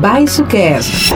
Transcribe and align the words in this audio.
Baixo 0.00 0.44
Cast. 0.46 1.12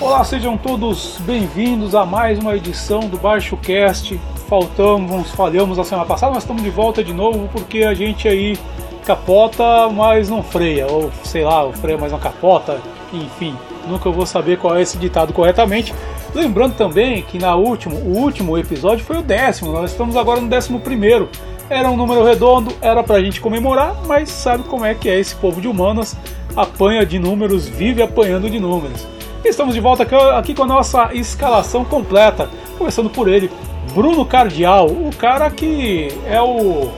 Olá, 0.00 0.22
sejam 0.24 0.56
todos 0.56 1.18
bem-vindos 1.20 1.96
a 1.96 2.06
mais 2.06 2.38
uma 2.38 2.56
edição 2.56 3.00
do 3.00 3.18
Baixo 3.18 3.56
Cast. 3.56 4.20
Faltamos, 4.48 5.30
falhamos 5.32 5.78
a 5.80 5.84
semana 5.84 6.06
passada, 6.06 6.34
mas 6.34 6.44
estamos 6.44 6.62
de 6.62 6.70
volta 6.70 7.02
de 7.02 7.12
novo 7.12 7.48
porque 7.52 7.82
a 7.82 7.94
gente 7.94 8.28
aí 8.28 8.56
capota, 9.04 9.88
mas 9.88 10.30
não 10.30 10.44
freia, 10.44 10.86
ou 10.86 11.10
sei 11.24 11.42
lá, 11.42 11.70
freia, 11.72 11.98
mas 11.98 12.12
não 12.12 12.20
capota, 12.20 12.80
enfim, 13.12 13.56
nunca 13.88 14.08
vou 14.10 14.24
saber 14.24 14.58
qual 14.58 14.76
é 14.76 14.82
esse 14.82 14.96
ditado 14.96 15.32
corretamente. 15.32 15.92
Lembrando 16.34 16.74
também 16.74 17.22
que 17.22 17.38
na 17.38 17.54
último, 17.54 17.96
o 17.96 18.16
último 18.16 18.56
episódio 18.56 19.04
foi 19.04 19.18
o 19.18 19.22
décimo, 19.22 19.72
nós 19.72 19.90
estamos 19.90 20.16
agora 20.16 20.40
no 20.40 20.48
décimo 20.48 20.80
primeiro. 20.80 21.28
Era 21.68 21.90
um 21.90 21.96
número 21.96 22.24
redondo, 22.24 22.72
era 22.80 23.02
pra 23.02 23.20
gente 23.20 23.40
comemorar, 23.40 23.94
mas 24.06 24.30
sabe 24.30 24.64
como 24.64 24.84
é 24.84 24.94
que 24.94 25.08
é 25.08 25.18
esse 25.18 25.34
povo 25.34 25.60
de 25.60 25.68
humanas, 25.68 26.16
apanha 26.56 27.04
de 27.04 27.18
números, 27.18 27.68
vive 27.68 28.02
apanhando 28.02 28.48
de 28.48 28.58
números. 28.58 29.06
Estamos 29.44 29.74
de 29.74 29.80
volta 29.80 30.06
aqui 30.36 30.54
com 30.54 30.62
a 30.62 30.66
nossa 30.66 31.10
escalação 31.14 31.84
completa, 31.84 32.48
começando 32.78 33.10
por 33.10 33.28
ele, 33.28 33.50
Bruno 33.94 34.24
Cardial, 34.24 34.86
o 34.86 35.10
cara 35.16 35.50
que 35.50 36.08
é 36.26 36.40
o 36.40 36.88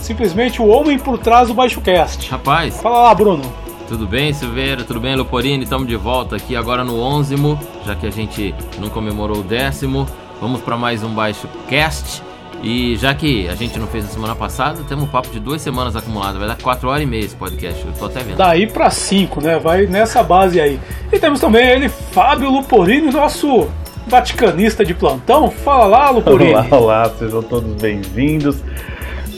simplesmente 0.00 0.60
o 0.60 0.66
homem 0.66 0.98
por 0.98 1.18
trás 1.18 1.48
do 1.48 1.54
Baixo 1.54 1.80
Cast. 1.80 2.30
Rapaz. 2.30 2.80
Fala 2.80 3.02
lá, 3.04 3.14
Bruno. 3.14 3.63
Tudo 3.88 4.06
bem, 4.06 4.32
Silveira? 4.32 4.82
Tudo 4.82 4.98
bem, 4.98 5.14
Luporini? 5.14 5.64
Estamos 5.64 5.86
de 5.86 5.96
volta 5.96 6.36
aqui 6.36 6.56
agora 6.56 6.82
no 6.82 7.00
onzimo, 7.00 7.58
já 7.84 7.94
que 7.94 8.06
a 8.06 8.10
gente 8.10 8.54
não 8.78 8.88
comemorou 8.88 9.38
o 9.38 9.42
décimo. 9.42 10.06
Vamos 10.40 10.62
para 10.62 10.76
mais 10.76 11.02
um 11.02 11.10
Baixo 11.10 11.46
Cast. 11.68 12.22
E 12.62 12.96
já 12.96 13.14
que 13.14 13.46
a 13.46 13.54
gente 13.54 13.78
não 13.78 13.86
fez 13.86 14.04
na 14.04 14.10
semana 14.10 14.34
passada, 14.34 14.82
temos 14.88 15.04
um 15.04 15.06
papo 15.06 15.28
de 15.28 15.38
duas 15.38 15.60
semanas 15.60 15.94
acumulado. 15.94 16.38
Vai 16.38 16.48
dar 16.48 16.56
quatro 16.56 16.88
horas 16.88 17.02
e 17.02 17.06
meia 17.06 17.26
esse 17.26 17.36
podcast. 17.36 17.84
Eu 17.84 17.92
tô 17.92 18.06
até 18.06 18.20
vendo. 18.20 18.38
Daí 18.38 18.66
para 18.66 18.88
cinco, 18.88 19.42
né? 19.42 19.58
Vai 19.58 19.86
nessa 19.86 20.22
base 20.22 20.58
aí. 20.58 20.80
E 21.12 21.18
temos 21.18 21.38
também 21.40 21.66
ele, 21.66 21.90
Fábio 21.90 22.50
Luporini, 22.50 23.12
nosso 23.12 23.68
vaticanista 24.06 24.82
de 24.82 24.94
plantão. 24.94 25.50
Fala 25.50 25.84
lá, 25.84 26.10
Luporini. 26.10 26.54
Olá, 26.54 26.66
olá, 26.70 27.10
sejam 27.18 27.42
todos 27.42 27.70
bem-vindos. 27.74 28.56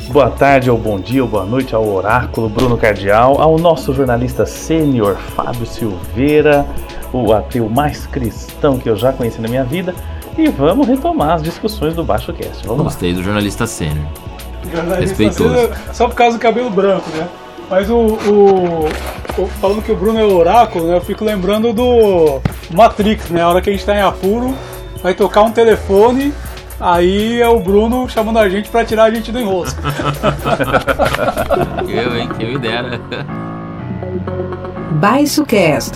Boa 0.08 0.30
tarde, 0.30 0.70
ou 0.70 0.78
bom 0.78 1.00
dia, 1.00 1.22
ou 1.22 1.28
boa 1.28 1.44
noite 1.44 1.74
ao 1.74 1.86
oráculo 1.86 2.48
Bruno 2.48 2.78
Cardial, 2.78 3.40
ao 3.40 3.58
nosso 3.58 3.92
jornalista 3.92 4.46
sênior 4.46 5.16
Fábio 5.16 5.66
Silveira, 5.66 6.64
o 7.12 7.32
ateu 7.32 7.68
mais 7.68 8.06
cristão 8.06 8.78
que 8.78 8.88
eu 8.88 8.96
já 8.96 9.12
conheci 9.12 9.40
na 9.40 9.48
minha 9.48 9.64
vida, 9.64 9.94
e 10.38 10.48
vamos 10.48 10.86
retomar 10.86 11.32
as 11.32 11.42
discussões 11.42 11.94
do 11.94 12.04
Baixo 12.04 12.32
Cast. 12.32 12.64
Vamos 12.66 12.84
Gostei 12.84 13.10
lá. 13.10 13.18
do 13.18 13.24
jornalista 13.24 13.66
sênior. 13.66 14.06
Jornalista 14.72 15.24
Respeitoso. 15.24 15.70
Só 15.92 16.06
por 16.06 16.14
causa 16.14 16.38
do 16.38 16.40
cabelo 16.40 16.70
branco, 16.70 17.10
né? 17.10 17.26
Mas 17.68 17.90
o, 17.90 17.96
o, 17.96 18.88
o, 19.38 19.46
Falando 19.60 19.82
que 19.82 19.90
o 19.90 19.96
Bruno 19.96 20.20
é 20.20 20.24
o 20.24 20.36
oráculo, 20.36 20.86
né? 20.86 20.96
Eu 20.96 21.00
fico 21.00 21.24
lembrando 21.24 21.72
do 21.72 22.40
Matrix, 22.70 23.28
né? 23.28 23.42
A 23.42 23.48
hora 23.48 23.60
que 23.60 23.70
a 23.70 23.72
gente 23.72 23.84
tá 23.84 23.94
em 23.94 24.02
apuro, 24.02 24.54
vai 25.02 25.14
tocar 25.14 25.42
um 25.42 25.50
telefone 25.50 26.32
Aí 26.78 27.40
é 27.40 27.48
o 27.48 27.58
Bruno 27.58 28.06
chamando 28.08 28.38
a 28.38 28.48
gente 28.48 28.68
para 28.68 28.84
tirar 28.84 29.04
a 29.04 29.10
gente 29.10 29.32
do 29.32 29.40
enrosco. 29.40 29.80
eu, 31.88 32.16
hein? 32.16 32.28
Quem 32.38 32.50
me 32.50 32.58
dera. 32.58 33.00
Baixo 34.92 35.44
Cast. 35.46 35.94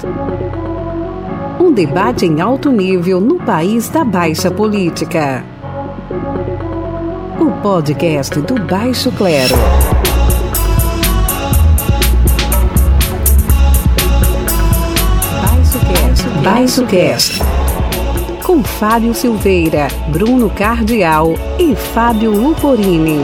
Um 1.61 1.72
debate 1.72 2.25
em 2.25 2.41
alto 2.41 2.72
nível 2.72 3.20
no 3.20 3.39
país 3.39 3.91
da 3.91 4.05
baixa 4.05 4.50
política. 4.50 5.45
O 7.39 7.50
podcast 7.62 8.41
do 8.41 8.55
Baixo 8.65 9.12
Clero. 9.12 9.55
Baixo 15.43 15.78
Cast. 15.87 16.28
Baixo 16.43 16.87
Cast 16.87 17.59
com 18.50 18.65
Fábio 18.65 19.15
Silveira, 19.15 19.87
Bruno 20.09 20.50
Cardial 20.50 21.34
e 21.56 21.77
Fábio 21.77 22.33
Luporini. 22.33 23.21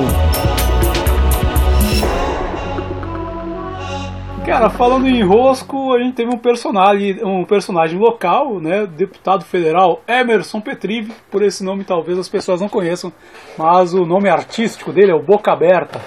Cara, 4.46 4.70
falando 4.70 5.08
em 5.08 5.24
rosco, 5.24 5.92
a 5.92 5.98
gente 5.98 6.14
teve 6.14 6.32
um 6.32 6.38
personagem, 6.38 7.18
um 7.24 7.44
personagem 7.44 7.98
local, 7.98 8.60
né, 8.60 8.86
deputado 8.86 9.44
federal 9.44 10.00
Emerson 10.06 10.60
Petrive, 10.60 11.12
por 11.28 11.42
esse 11.42 11.64
nome 11.64 11.82
talvez 11.82 12.16
as 12.16 12.28
pessoas 12.28 12.60
não 12.60 12.68
conheçam, 12.68 13.12
mas 13.58 13.94
o 13.94 14.06
nome 14.06 14.28
artístico 14.28 14.92
dele 14.92 15.10
é 15.10 15.14
o 15.16 15.24
Boca 15.24 15.50
Aberta. 15.50 16.00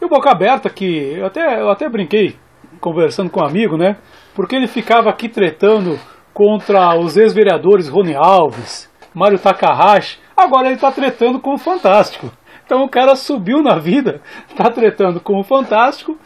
E 0.00 0.04
o 0.04 0.08
Boca 0.08 0.32
Aberta, 0.32 0.68
que 0.68 1.14
eu 1.16 1.26
até, 1.26 1.60
eu 1.60 1.70
até 1.70 1.88
brinquei 1.88 2.34
conversando 2.80 3.30
com 3.30 3.38
um 3.38 3.46
amigo, 3.46 3.76
né, 3.76 3.98
porque 4.34 4.56
ele 4.56 4.66
ficava 4.66 5.08
aqui 5.08 5.28
tretando 5.28 5.96
contra 6.32 6.98
os 6.98 7.16
ex-vereadores 7.16 7.88
Rony 7.88 8.14
Alves, 8.14 8.90
Mário 9.14 9.38
Takahashi, 9.38 10.18
agora 10.36 10.66
ele 10.66 10.76
está 10.76 10.90
tretando 10.90 11.40
com 11.40 11.54
o 11.54 11.58
Fantástico. 11.58 12.30
Então 12.64 12.84
o 12.84 12.88
cara 12.88 13.14
subiu 13.16 13.62
na 13.62 13.78
vida, 13.78 14.20
está 14.48 14.70
tretando 14.72 15.20
com 15.20 15.38
o 15.38 15.44
Fantástico, 15.44 16.18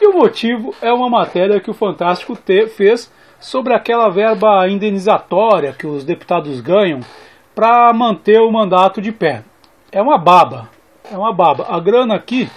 e 0.00 0.06
o 0.06 0.12
motivo 0.12 0.74
é 0.82 0.92
uma 0.92 1.08
matéria 1.08 1.60
que 1.60 1.70
o 1.70 1.74
Fantástico 1.74 2.36
te, 2.36 2.66
fez 2.66 3.10
sobre 3.40 3.74
aquela 3.74 4.08
verba 4.08 4.68
indenizatória 4.68 5.72
que 5.72 5.86
os 5.86 6.04
deputados 6.04 6.60
ganham 6.60 7.00
para 7.54 7.92
manter 7.92 8.40
o 8.40 8.50
mandato 8.50 9.00
de 9.00 9.12
pé. 9.12 9.44
É 9.92 10.02
uma 10.02 10.18
baba, 10.18 10.68
é 11.10 11.16
uma 11.16 11.32
baba. 11.32 11.66
A 11.68 11.78
grana 11.78 12.14
aqui, 12.14 12.50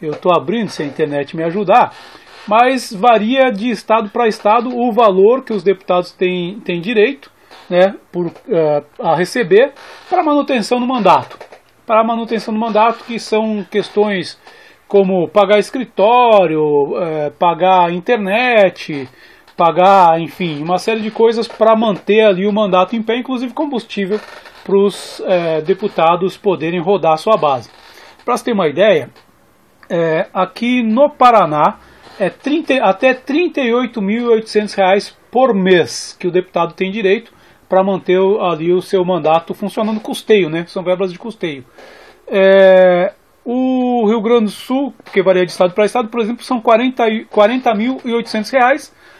eu 0.00 0.12
estou 0.12 0.32
abrindo 0.32 0.68
se 0.68 0.82
a 0.82 0.86
internet 0.86 1.36
me 1.36 1.42
ajudar, 1.44 1.94
mas 2.46 2.92
varia 2.92 3.50
de 3.50 3.70
estado 3.70 4.08
para 4.10 4.28
estado 4.28 4.76
o 4.76 4.92
valor 4.92 5.44
que 5.44 5.52
os 5.52 5.62
deputados 5.62 6.12
têm, 6.12 6.60
têm 6.60 6.80
direito 6.80 7.30
né, 7.68 7.94
por, 8.10 8.26
uh, 8.26 8.84
a 9.00 9.14
receber 9.14 9.72
para 10.08 10.22
manutenção 10.22 10.80
do 10.80 10.86
mandato. 10.86 11.38
Para 11.86 12.04
manutenção 12.04 12.52
do 12.52 12.60
mandato, 12.60 13.04
que 13.04 13.18
são 13.18 13.64
questões 13.70 14.38
como 14.88 15.28
pagar 15.28 15.58
escritório, 15.58 16.62
uh, 16.62 17.30
pagar 17.38 17.92
internet, 17.92 19.08
pagar, 19.56 20.20
enfim, 20.20 20.62
uma 20.62 20.78
série 20.78 21.00
de 21.00 21.10
coisas 21.10 21.46
para 21.48 21.76
manter 21.76 22.24
ali 22.24 22.46
o 22.46 22.52
mandato 22.52 22.96
em 22.96 23.02
pé, 23.02 23.16
inclusive 23.16 23.52
combustível 23.52 24.20
para 24.64 24.76
os 24.76 25.20
uh, 25.20 25.62
deputados 25.64 26.36
poderem 26.36 26.80
rodar 26.80 27.16
sua 27.18 27.36
base. 27.36 27.70
Para 28.24 28.36
você 28.36 28.44
ter 28.44 28.52
uma 28.52 28.68
ideia, 28.68 29.10
aqui 30.32 30.80
no 30.80 31.10
Paraná, 31.10 31.76
é 32.22 32.30
30, 32.30 32.74
até 32.84 33.08
R$ 33.08 33.18
38.800 33.26 35.12
por 35.30 35.52
mês 35.52 36.16
que 36.18 36.26
o 36.28 36.30
deputado 36.30 36.72
tem 36.72 36.90
direito 36.92 37.32
para 37.68 37.82
manter 37.82 38.20
ali 38.40 38.72
o 38.72 38.80
seu 38.80 39.04
mandato 39.04 39.52
funcionando 39.54 39.98
custeio, 39.98 40.48
né? 40.48 40.64
São 40.68 40.84
verbas 40.84 41.12
de 41.12 41.18
custeio. 41.18 41.64
É, 42.28 43.12
o 43.44 44.06
Rio 44.06 44.20
Grande 44.20 44.44
do 44.44 44.50
Sul, 44.50 44.94
que 45.12 45.20
varia 45.20 45.44
de 45.44 45.50
estado 45.50 45.74
para 45.74 45.84
estado, 45.84 46.08
por 46.08 46.20
exemplo, 46.20 46.44
são 46.44 46.58
R$ 46.58 46.64
40.800, 46.64 47.26
40 47.28 47.72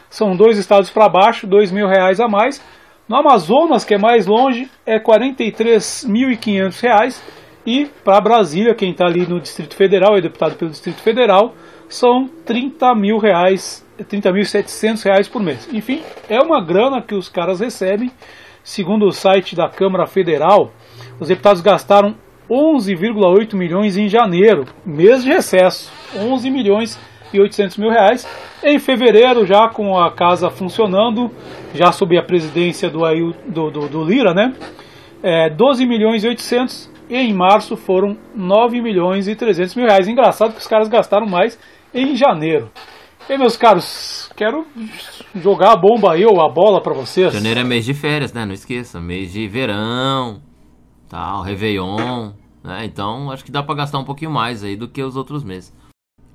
são 0.09 0.33
dois 0.33 0.57
estados 0.57 0.89
para 0.89 1.09
baixo, 1.09 1.45
R$ 1.45 1.71
mil 1.73 1.87
reais 1.87 2.21
a 2.21 2.29
mais. 2.29 2.63
No 3.09 3.17
Amazonas, 3.17 3.83
que 3.83 3.95
é 3.95 3.97
mais 3.97 4.25
longe, 4.25 4.71
é 4.85 4.93
R$ 4.93 5.03
43.500 5.03 7.21
e 7.65 7.85
para 8.03 8.19
Brasília, 8.19 8.75
quem 8.75 8.91
está 8.91 9.05
ali 9.05 9.25
no 9.25 9.39
Distrito 9.39 9.75
Federal, 9.75 10.17
é 10.17 10.21
deputado 10.21 10.55
pelo 10.55 10.71
Distrito 10.71 11.01
Federal, 11.01 11.55
são 11.87 12.29
30 12.45 12.93
mil 12.95 13.17
reais, 13.17 13.85
30.700 13.99 15.03
reais 15.03 15.27
por 15.27 15.41
mês. 15.41 15.69
Enfim, 15.71 16.01
é 16.27 16.39
uma 16.39 16.63
grana 16.63 17.01
que 17.01 17.15
os 17.15 17.29
caras 17.29 17.59
recebem. 17.59 18.11
Segundo 18.63 19.05
o 19.05 19.11
site 19.11 19.55
da 19.55 19.69
Câmara 19.69 20.05
Federal, 20.07 20.71
os 21.19 21.27
deputados 21.27 21.61
gastaram 21.61 22.15
11,8 22.49 23.55
milhões 23.55 23.97
em 23.97 24.07
janeiro, 24.07 24.65
mês 24.85 25.23
de 25.23 25.29
recesso, 25.29 25.91
11 26.15 26.49
milhões 26.49 26.99
e 27.33 27.39
800 27.39 27.77
mil 27.77 27.89
reais. 27.89 28.27
Em 28.63 28.79
fevereiro, 28.79 29.45
já 29.45 29.67
com 29.69 29.97
a 29.97 30.11
casa 30.11 30.49
funcionando, 30.49 31.31
já 31.73 31.91
sob 31.91 32.17
a 32.17 32.23
presidência 32.23 32.89
do, 32.89 33.01
do, 33.47 33.71
do, 33.71 33.87
do 33.89 34.03
Lira, 34.03 34.33
né? 34.33 34.53
É, 35.21 35.49
12 35.49 35.85
milhões 35.85 36.23
e 36.23 36.27
800 36.27 36.92
e 37.13 37.15
em 37.15 37.31
março 37.31 37.77
foram 37.77 38.17
9 38.35 38.81
milhões 38.81 39.27
e 39.27 39.35
300 39.35 39.75
mil 39.75 39.85
reais. 39.85 40.07
Engraçado 40.07 40.53
que 40.53 40.59
os 40.59 40.65
caras 40.65 40.87
gastaram 40.87 41.27
mais 41.27 41.59
em 41.93 42.15
janeiro. 42.15 42.71
E 43.29 43.37
meus 43.37 43.55
caros, 43.55 44.31
quero 44.35 44.65
jogar 45.35 45.73
a 45.73 45.75
bomba 45.75 46.13
aí 46.13 46.25
ou 46.25 46.41
a 46.41 46.51
bola 46.51 46.81
para 46.81 46.95
vocês. 46.95 47.31
Janeiro 47.31 47.59
é 47.59 47.63
mês 47.63 47.85
de 47.85 47.93
férias, 47.93 48.33
né? 48.33 48.47
Não 48.47 48.53
esqueça, 48.53 48.99
mês 48.99 49.31
de 49.31 49.47
verão, 49.47 50.41
tal, 51.07 51.43
Réveillon, 51.43 52.31
né? 52.63 52.83
Então 52.83 53.29
acho 53.29 53.45
que 53.45 53.51
dá 53.51 53.61
para 53.61 53.75
gastar 53.75 53.99
um 53.99 54.05
pouquinho 54.05 54.31
mais 54.31 54.63
aí 54.63 54.75
do 54.75 54.87
que 54.87 55.03
os 55.03 55.15
outros 55.15 55.43
meses. 55.43 55.71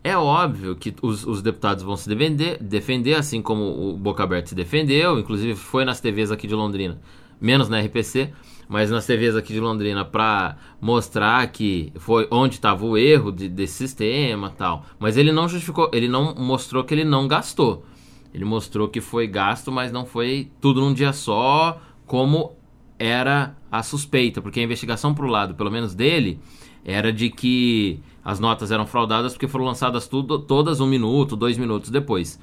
É 0.04 0.16
óbvio 0.16 0.76
que 0.76 0.94
os, 1.02 1.26
os, 1.26 1.42
deputados 1.42 1.82
vão 1.82 1.96
se 1.96 2.08
defender, 2.08 2.56
defender, 2.62 3.14
assim 3.16 3.42
como 3.42 3.64
o 3.64 3.96
Boca 3.96 4.22
Aberta 4.22 4.50
se 4.50 4.54
defendeu, 4.54 5.18
inclusive 5.18 5.56
foi 5.56 5.84
nas 5.84 6.00
TVs 6.00 6.30
aqui 6.30 6.46
de 6.46 6.54
Londrina 6.54 7.00
menos 7.40 7.68
na 7.68 7.80
RPC, 7.80 8.32
mas 8.68 8.90
nas 8.90 9.06
TVs 9.06 9.34
aqui 9.34 9.52
de 9.52 9.60
Londrina 9.60 10.04
para 10.04 10.56
mostrar 10.80 11.46
que 11.48 11.92
foi 11.96 12.28
onde 12.30 12.56
estava 12.56 12.84
o 12.84 12.96
erro 12.96 13.32
de, 13.32 13.48
desse 13.48 13.74
sistema 13.74 14.50
tal. 14.50 14.84
Mas 14.98 15.16
ele 15.16 15.32
não 15.32 15.48
justificou, 15.48 15.90
ele 15.92 16.06
não 16.06 16.34
mostrou 16.34 16.84
que 16.84 16.92
ele 16.92 17.04
não 17.04 17.26
gastou. 17.26 17.84
Ele 18.32 18.44
mostrou 18.44 18.88
que 18.88 19.00
foi 19.00 19.26
gasto, 19.26 19.72
mas 19.72 19.90
não 19.90 20.04
foi 20.04 20.50
tudo 20.60 20.80
num 20.82 20.92
dia 20.92 21.14
só, 21.14 21.80
como 22.06 22.52
era 22.98 23.56
a 23.72 23.82
suspeita, 23.82 24.42
porque 24.42 24.60
a 24.60 24.62
investigação 24.62 25.14
pro 25.14 25.26
lado, 25.26 25.54
pelo 25.54 25.70
menos 25.70 25.94
dele, 25.94 26.38
era 26.84 27.12
de 27.12 27.30
que 27.30 28.00
as 28.24 28.38
notas 28.38 28.70
eram 28.70 28.86
fraudadas 28.86 29.32
porque 29.32 29.48
foram 29.48 29.64
lançadas 29.64 30.06
tudo, 30.06 30.38
todas 30.38 30.80
um 30.80 30.86
minuto, 30.86 31.36
dois 31.36 31.56
minutos 31.56 31.90
depois. 31.90 32.38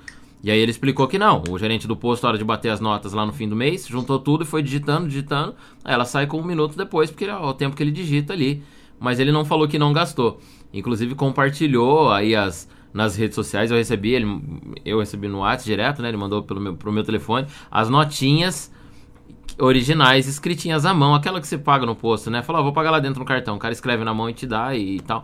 E 0.45 0.51
aí 0.51 0.59
ele 0.59 0.69
explicou 0.69 1.07
que 1.07 1.17
não, 1.17 1.41
o 1.49 1.57
gerente 1.57 1.87
do 1.87 1.97
posto, 1.97 2.21
na 2.21 2.29
hora 2.29 2.37
de 2.37 2.43
bater 2.43 2.69
as 2.69 2.79
notas 2.79 3.13
lá 3.13 3.25
no 3.25 3.33
fim 3.33 3.49
do 3.49 3.55
mês, 3.55 3.87
juntou 3.87 4.19
tudo 4.19 4.43
e 4.43 4.45
foi 4.45 4.61
digitando, 4.61 5.07
digitando, 5.07 5.55
aí 5.83 5.91
ela 5.91 6.05
sai 6.05 6.27
com 6.27 6.39
um 6.39 6.45
minuto 6.45 6.77
depois, 6.77 7.09
porque 7.09 7.25
é 7.25 7.35
o 7.35 7.51
tempo 7.51 7.75
que 7.75 7.81
ele 7.81 7.89
digita 7.89 8.31
ali. 8.31 8.61
Mas 8.99 9.19
ele 9.19 9.31
não 9.31 9.43
falou 9.43 9.67
que 9.67 9.79
não 9.79 9.91
gastou. 9.91 10.39
Inclusive 10.71 11.15
compartilhou 11.15 12.11
aí 12.11 12.35
as, 12.35 12.69
nas 12.93 13.15
redes 13.15 13.33
sociais, 13.33 13.71
eu 13.71 13.77
recebi, 13.77 14.13
ele, 14.13 14.39
eu 14.85 14.99
recebi 14.99 15.27
no 15.27 15.39
WhatsApp 15.39 15.65
direto, 15.65 16.01
né? 16.03 16.09
Ele 16.09 16.17
mandou 16.17 16.43
pelo 16.43 16.61
meu, 16.61 16.75
pro 16.75 16.91
meu 16.91 17.03
telefone, 17.03 17.47
as 17.71 17.89
notinhas 17.89 18.71
originais, 19.57 20.27
escritinhas 20.27 20.85
à 20.85 20.93
mão, 20.93 21.15
aquela 21.15 21.41
que 21.41 21.47
você 21.47 21.57
paga 21.57 21.87
no 21.87 21.95
posto, 21.95 22.29
né? 22.29 22.43
Fala, 22.43 22.61
vou 22.61 22.71
pagar 22.71 22.91
lá 22.91 22.99
dentro 22.99 23.19
no 23.19 23.25
cartão. 23.25 23.55
O 23.55 23.59
cara 23.59 23.73
escreve 23.73 24.03
na 24.03 24.13
mão 24.13 24.29
e 24.29 24.33
te 24.33 24.45
dá 24.45 24.75
e, 24.75 24.97
e 24.97 24.99
tal. 24.99 25.23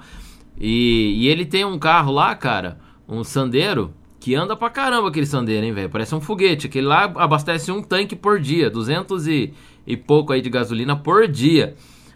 E, 0.59 1.13
e 1.19 1.27
ele 1.27 1.45
tem 1.45 1.63
um 1.63 1.77
carro 1.77 2.11
lá, 2.11 2.33
cara, 2.33 2.79
um 3.07 3.23
Sandero, 3.23 3.93
que 4.21 4.35
anda 4.35 4.55
pra 4.55 4.69
caramba 4.69 5.09
aquele 5.09 5.25
Sandero, 5.25 5.65
hein, 5.65 5.73
velho? 5.73 5.89
Parece 5.89 6.13
um 6.13 6.21
foguete. 6.21 6.67
Aquele 6.67 6.85
lá 6.85 7.05
abastece 7.15 7.71
um 7.71 7.81
tanque 7.81 8.15
por 8.15 8.39
dia, 8.39 8.69
200 8.69 9.27
e, 9.27 9.51
e 9.85 9.97
pouco 9.97 10.31
aí 10.31 10.41
de 10.41 10.49
gasolina 10.49 10.95
por 10.95 11.27
dia. 11.27 11.73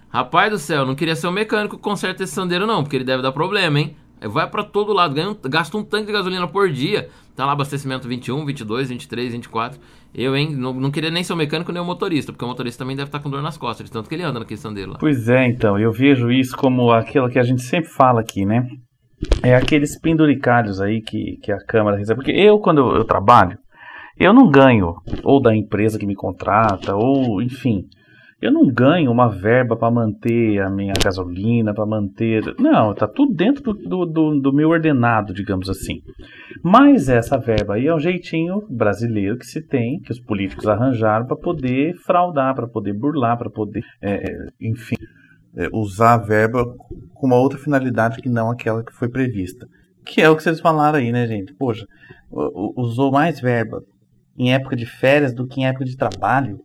Rapaz 0.08 0.52
do 0.52 0.60
céu, 0.60 0.86
não 0.86 0.94
queria 0.94 1.16
ser 1.16 1.28
um 1.28 1.32
mecânico 1.32 1.76
que 1.76 1.82
conserta 1.82 2.24
esse 2.24 2.32
Sandero 2.32 2.68
não, 2.68 2.84
porque 2.84 2.96
ele 2.96 3.04
deve 3.04 3.24
dar 3.24 3.32
problema, 3.32 3.80
hein? 3.80 3.96
Vai 4.22 4.48
para 4.48 4.64
todo 4.64 4.94
lado, 4.94 5.16
ganha 5.16 5.32
um, 5.32 5.38
gasta 5.50 5.76
um 5.78 5.84
tanque 5.84 6.06
de 6.06 6.14
gasolina 6.14 6.48
por 6.48 6.70
dia. 6.70 7.10
Tá 7.36 7.44
lá 7.44 7.54
abastecimento 7.54 8.08
21, 8.08 8.46
22, 8.46 8.90
23, 8.90 9.34
24. 9.34 9.80
Eu, 10.14 10.36
hein, 10.38 10.56
não, 10.56 10.74
não 10.74 10.92
queria 10.92 11.10
nem 11.10 11.24
ser 11.24 11.34
o 11.34 11.36
mecânico 11.36 11.72
nem 11.72 11.82
o 11.82 11.86
motorista, 11.86 12.32
porque 12.32 12.46
o 12.46 12.48
motorista 12.48 12.84
também 12.84 12.96
deve 12.96 13.08
estar 13.08 13.20
com 13.20 13.32
dor 13.32 13.42
nas 13.42 13.58
costas, 13.58 13.88
de 13.88 13.92
tanto 13.92 14.08
que 14.08 14.16
ele 14.16 14.24
anda 14.24 14.40
naquele 14.40 14.60
Sandero 14.60 14.92
lá. 14.92 14.98
Pois 15.00 15.28
é, 15.28 15.48
então, 15.48 15.78
eu 15.78 15.92
vejo 15.92 16.32
isso 16.32 16.56
como 16.56 16.92
aquilo 16.92 17.30
que 17.30 17.40
a 17.40 17.44
gente 17.44 17.64
sempre 17.64 17.90
fala 17.90 18.22
aqui, 18.22 18.46
né? 18.46 18.66
É 19.44 19.56
aqueles 19.56 20.00
penduricalhos 20.00 20.82
aí 20.82 21.02
que, 21.02 21.38
que 21.42 21.52
a 21.52 21.58
Câmara 21.58 21.98
recebe. 21.98 22.22
Porque 22.22 22.32
eu, 22.32 22.60
quando 22.60 22.96
eu, 22.96 23.04
trabalho, 23.04 23.58
eu 24.18 24.34
não 24.34 24.50
ganho, 24.50 24.96
ou 25.24 25.42
da 25.42 25.56
empresa 25.56 26.00
que 26.00 26.06
me 26.06 26.16
contrata, 26.16 26.96
ou 26.96 27.42
enfim, 27.42 27.86
eu 28.42 28.52
não 28.52 28.68
ganho 28.68 29.12
uma 29.12 29.30
verba 29.30 29.76
para 29.76 29.90
manter 29.90 30.60
a 30.62 30.70
minha 30.70 30.94
gasolina, 31.02 31.74
para 31.74 31.86
manter. 31.86 32.44
Não, 32.60 32.92
está 32.92 33.08
tudo 33.08 33.34
dentro 33.34 33.74
do, 33.74 34.06
do, 34.06 34.40
do, 34.40 34.54
meu 34.54 34.70
ordenado, 34.70 35.34
digamos 35.34 35.70
assim. 35.70 36.02
Mas 36.64 37.10
essa 37.10 37.38
verba 37.38 37.76
aí 37.76 37.88
é 37.88 37.96
um 37.96 38.00
jeitinho 38.00 38.62
brasileiro 38.70 39.38
que 39.38 39.46
se 39.46 39.66
tem, 39.66 40.00
que 40.00 40.12
os 40.12 40.20
políticos 40.20 40.68
arranjaram 40.68 41.26
para 41.26 41.38
poder 41.38 41.96
fraudar, 42.06 42.54
para 42.54 42.68
poder 42.68 42.94
burlar, 42.94 43.38
para 43.38 43.50
poder, 43.50 43.84
é, 44.02 44.22
enfim, 44.62 44.98
é, 45.56 45.70
usar 45.72 46.14
a 46.14 46.18
verba 46.18 46.66
com 47.14 47.28
uma 47.28 47.38
outra 47.38 47.58
finalidade 47.58 48.22
que 48.22 48.30
não 48.30 48.50
aquela 48.52 48.84
que 48.84 48.94
foi 48.94 49.08
prevista. 49.08 49.68
Que 50.06 50.22
é 50.22 50.30
o 50.30 50.36
que 50.36 50.44
vocês 50.44 50.60
falaram 50.60 51.00
aí, 51.00 51.12
né, 51.12 51.26
gente? 51.26 51.54
Poxa, 51.54 51.88
usou 52.76 53.12
mais 53.12 53.40
verba 53.40 53.84
em 54.38 54.54
época 54.54 54.76
de 54.76 54.86
férias 54.86 55.34
do 55.34 55.48
que 55.48 55.62
em 55.62 55.68
época 55.68 55.86
de 55.86 55.98
trabalho. 55.98 56.60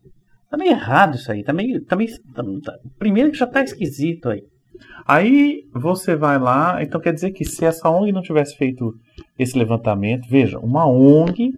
Tá 0.51 0.57
meio 0.57 0.73
errado 0.73 1.15
isso 1.15 1.31
aí. 1.31 1.43
Tá 1.45 1.53
meio. 1.53 1.83
Tá 1.85 1.97
meio 1.97 2.11
tá, 2.35 2.43
tá, 2.65 2.79
primeiro 2.99 3.31
que 3.31 3.39
já 3.39 3.47
tá 3.47 3.63
esquisito 3.63 4.29
aí. 4.29 4.43
Aí 5.07 5.65
você 5.73 6.17
vai 6.17 6.39
lá, 6.39 6.83
então 6.83 7.01
quer 7.01 7.13
dizer 7.13 7.33
que 7.33 7.45
se 7.45 7.65
essa 7.65 7.89
ONG 7.89 8.13
não 8.13 8.23
tivesse 8.23 8.57
feito 8.57 8.95
esse 9.39 9.59
levantamento, 9.59 10.29
veja, 10.29 10.59
uma 10.59 10.87
ONG 10.87 11.53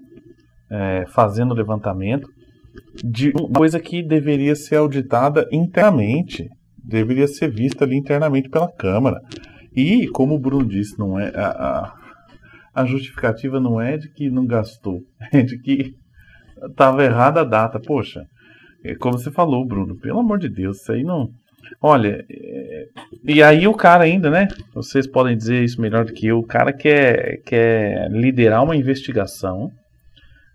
é, 0.71 1.05
fazendo 1.07 1.55
levantamento 1.55 2.29
de 3.05 3.31
uma 3.31 3.49
coisa 3.49 3.79
que 3.79 4.03
deveria 4.03 4.57
ser 4.57 4.77
auditada 4.77 5.49
internamente 5.53 6.49
deveria 6.85 7.27
ser 7.27 7.51
vista 7.51 7.85
ali 7.85 7.97
internamente 7.97 8.49
pela 8.49 8.71
Câmara. 8.71 9.21
E, 9.75 10.07
como 10.09 10.35
o 10.35 10.39
Bruno 10.39 10.67
disse, 10.67 10.99
não 10.99 11.19
é 11.19 11.33
a, 11.35 11.49
a, 11.49 11.95
a 12.75 12.85
justificativa 12.85 13.59
não 13.59 13.81
é 13.81 13.97
de 13.97 14.13
que 14.13 14.31
não 14.31 14.47
gastou, 14.47 15.01
é 15.33 15.43
de 15.43 15.59
que 15.59 15.95
estava 16.71 17.05
errada 17.05 17.41
a 17.41 17.45
data. 17.45 17.81
Poxa, 17.81 18.25
é 18.85 18.95
como 18.95 19.19
você 19.19 19.31
falou, 19.31 19.67
Bruno, 19.67 19.97
pelo 19.99 20.21
amor 20.21 20.39
de 20.39 20.49
Deus, 20.49 20.79
isso 20.79 20.93
aí 20.93 21.03
não. 21.03 21.29
Olha, 21.81 22.25
é... 22.31 22.85
e 23.25 23.43
aí 23.43 23.67
o 23.67 23.75
cara 23.75 24.05
ainda, 24.05 24.31
né? 24.31 24.49
Vocês 24.75 25.07
podem 25.07 25.37
dizer 25.37 25.63
isso 25.63 25.81
melhor 25.81 26.05
do 26.05 26.13
que 26.13 26.27
eu. 26.27 26.39
O 26.39 26.47
cara 26.47 26.73
quer, 26.73 27.41
quer 27.47 28.11
liderar 28.11 28.63
uma 28.63 28.77
investigação 28.77 29.71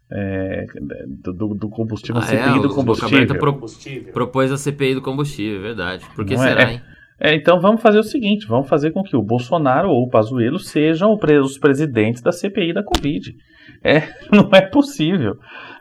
é, 0.09 0.65
do, 1.05 1.53
do, 1.53 1.69
combustível, 1.69 2.21
ah, 2.21 2.23
a 2.23 2.27
CPI 2.27 2.59
é, 2.59 2.61
do 2.61 2.69
combustível. 2.69 3.39
Pro, 3.39 3.59
propôs 4.13 4.51
a 4.51 4.57
CPI 4.57 4.95
do 4.95 5.01
combustível, 5.01 5.59
é 5.59 5.61
verdade. 5.61 6.05
Por 6.15 6.25
que 6.25 6.35
Não 6.35 6.43
é? 6.43 6.47
será, 6.47 6.61
é, 6.61 6.73
hein? 6.73 6.81
É, 7.19 7.35
então 7.35 7.59
vamos 7.59 7.81
fazer 7.81 7.99
o 7.99 8.03
seguinte: 8.03 8.47
vamos 8.47 8.69
fazer 8.69 8.91
com 8.91 9.03
que 9.03 9.15
o 9.15 9.21
Bolsonaro 9.21 9.89
ou 9.89 10.03
o 10.03 10.09
Pazuello 10.09 10.59
sejam 10.59 11.17
os 11.43 11.57
presidentes 11.57 12.21
da 12.21 12.31
CPI 12.31 12.73
da 12.73 12.83
Covid. 12.83 13.35
É, 13.83 14.03
não 14.31 14.49
é 14.53 14.61
possível. 14.61 15.35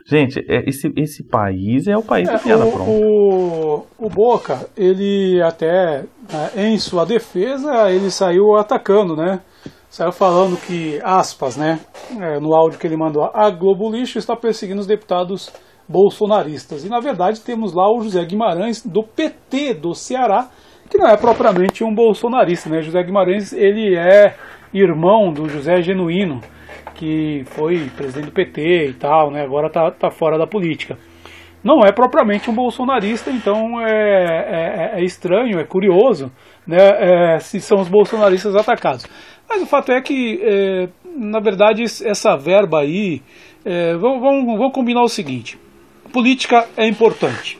Gente, 0.05 0.39
é, 0.47 0.67
esse, 0.67 0.91
esse 0.95 1.23
país 1.23 1.87
é 1.87 1.97
o 1.97 2.01
país 2.01 2.27
da 2.27 2.39
piada 2.39 2.65
pronta. 2.65 2.89
O, 2.89 3.85
o 3.97 4.09
Boca, 4.09 4.67
ele 4.75 5.41
até, 5.41 6.05
né, 6.31 6.51
em 6.55 6.77
sua 6.79 7.05
defesa, 7.05 7.91
ele 7.91 8.09
saiu 8.09 8.55
atacando, 8.55 9.15
né? 9.15 9.41
Saiu 9.89 10.11
falando 10.11 10.57
que, 10.57 10.99
aspas, 11.03 11.57
né, 11.57 11.79
é, 12.19 12.39
no 12.39 12.53
áudio 12.53 12.79
que 12.79 12.85
ele 12.85 12.97
mandou, 12.97 13.29
a 13.33 13.49
Globo 13.49 13.89
Lixo 13.89 14.17
está 14.17 14.35
perseguindo 14.35 14.81
os 14.81 14.87
deputados 14.87 15.51
bolsonaristas. 15.87 16.83
E 16.83 16.89
na 16.89 16.99
verdade 16.99 17.41
temos 17.41 17.73
lá 17.73 17.89
o 17.89 18.01
José 18.01 18.23
Guimarães 18.25 18.85
do 18.85 19.03
PT 19.03 19.75
do 19.75 19.93
Ceará, 19.93 20.49
que 20.89 20.97
não 20.97 21.07
é 21.07 21.17
propriamente 21.17 21.83
um 21.83 21.93
bolsonarista, 21.93 22.69
né? 22.69 22.81
José 22.81 23.01
Guimarães, 23.03 23.53
ele 23.53 23.95
é 23.97 24.35
irmão 24.73 25.31
do 25.31 25.47
José 25.47 25.81
Genuíno, 25.81 26.41
que 26.95 27.43
foi 27.45 27.89
presidente 27.95 28.27
do 28.27 28.33
PT 28.33 28.89
e 28.89 28.93
tal, 28.93 29.31
né? 29.31 29.43
Agora 29.43 29.69
tá, 29.69 29.91
tá 29.91 30.09
fora 30.09 30.37
da 30.37 30.47
política. 30.47 30.97
Não 31.63 31.79
é 31.85 31.91
propriamente 31.91 32.49
um 32.49 32.53
bolsonarista, 32.55 33.29
então 33.29 33.81
é, 33.81 34.93
é, 34.95 34.99
é 34.99 35.03
estranho, 35.03 35.59
é 35.59 35.65
curioso, 35.65 36.31
né? 36.65 36.77
É, 37.35 37.39
se 37.39 37.59
são 37.59 37.79
os 37.79 37.89
bolsonaristas 37.89 38.55
atacados. 38.55 39.05
Mas 39.49 39.61
o 39.61 39.65
fato 39.65 39.91
é 39.91 40.01
que, 40.01 40.39
é, 40.41 40.89
na 41.15 41.39
verdade, 41.39 41.83
essa 41.83 42.35
verba 42.35 42.81
aí, 42.81 43.21
é, 43.63 43.95
vamos, 43.95 44.21
vamos, 44.21 44.57
vamos 44.57 44.73
combinar 44.73 45.03
o 45.03 45.09
seguinte: 45.09 45.57
política 46.11 46.67
é 46.75 46.87
importante. 46.87 47.59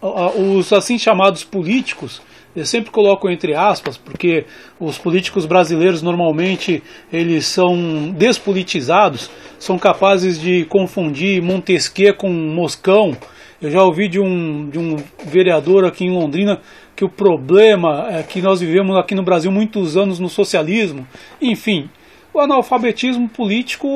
Os 0.00 0.72
assim 0.72 0.98
chamados 0.98 1.42
políticos, 1.42 2.20
eu 2.54 2.64
sempre 2.64 2.90
coloco 2.90 3.28
entre 3.28 3.54
aspas, 3.54 3.96
porque 3.96 4.44
os 4.78 4.98
políticos 4.98 5.46
brasileiros 5.46 6.02
normalmente 6.02 6.82
eles 7.12 7.46
são 7.46 8.10
despolitizados, 8.10 9.30
são 9.58 9.78
capazes 9.78 10.40
de 10.40 10.64
confundir 10.66 11.42
Montesquieu 11.42 12.14
com 12.14 12.30
Moscão. 12.30 13.16
Eu 13.60 13.70
já 13.70 13.82
ouvi 13.82 14.08
de 14.08 14.20
um, 14.20 14.68
de 14.68 14.78
um 14.78 14.96
vereador 15.24 15.84
aqui 15.84 16.04
em 16.04 16.12
Londrina 16.12 16.60
que 16.96 17.04
o 17.04 17.08
problema 17.10 18.08
é 18.10 18.22
que 18.22 18.40
nós 18.40 18.60
vivemos 18.60 18.96
aqui 18.96 19.14
no 19.14 19.22
Brasil 19.22 19.52
muitos 19.52 19.98
anos 19.98 20.18
no 20.18 20.30
socialismo. 20.30 21.06
Enfim, 21.40 21.90
o 22.32 22.40
analfabetismo 22.40 23.28
político 23.28 23.88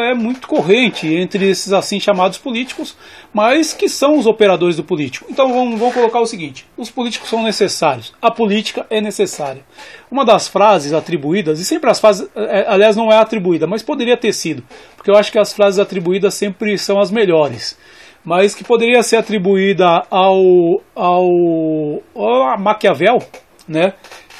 é 0.00 0.14
muito 0.14 0.48
corrente 0.48 1.06
entre 1.06 1.48
esses 1.48 1.72
assim 1.72 2.00
chamados 2.00 2.38
políticos, 2.38 2.96
mas 3.32 3.74
que 3.74 3.88
são 3.88 4.18
os 4.18 4.26
operadores 4.26 4.76
do 4.76 4.84
político. 4.84 5.26
Então 5.30 5.52
vamos, 5.52 5.78
vamos 5.78 5.94
colocar 5.94 6.20
o 6.20 6.26
seguinte: 6.26 6.66
os 6.76 6.90
políticos 6.90 7.28
são 7.28 7.42
necessários, 7.42 8.14
a 8.20 8.30
política 8.30 8.86
é 8.88 9.00
necessária. 9.02 9.62
Uma 10.10 10.24
das 10.24 10.48
frases 10.48 10.94
atribuídas, 10.94 11.60
e 11.60 11.64
sempre 11.64 11.90
as 11.90 12.00
frases, 12.00 12.28
é, 12.34 12.64
aliás, 12.68 12.96
não 12.96 13.12
é 13.12 13.18
atribuída, 13.18 13.66
mas 13.66 13.82
poderia 13.82 14.16
ter 14.16 14.32
sido, 14.32 14.62
porque 14.96 15.10
eu 15.10 15.16
acho 15.16 15.30
que 15.30 15.38
as 15.38 15.52
frases 15.52 15.78
atribuídas 15.78 16.34
sempre 16.34 16.78
são 16.78 16.98
as 16.98 17.10
melhores 17.10 17.76
mas 18.26 18.56
que 18.56 18.64
poderia 18.64 19.04
ser 19.04 19.16
atribuída 19.16 20.02
ao, 20.10 20.82
ao, 20.96 22.02
ao 22.12 22.58
Maquiavel, 22.58 23.22
né? 23.68 23.92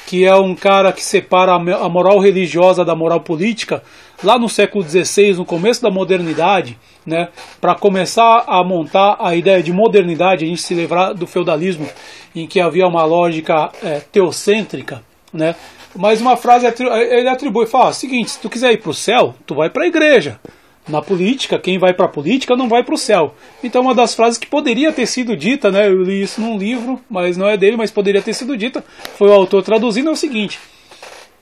que 0.05 0.25
é 0.25 0.35
um 0.35 0.53
cara 0.55 0.91
que 0.91 1.03
separa 1.03 1.53
a 1.53 1.89
moral 1.89 2.19
religiosa 2.19 2.83
da 2.85 2.95
moral 2.95 3.21
política, 3.21 3.83
lá 4.23 4.39
no 4.39 4.47
século 4.47 4.83
XVI, 4.83 5.33
no 5.33 5.45
começo 5.45 5.81
da 5.81 5.89
modernidade, 5.91 6.77
né, 7.05 7.27
para 7.59 7.75
começar 7.75 8.45
a 8.47 8.63
montar 8.63 9.17
a 9.19 9.35
ideia 9.35 9.61
de 9.61 9.73
modernidade, 9.73 10.45
a 10.45 10.47
gente 10.47 10.61
se 10.61 10.73
livrar 10.73 11.13
do 11.13 11.27
feudalismo, 11.27 11.87
em 12.33 12.47
que 12.47 12.61
havia 12.61 12.87
uma 12.87 13.03
lógica 13.03 13.69
é, 13.83 13.99
teocêntrica, 13.99 15.03
né, 15.33 15.55
mas 15.93 16.21
uma 16.21 16.37
frase 16.37 16.65
ele 16.65 17.27
atribui, 17.27 17.67
fala, 17.67 17.91
seguinte, 17.91 18.31
se 18.31 18.39
tu 18.39 18.49
quiser 18.49 18.71
ir 18.71 18.77
para 18.77 18.91
o 18.91 18.93
céu, 18.93 19.35
tu 19.45 19.55
vai 19.55 19.69
para 19.69 19.83
a 19.83 19.87
igreja, 19.87 20.39
Na 20.87 21.01
política, 21.01 21.59
quem 21.59 21.77
vai 21.77 21.93
para 21.93 22.05
a 22.05 22.09
política 22.09 22.55
não 22.55 22.69
vai 22.69 22.81
para 22.81 22.95
o 22.95 22.97
céu. 22.97 23.35
Então, 23.61 23.81
uma 23.81 23.93
das 23.93 24.15
frases 24.15 24.37
que 24.37 24.47
poderia 24.47 24.91
ter 24.93 25.05
sido 25.05 25.35
dita, 25.35 25.69
né, 25.69 25.87
eu 25.87 26.01
li 26.01 26.21
isso 26.21 26.39
num 26.39 26.57
livro, 26.57 27.01
mas 27.09 27.35
não 27.35 27.47
é 27.47 27.57
dele, 27.57 27.75
mas 27.75 27.91
poderia 27.91 28.21
ter 28.21 28.33
sido 28.33 28.55
dita, 28.55 28.83
foi 29.17 29.29
o 29.29 29.33
autor 29.33 29.63
traduzindo, 29.63 30.07
é 30.09 30.11
o 30.13 30.15
seguinte: 30.15 30.59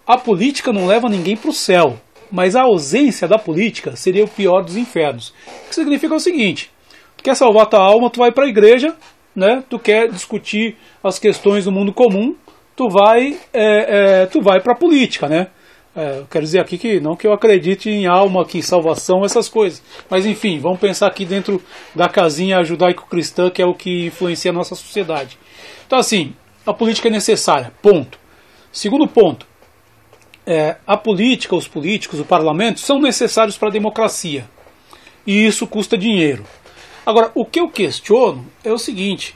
A 0.07 0.17
política 0.17 0.73
não 0.73 0.87
leva 0.87 1.07
ninguém 1.07 1.37
para 1.37 1.49
o 1.49 1.53
céu, 1.53 1.99
mas 2.31 2.55
a 2.55 2.63
ausência 2.63 3.27
da 3.27 3.37
política 3.37 3.95
seria 3.95 4.23
o 4.23 4.27
pior 4.27 4.63
dos 4.63 4.77
infernos. 4.77 5.29
O 5.65 5.69
que 5.69 5.75
significa 5.75 6.15
o 6.15 6.19
seguinte: 6.19 6.71
tu 7.15 7.23
quer 7.23 7.35
salvar 7.35 7.67
tua 7.67 7.79
alma, 7.79 8.09
tu 8.09 8.19
vai 8.19 8.31
para 8.31 8.45
a 8.45 8.49
igreja, 8.49 8.95
né, 9.35 9.63
tu 9.69 9.77
quer 9.77 10.09
discutir 10.09 10.75
as 11.03 11.19
questões 11.19 11.65
do 11.65 11.71
mundo 11.71 11.93
comum, 11.93 12.35
tu 12.75 12.89
vai, 12.89 13.37
é, 13.53 14.23
é, 14.23 14.25
tu 14.25 14.41
vai 14.41 14.59
para 14.59 14.73
a 14.73 14.77
política, 14.77 15.27
né? 15.27 15.47
É, 15.95 16.23
quero 16.29 16.43
dizer 16.43 16.59
aqui 16.59 16.77
que 16.77 16.99
não 16.99 17.15
que 17.15 17.25
eu 17.25 17.31
acredite 17.31 17.89
em 17.89 18.05
alma, 18.05 18.45
que 18.45 18.57
em 18.57 18.61
salvação, 18.61 19.23
essas 19.23 19.47
coisas. 19.47 19.81
Mas 20.09 20.25
enfim, 20.25 20.59
vamos 20.59 20.79
pensar 20.79 21.07
aqui 21.07 21.25
dentro 21.25 21.61
da 21.95 22.09
casinha 22.09 22.63
judaico-cristã, 22.63 23.49
que 23.49 23.61
é 23.61 23.65
o 23.65 23.73
que 23.73 24.07
influencia 24.07 24.51
a 24.51 24.53
nossa 24.53 24.75
sociedade. 24.75 25.37
Então, 25.87 25.97
assim, 25.97 26.33
a 26.65 26.73
política 26.73 27.07
é 27.07 27.11
necessária, 27.11 27.71
ponto. 27.81 28.19
Segundo 28.73 29.07
ponto, 29.07 29.47
é, 30.45 30.75
a 30.85 30.97
política, 30.97 31.55
os 31.55 31.67
políticos, 31.67 32.19
o 32.19 32.25
parlamento 32.25 32.81
são 32.81 32.99
necessários 32.99 33.57
para 33.57 33.69
a 33.69 33.71
democracia. 33.71 34.45
E 35.25 35.45
isso 35.45 35.65
custa 35.65 35.97
dinheiro. 35.97 36.43
Agora, 37.05 37.31
o 37.33 37.45
que 37.45 37.59
eu 37.59 37.69
questiono 37.69 38.45
é 38.65 38.71
o 38.71 38.77
seguinte: 38.77 39.33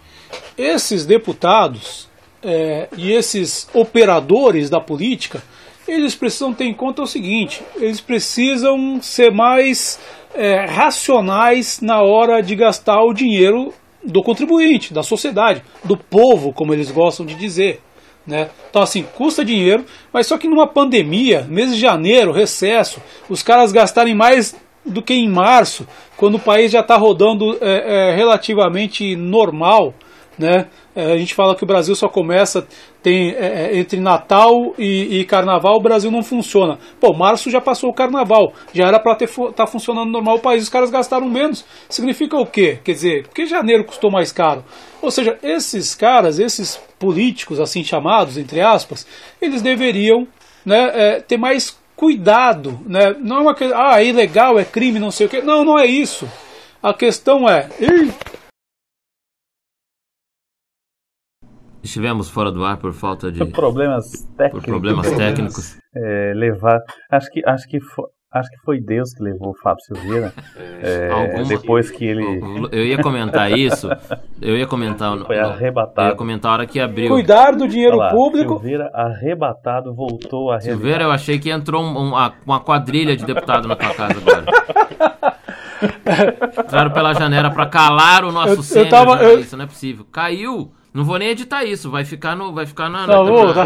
esses 0.58 1.06
deputados 1.06 2.10
é, 2.44 2.90
e 2.98 3.12
esses 3.14 3.70
operadores 3.74 4.70
da 4.70 4.82
política 4.82 5.42
eles 5.90 6.16
precisam 6.16 6.54
ter 6.54 6.66
em 6.66 6.74
conta 6.74 7.02
o 7.02 7.08
seguinte: 7.08 7.62
eles 7.78 8.00
precisam 8.00 9.02
ser 9.02 9.32
mais 9.32 10.00
é, 10.34 10.66
racionais 10.66 11.82
na 11.82 12.02
hora 12.02 12.42
de 12.42 12.56
gastar 12.56 13.02
o 13.04 13.14
dinheiro 13.14 13.74
do 14.04 14.24
contribuinte, 14.24 14.94
da 14.94 15.04
sociedade, 15.04 15.62
do 15.84 15.98
povo, 15.98 16.54
como 16.54 16.74
eles 16.74 16.92
gostam 16.92 17.26
de 17.26 17.36
dizer. 17.36 17.82
Né? 18.26 18.50
Então, 18.70 18.82
assim, 18.82 19.04
custa 19.16 19.44
dinheiro, 19.44 19.86
mas 20.14 20.28
só 20.28 20.38
que 20.38 20.48
numa 20.48 20.68
pandemia, 20.68 21.46
mês 21.50 21.74
de 21.74 21.80
janeiro, 21.80 22.32
recesso, 22.32 23.02
os 23.28 23.42
caras 23.42 23.72
gastarem 23.72 24.14
mais 24.14 24.56
do 24.86 25.02
que 25.02 25.14
em 25.14 25.28
março, 25.28 25.88
quando 26.16 26.36
o 26.36 26.40
país 26.40 26.72
já 26.72 26.82
está 26.82 26.96
rodando 26.96 27.58
é, 27.62 28.12
é, 28.12 28.16
relativamente 28.16 29.16
normal, 29.16 29.94
né? 30.40 30.68
É, 30.96 31.12
a 31.12 31.18
gente 31.18 31.36
fala 31.36 31.54
que 31.56 31.64
o 31.64 31.68
Brasil 31.68 31.94
só 31.96 32.08
começa 32.08 32.66
tem 33.04 33.32
é, 33.32 33.72
é, 33.72 33.78
entre 33.78 34.00
Natal 34.00 34.74
e, 34.78 35.20
e, 35.20 35.26
Carnaval 35.26 35.76
o 35.76 35.82
Brasil 35.82 36.10
não 36.10 36.24
funciona. 36.24 36.80
Pô, 37.00 37.14
março 37.14 37.52
já 37.52 37.62
passou 37.62 37.90
o 37.90 37.94
Carnaval, 37.94 38.54
já 38.74 38.88
era 38.88 39.00
para 39.00 39.14
estar 39.14 39.52
tá 39.52 39.68
funcionando 39.68 40.10
normal 40.10 40.38
o 40.38 40.40
país, 40.40 40.64
os 40.64 40.70
caras 40.70 40.90
gastaram 40.90 41.30
menos. 41.30 41.66
Significa 41.90 42.38
o 42.38 42.46
quê? 42.46 42.80
Quer 42.84 42.94
dizer, 42.94 43.24
porque 43.28 43.46
janeiro 43.46 43.84
custou 43.84 44.10
mais 44.10 44.32
caro. 44.32 44.64
Ou 45.02 45.12
seja, 45.12 45.38
esses 45.44 45.94
caras, 45.94 46.40
esses 46.40 46.78
políticos 46.98 47.60
assim 47.60 47.84
chamados, 47.84 48.38
entre 48.38 48.62
aspas, 48.62 49.06
eles 49.42 49.62
deveriam 49.62 50.28
né, 50.66 50.92
é, 50.94 51.20
ter 51.20 51.38
mais 51.38 51.78
cuidado, 51.96 52.80
né? 52.86 53.14
Não 53.20 53.38
é 53.38 53.40
uma 53.42 53.56
que 53.56 53.66
ah, 53.74 54.02
é 54.02 54.06
ilegal, 54.06 54.58
é 54.58 54.64
crime, 54.64 55.00
não 55.00 55.12
sei 55.12 55.28
o 55.28 55.30
quê. 55.30 55.42
Não, 55.42 55.66
não 55.66 55.78
é 55.78 55.86
isso. 55.86 56.30
A 56.82 56.94
questão 56.94 57.48
é, 57.50 57.68
Estivemos 61.82 62.30
fora 62.30 62.52
do 62.52 62.64
ar 62.66 62.78
por 62.78 62.94
falta 62.94 63.32
de 63.32 63.44
problemas 63.46 64.12
técnicos. 64.38 64.52
Por 64.52 64.64
problemas 64.64 65.12
técnicos. 65.16 65.78
É, 65.96 66.34
levar, 66.36 66.82
acho 67.10 67.32
que 67.32 67.42
acho 67.46 67.68
que 67.68 67.80
foi, 67.80 68.06
acho 68.34 68.50
que 68.50 68.58
foi 68.64 68.82
Deus 68.82 69.14
que 69.14 69.24
levou 69.24 69.52
o 69.52 69.58
Fábio 69.62 69.82
Silveira. 69.84 70.34
É, 70.82 71.10
Alguma... 71.12 71.44
Depois 71.44 71.92
que 71.92 72.06
ele. 72.06 72.24
Eu 72.72 72.86
ia 72.86 73.02
comentar 73.02 73.52
isso. 73.58 73.90
Eu 74.42 74.58
ia 74.58 74.66
comentar. 74.66 75.18
Foi 75.26 75.38
arrebatado. 75.38 76.08
Eu 76.08 76.12
ia 76.12 76.18
comentar 76.18 76.52
a 76.52 76.54
hora 76.54 76.66
que 76.66 76.80
abriu. 76.80 77.10
Cuidar 77.10 77.52
do 77.52 77.68
dinheiro 77.68 77.98
lá, 77.98 78.10
público. 78.12 78.54
Silveira 78.54 78.90
arrebatado 78.94 79.94
voltou 79.94 80.52
a. 80.52 80.60
Silveira, 80.62 81.04
eu 81.04 81.12
achei 81.12 81.38
que 81.38 81.50
entrou 81.50 81.84
um, 81.84 82.10
uma, 82.10 82.34
uma 82.46 82.60
quadrilha 82.62 83.16
de 83.16 83.26
deputado 83.26 83.68
na 83.68 83.76
tua 83.76 83.94
casa 83.94 84.16
agora. 84.20 84.46
Entraram 86.64 86.92
pela 86.92 87.14
janela 87.14 87.52
para 87.52 87.66
calar 87.66 88.24
o 88.24 88.32
nosso 88.32 88.78
eu, 88.78 88.84
eu 88.84 88.90
tava, 88.90 89.22
eu... 89.24 89.40
Isso 89.40 89.58
não 89.58 89.66
é 89.66 89.68
possível. 89.68 90.06
Caiu. 90.10 90.72
Não 90.92 91.04
vou 91.04 91.20
nem 91.20 91.30
editar 91.30 91.64
isso, 91.64 91.90
vai 91.92 92.04
ficar 92.04 92.36
no, 92.36 92.52
vai 92.52 92.66
ficar 92.66 92.90
na, 92.90 93.06
não, 93.06 93.24
na, 93.24 93.32
vou, 93.32 93.54
tá 93.54 93.66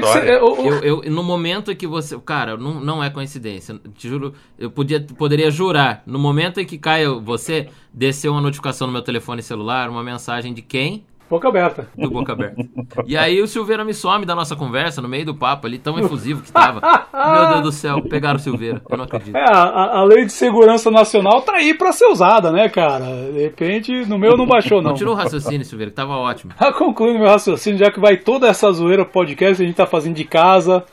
que 0.00 0.06
ser, 0.06 0.28
eu, 0.28 0.56
eu, 0.64 1.02
eu, 1.02 1.10
no 1.10 1.22
momento 1.22 1.72
em 1.72 1.76
que 1.76 1.86
você, 1.86 2.16
cara, 2.20 2.56
não, 2.56 2.80
não 2.80 3.02
é 3.02 3.10
coincidência, 3.10 3.80
te 3.96 4.08
juro, 4.08 4.32
eu 4.56 4.70
podia, 4.70 5.00
poderia 5.00 5.50
jurar, 5.50 6.02
no 6.06 6.20
momento 6.20 6.60
em 6.60 6.64
que 6.64 6.78
cai 6.78 7.06
você, 7.06 7.68
desceu 7.92 8.32
uma 8.32 8.40
notificação 8.40 8.86
no 8.86 8.92
meu 8.92 9.02
telefone 9.02 9.42
celular, 9.42 9.90
uma 9.90 10.04
mensagem 10.04 10.54
de 10.54 10.62
quem? 10.62 11.04
Boca 11.32 11.48
aberta. 11.48 11.88
Do 11.96 12.10
boca 12.10 12.34
aberta. 12.34 12.62
E 13.06 13.16
aí 13.16 13.40
o 13.40 13.46
Silveira 13.46 13.82
me 13.86 13.94
some 13.94 14.26
da 14.26 14.34
nossa 14.34 14.54
conversa, 14.54 15.00
no 15.00 15.08
meio 15.08 15.24
do 15.24 15.34
papo 15.34 15.66
ali, 15.66 15.78
tão 15.78 15.98
efusivo 15.98 16.42
que 16.42 16.52
tava. 16.52 16.82
Meu 17.10 17.48
Deus 17.48 17.62
do 17.62 17.72
céu, 17.72 18.02
pegaram 18.02 18.36
o 18.36 18.38
Silveira. 18.38 18.82
Eu 18.86 18.98
não 18.98 19.04
acredito. 19.04 19.34
É, 19.34 19.42
a, 19.42 20.00
a, 20.00 20.04
lei 20.04 20.26
de 20.26 20.32
segurança 20.32 20.90
nacional 20.90 21.40
tá 21.40 21.54
aí 21.54 21.72
pra 21.72 21.90
ser 21.90 22.04
usada, 22.04 22.52
né, 22.52 22.68
cara? 22.68 23.06
De 23.32 23.44
repente, 23.44 24.04
no 24.04 24.18
meu 24.18 24.36
não 24.36 24.46
baixou, 24.46 24.82
não. 24.82 24.90
Continua 24.90 25.14
o 25.14 25.16
raciocínio, 25.16 25.64
Silveira, 25.64 25.90
que 25.90 25.96
tava 25.96 26.18
ótimo. 26.18 26.52
Ah, 26.58 26.70
concluindo 26.76 27.18
meu 27.18 27.28
raciocínio, 27.28 27.78
já 27.78 27.90
que 27.90 27.98
vai 27.98 28.18
toda 28.18 28.46
essa 28.46 28.70
zoeira 28.70 29.02
podcast, 29.02 29.62
a 29.62 29.64
gente 29.64 29.74
tá 29.74 29.86
fazendo 29.86 30.16
de 30.16 30.24
casa. 30.24 30.84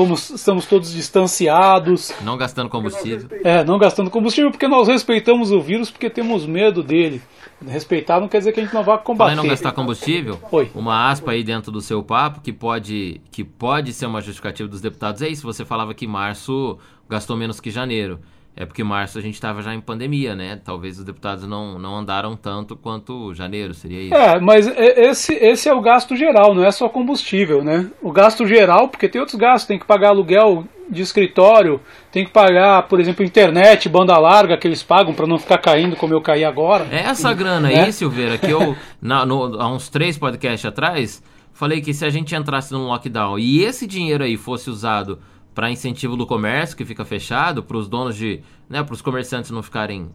Estamos, 0.00 0.30
estamos 0.30 0.66
todos 0.66 0.92
distanciados. 0.92 2.10
Não 2.22 2.38
gastando 2.38 2.70
combustível. 2.70 3.28
É, 3.44 3.62
não 3.62 3.78
gastando 3.78 4.08
combustível 4.08 4.50
porque 4.50 4.66
nós 4.66 4.88
respeitamos 4.88 5.50
o 5.50 5.60
vírus, 5.60 5.90
porque 5.90 6.08
temos 6.08 6.46
medo 6.46 6.82
dele. 6.82 7.20
Respeitar 7.66 8.18
não 8.18 8.26
quer 8.26 8.38
dizer 8.38 8.52
que 8.52 8.60
a 8.60 8.62
gente 8.62 8.72
não 8.72 8.82
vá 8.82 8.96
combater. 8.96 9.32
Falar 9.32 9.42
não 9.42 9.50
gastar 9.50 9.72
combustível, 9.72 10.40
Oi. 10.50 10.70
uma 10.74 11.10
aspa 11.10 11.32
aí 11.32 11.44
dentro 11.44 11.70
do 11.70 11.82
seu 11.82 12.02
papo 12.02 12.40
que 12.40 12.50
pode, 12.50 13.20
que 13.30 13.44
pode 13.44 13.92
ser 13.92 14.06
uma 14.06 14.22
justificativa 14.22 14.66
dos 14.66 14.80
deputados 14.80 15.20
é 15.20 15.28
isso. 15.28 15.42
Você 15.42 15.66
falava 15.66 15.92
que 15.92 16.06
março 16.06 16.78
gastou 17.06 17.36
menos 17.36 17.60
que 17.60 17.70
janeiro. 17.70 18.20
É 18.56 18.66
porque 18.66 18.84
março 18.84 19.18
a 19.18 19.22
gente 19.22 19.34
estava 19.34 19.62
já 19.62 19.74
em 19.74 19.80
pandemia, 19.80 20.34
né? 20.34 20.60
Talvez 20.62 20.98
os 20.98 21.04
deputados 21.04 21.46
não, 21.46 21.78
não 21.78 21.96
andaram 21.96 22.36
tanto 22.36 22.76
quanto 22.76 23.32
janeiro, 23.32 23.72
seria 23.72 24.02
isso? 24.02 24.14
É, 24.14 24.38
mas 24.38 24.66
esse, 24.66 25.32
esse 25.34 25.68
é 25.68 25.72
o 25.72 25.80
gasto 25.80 26.14
geral, 26.16 26.54
não 26.54 26.64
é 26.64 26.70
só 26.70 26.88
combustível, 26.88 27.64
né? 27.64 27.88
O 28.02 28.12
gasto 28.12 28.46
geral, 28.46 28.88
porque 28.88 29.08
tem 29.08 29.20
outros 29.20 29.38
gastos, 29.38 29.66
tem 29.66 29.78
que 29.78 29.86
pagar 29.86 30.08
aluguel 30.08 30.66
de 30.90 31.00
escritório, 31.02 31.80
tem 32.10 32.24
que 32.24 32.32
pagar, 32.32 32.82
por 32.82 33.00
exemplo, 33.00 33.24
internet, 33.24 33.88
banda 33.88 34.18
larga 34.18 34.56
que 34.58 34.66
eles 34.66 34.82
pagam 34.82 35.14
para 35.14 35.26
não 35.26 35.38
ficar 35.38 35.58
caindo 35.58 35.94
como 35.94 36.12
eu 36.12 36.20
caí 36.20 36.44
agora. 36.44 36.86
É 36.90 37.02
essa 37.02 37.32
grana 37.32 37.68
né? 37.68 37.84
aí, 37.84 37.92
Silveira, 37.92 38.36
que 38.36 38.50
eu, 38.50 38.76
na, 39.00 39.24
no, 39.24 39.60
há 39.60 39.72
uns 39.72 39.88
três 39.88 40.18
podcasts 40.18 40.66
atrás, 40.66 41.22
falei 41.52 41.80
que 41.80 41.94
se 41.94 42.04
a 42.04 42.10
gente 42.10 42.34
entrasse 42.34 42.72
num 42.72 42.88
lockdown 42.88 43.38
e 43.38 43.62
esse 43.62 43.86
dinheiro 43.86 44.24
aí 44.24 44.36
fosse 44.36 44.68
usado 44.68 45.20
para 45.54 45.70
incentivo 45.70 46.16
do 46.16 46.26
comércio 46.26 46.76
que 46.76 46.84
fica 46.84 47.04
fechado, 47.04 47.62
para 47.62 47.76
os 47.76 47.88
donos 47.88 48.16
de, 48.16 48.40
né, 48.68 48.82
para 48.82 48.94
os 48.94 49.02
comerciantes 49.02 49.50
não 49.50 49.62
ficarem 49.62 50.10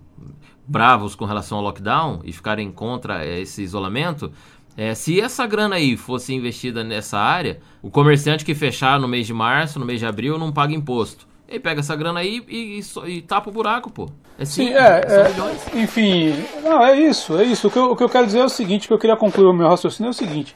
bravos 0.68 1.16
com 1.16 1.26
relação 1.26 1.58
ao 1.58 1.64
lockdown 1.64 2.22
e 2.24 2.32
ficarem 2.32 2.72
contra 2.72 3.24
é, 3.24 3.40
esse 3.42 3.62
isolamento, 3.62 4.32
é, 4.78 4.94
se 4.94 5.22
essa 5.22 5.46
grana 5.46 5.76
aí 5.76 5.96
fosse 5.96 6.34
investida 6.34 6.84
nessa 6.84 7.18
área, 7.18 7.60
o 7.82 7.90
comerciante 7.90 8.44
que 8.44 8.54
fechar 8.54 9.00
no 9.00 9.08
mês 9.08 9.26
de 9.26 9.34
março, 9.34 9.80
no 9.80 9.86
mês 9.86 10.00
de 10.00 10.06
abril, 10.06 10.38
não 10.38 10.52
paga 10.52 10.74
imposto. 10.74 11.28
Ele 11.48 11.60
pega 11.60 11.80
essa 11.80 11.96
grana 11.96 12.20
aí 12.20 12.44
e, 12.48 12.80
e, 12.80 13.10
e 13.10 13.22
tapa 13.22 13.50
o 13.50 13.54
buraco, 13.54 13.90
pô. 13.90 14.10
É 14.38 14.44
Sim, 14.44 14.70
é, 14.74 15.02
é 15.08 15.82
enfim, 15.82 16.34
não, 16.62 16.84
é 16.84 17.00
isso, 17.00 17.38
é 17.38 17.46
isso. 17.46 17.68
O 17.68 17.72
que, 17.72 17.78
eu, 17.78 17.92
o 17.92 17.96
que 17.96 18.04
eu 18.04 18.10
quero 18.10 18.26
dizer 18.26 18.40
é 18.40 18.46
o 18.46 18.50
seguinte, 18.50 18.88
que 18.88 18.94
eu 18.94 18.98
queria 18.98 19.16
concluir 19.16 19.48
o 19.48 19.54
meu 19.54 19.68
raciocínio 19.68 20.10
é 20.10 20.12
o 20.12 20.14
seguinte. 20.14 20.56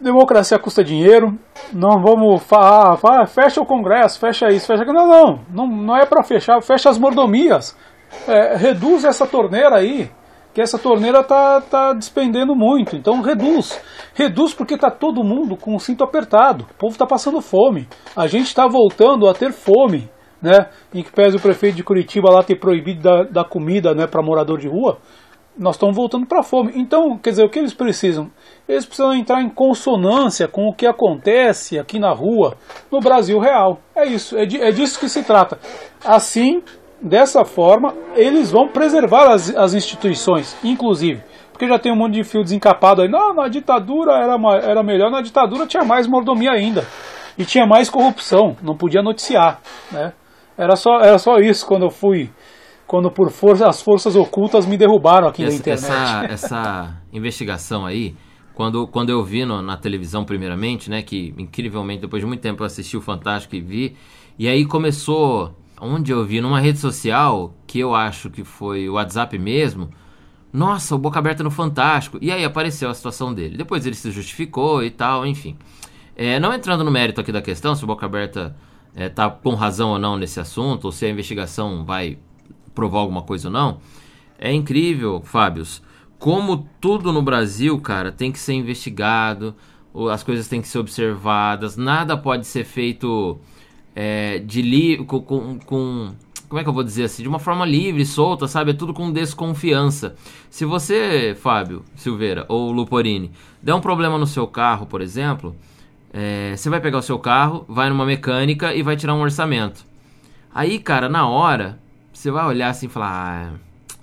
Democracia 0.00 0.58
custa 0.58 0.82
dinheiro, 0.82 1.38
não 1.72 2.02
vamos 2.02 2.42
falar, 2.42 2.98
ah, 3.02 3.26
fecha 3.26 3.60
o 3.60 3.66
Congresso, 3.66 4.18
fecha 4.18 4.48
isso, 4.48 4.66
fecha 4.66 4.82
aquilo. 4.82 4.98
Não, 4.98 5.06
não, 5.06 5.40
não, 5.50 5.66
não 5.66 5.96
é 5.96 6.04
para 6.04 6.24
fechar, 6.24 6.60
fecha 6.60 6.90
as 6.90 6.98
mordomias. 6.98 7.76
É, 8.26 8.56
reduz 8.56 9.04
essa 9.04 9.26
torneira 9.26 9.76
aí, 9.76 10.10
que 10.52 10.60
essa 10.60 10.78
torneira 10.78 11.22
tá, 11.22 11.60
tá 11.60 11.92
despendendo 11.92 12.54
muito. 12.54 12.96
Então 12.96 13.20
reduz. 13.20 13.80
Reduz 14.14 14.52
porque 14.52 14.76
tá 14.76 14.90
todo 14.90 15.24
mundo 15.24 15.56
com 15.56 15.74
o 15.74 15.80
cinto 15.80 16.04
apertado. 16.04 16.64
O 16.70 16.74
povo 16.74 16.96
tá 16.98 17.06
passando 17.06 17.40
fome. 17.40 17.88
A 18.16 18.26
gente 18.26 18.46
está 18.46 18.66
voltando 18.66 19.28
a 19.28 19.34
ter 19.34 19.52
fome. 19.52 20.08
Né? 20.40 20.68
Em 20.92 21.02
que 21.02 21.10
pese 21.10 21.38
o 21.38 21.40
prefeito 21.40 21.76
de 21.76 21.82
Curitiba 21.82 22.30
lá 22.30 22.42
ter 22.42 22.56
proibido 22.56 23.02
da, 23.02 23.22
da 23.22 23.44
comida 23.44 23.94
né, 23.94 24.06
para 24.06 24.22
morador 24.22 24.58
de 24.58 24.68
rua, 24.68 24.98
nós 25.56 25.76
estamos 25.76 25.94
voltando 25.94 26.26
para 26.26 26.40
a 26.40 26.42
fome. 26.42 26.72
Então, 26.74 27.16
quer 27.16 27.30
dizer, 27.30 27.44
o 27.44 27.48
que 27.48 27.58
eles 27.58 27.72
precisam? 27.72 28.30
Eles 28.68 28.84
precisam 28.84 29.14
entrar 29.14 29.40
em 29.40 29.48
consonância 29.48 30.48
com 30.48 30.68
o 30.68 30.74
que 30.74 30.86
acontece 30.86 31.78
aqui 31.78 31.98
na 31.98 32.12
rua, 32.12 32.56
no 32.90 33.00
Brasil 33.00 33.38
real. 33.38 33.78
É 33.94 34.04
isso, 34.06 34.36
é, 34.36 34.44
de, 34.44 34.60
é 34.60 34.70
disso 34.70 34.98
que 34.98 35.08
se 35.08 35.22
trata. 35.22 35.58
Assim, 36.04 36.62
dessa 37.00 37.44
forma, 37.44 37.94
eles 38.14 38.50
vão 38.50 38.68
preservar 38.68 39.30
as, 39.30 39.54
as 39.54 39.74
instituições, 39.74 40.56
inclusive. 40.64 41.22
Porque 41.52 41.68
já 41.68 41.78
tem 41.78 41.92
um 41.92 41.96
monte 41.96 42.14
de 42.14 42.24
fio 42.24 42.42
desencapado 42.42 43.02
aí. 43.02 43.08
Não, 43.08 43.32
na 43.32 43.46
ditadura 43.46 44.12
era, 44.14 44.36
era 44.60 44.82
melhor, 44.82 45.10
na 45.10 45.20
ditadura 45.20 45.66
tinha 45.66 45.84
mais 45.84 46.06
mordomia 46.06 46.50
ainda. 46.50 46.84
E 47.38 47.44
tinha 47.44 47.66
mais 47.66 47.88
corrupção, 47.88 48.56
não 48.62 48.76
podia 48.76 49.02
noticiar. 49.02 49.60
Né? 49.90 50.12
Era 50.56 50.74
só, 50.76 51.00
era 51.00 51.18
só 51.18 51.36
isso 51.36 51.66
quando 51.66 51.84
eu 51.84 51.90
fui. 51.90 52.30
Quando 52.86 53.10
por 53.10 53.30
força 53.30 53.66
as 53.68 53.80
forças 53.80 54.14
ocultas 54.14 54.66
me 54.66 54.76
derrubaram 54.76 55.28
aqui 55.28 55.42
essa, 55.42 55.52
na 55.52 55.58
internet. 55.58 55.84
Essa, 55.84 56.24
essa 56.32 57.02
investigação 57.12 57.86
aí, 57.86 58.14
quando, 58.54 58.86
quando 58.86 59.10
eu 59.10 59.22
vi 59.24 59.44
no, 59.44 59.60
na 59.60 59.76
televisão 59.76 60.24
primeiramente, 60.24 60.88
né, 60.88 61.02
que 61.02 61.34
incrivelmente 61.38 62.02
depois 62.02 62.22
de 62.22 62.26
muito 62.26 62.40
tempo 62.40 62.62
eu 62.62 62.66
assisti 62.66 62.96
o 62.96 63.00
Fantástico 63.00 63.56
e 63.56 63.60
vi, 63.60 63.96
e 64.38 64.48
aí 64.48 64.64
começou, 64.64 65.54
onde 65.80 66.12
eu 66.12 66.24
vi, 66.24 66.40
numa 66.40 66.60
rede 66.60 66.78
social, 66.78 67.54
que 67.66 67.78
eu 67.78 67.94
acho 67.94 68.30
que 68.30 68.44
foi 68.44 68.88
o 68.88 68.94
WhatsApp 68.94 69.38
mesmo, 69.38 69.90
nossa, 70.52 70.94
o 70.94 70.98
Boca 70.98 71.18
Aberta 71.18 71.42
no 71.42 71.50
Fantástico, 71.50 72.16
e 72.20 72.30
aí 72.30 72.44
apareceu 72.44 72.88
a 72.88 72.94
situação 72.94 73.34
dele. 73.34 73.56
Depois 73.56 73.84
ele 73.84 73.96
se 73.96 74.08
justificou 74.12 74.84
e 74.84 74.90
tal, 74.90 75.26
enfim. 75.26 75.56
É, 76.14 76.38
não 76.38 76.54
entrando 76.54 76.84
no 76.84 76.92
mérito 76.92 77.20
aqui 77.20 77.32
da 77.32 77.42
questão, 77.42 77.74
se 77.74 77.82
o 77.82 77.88
Boca 77.88 78.06
Aberta 78.06 78.54
é, 78.94 79.08
tá 79.08 79.28
com 79.28 79.54
razão 79.54 79.90
ou 79.90 79.98
não 79.98 80.16
nesse 80.16 80.38
assunto, 80.38 80.84
ou 80.84 80.92
se 80.92 81.04
a 81.04 81.10
investigação 81.10 81.84
vai 81.84 82.18
provar 82.74 83.00
alguma 83.00 83.22
coisa 83.22 83.48
ou 83.48 83.52
não, 83.52 83.78
é 84.38 84.52
incrível, 84.52 85.22
Fábios, 85.24 85.82
como 86.18 86.68
tudo 86.80 87.12
no 87.12 87.22
Brasil, 87.22 87.78
cara, 87.80 88.10
tem 88.10 88.32
que 88.32 88.38
ser 88.38 88.54
investigado, 88.54 89.54
as 90.10 90.22
coisas 90.22 90.48
têm 90.48 90.60
que 90.60 90.68
ser 90.68 90.78
observadas, 90.78 91.76
nada 91.76 92.16
pode 92.16 92.46
ser 92.46 92.64
feito 92.64 93.38
é, 93.94 94.38
de 94.38 94.60
li 94.60 95.04
com, 95.04 95.20
com, 95.20 95.58
com, 95.58 96.14
Como 96.48 96.60
é 96.60 96.62
que 96.62 96.68
eu 96.68 96.72
vou 96.72 96.82
dizer 96.82 97.04
assim? 97.04 97.22
De 97.22 97.28
uma 97.28 97.38
forma 97.38 97.64
livre, 97.64 98.04
solta, 98.04 98.48
sabe? 98.48 98.72
É 98.72 98.74
tudo 98.74 98.92
com 98.92 99.12
desconfiança. 99.12 100.16
Se 100.50 100.64
você, 100.64 101.36
Fábio 101.40 101.84
Silveira 101.94 102.44
ou 102.48 102.72
Luporini, 102.72 103.30
der 103.62 103.74
um 103.74 103.80
problema 103.80 104.18
no 104.18 104.26
seu 104.26 104.46
carro, 104.46 104.86
por 104.86 105.00
exemplo, 105.00 105.54
é, 106.12 106.54
você 106.56 106.68
vai 106.68 106.80
pegar 106.80 106.98
o 106.98 107.02
seu 107.02 107.18
carro, 107.18 107.64
vai 107.68 107.88
numa 107.88 108.06
mecânica 108.06 108.74
e 108.74 108.82
vai 108.82 108.96
tirar 108.96 109.14
um 109.14 109.20
orçamento. 109.20 109.84
Aí, 110.52 110.78
cara, 110.78 111.08
na 111.08 111.28
hora, 111.28 111.78
você 112.24 112.30
vai 112.30 112.46
olhar 112.46 112.70
assim 112.70 112.86
e 112.86 112.88
falar: 112.88 113.52
ah, 113.52 113.96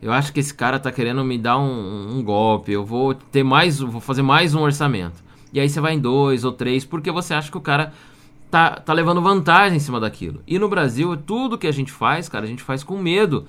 eu 0.00 0.12
acho 0.12 0.30
que 0.32 0.40
esse 0.40 0.52
cara 0.52 0.78
tá 0.78 0.92
querendo 0.92 1.24
me 1.24 1.38
dar 1.38 1.58
um, 1.58 2.18
um, 2.18 2.22
golpe, 2.22 2.70
eu 2.70 2.84
vou 2.84 3.14
ter 3.14 3.42
mais, 3.42 3.80
vou 3.80 4.00
fazer 4.00 4.20
mais 4.20 4.54
um 4.54 4.60
orçamento. 4.60 5.24
E 5.52 5.58
aí 5.58 5.68
você 5.68 5.80
vai 5.80 5.94
em 5.94 5.98
dois 5.98 6.44
ou 6.44 6.52
três, 6.52 6.84
porque 6.84 7.10
você 7.10 7.32
acha 7.32 7.50
que 7.50 7.56
o 7.56 7.62
cara 7.62 7.92
tá, 8.50 8.72
tá 8.72 8.92
levando 8.92 9.22
vantagem 9.22 9.76
em 9.76 9.80
cima 9.80 9.98
daquilo. 9.98 10.42
E 10.46 10.58
no 10.58 10.68
Brasil, 10.68 11.16
tudo 11.16 11.56
que 11.56 11.66
a 11.66 11.72
gente 11.72 11.90
faz, 11.90 12.28
cara, 12.28 12.44
a 12.44 12.48
gente 12.48 12.62
faz 12.62 12.84
com 12.84 12.98
medo. 12.98 13.46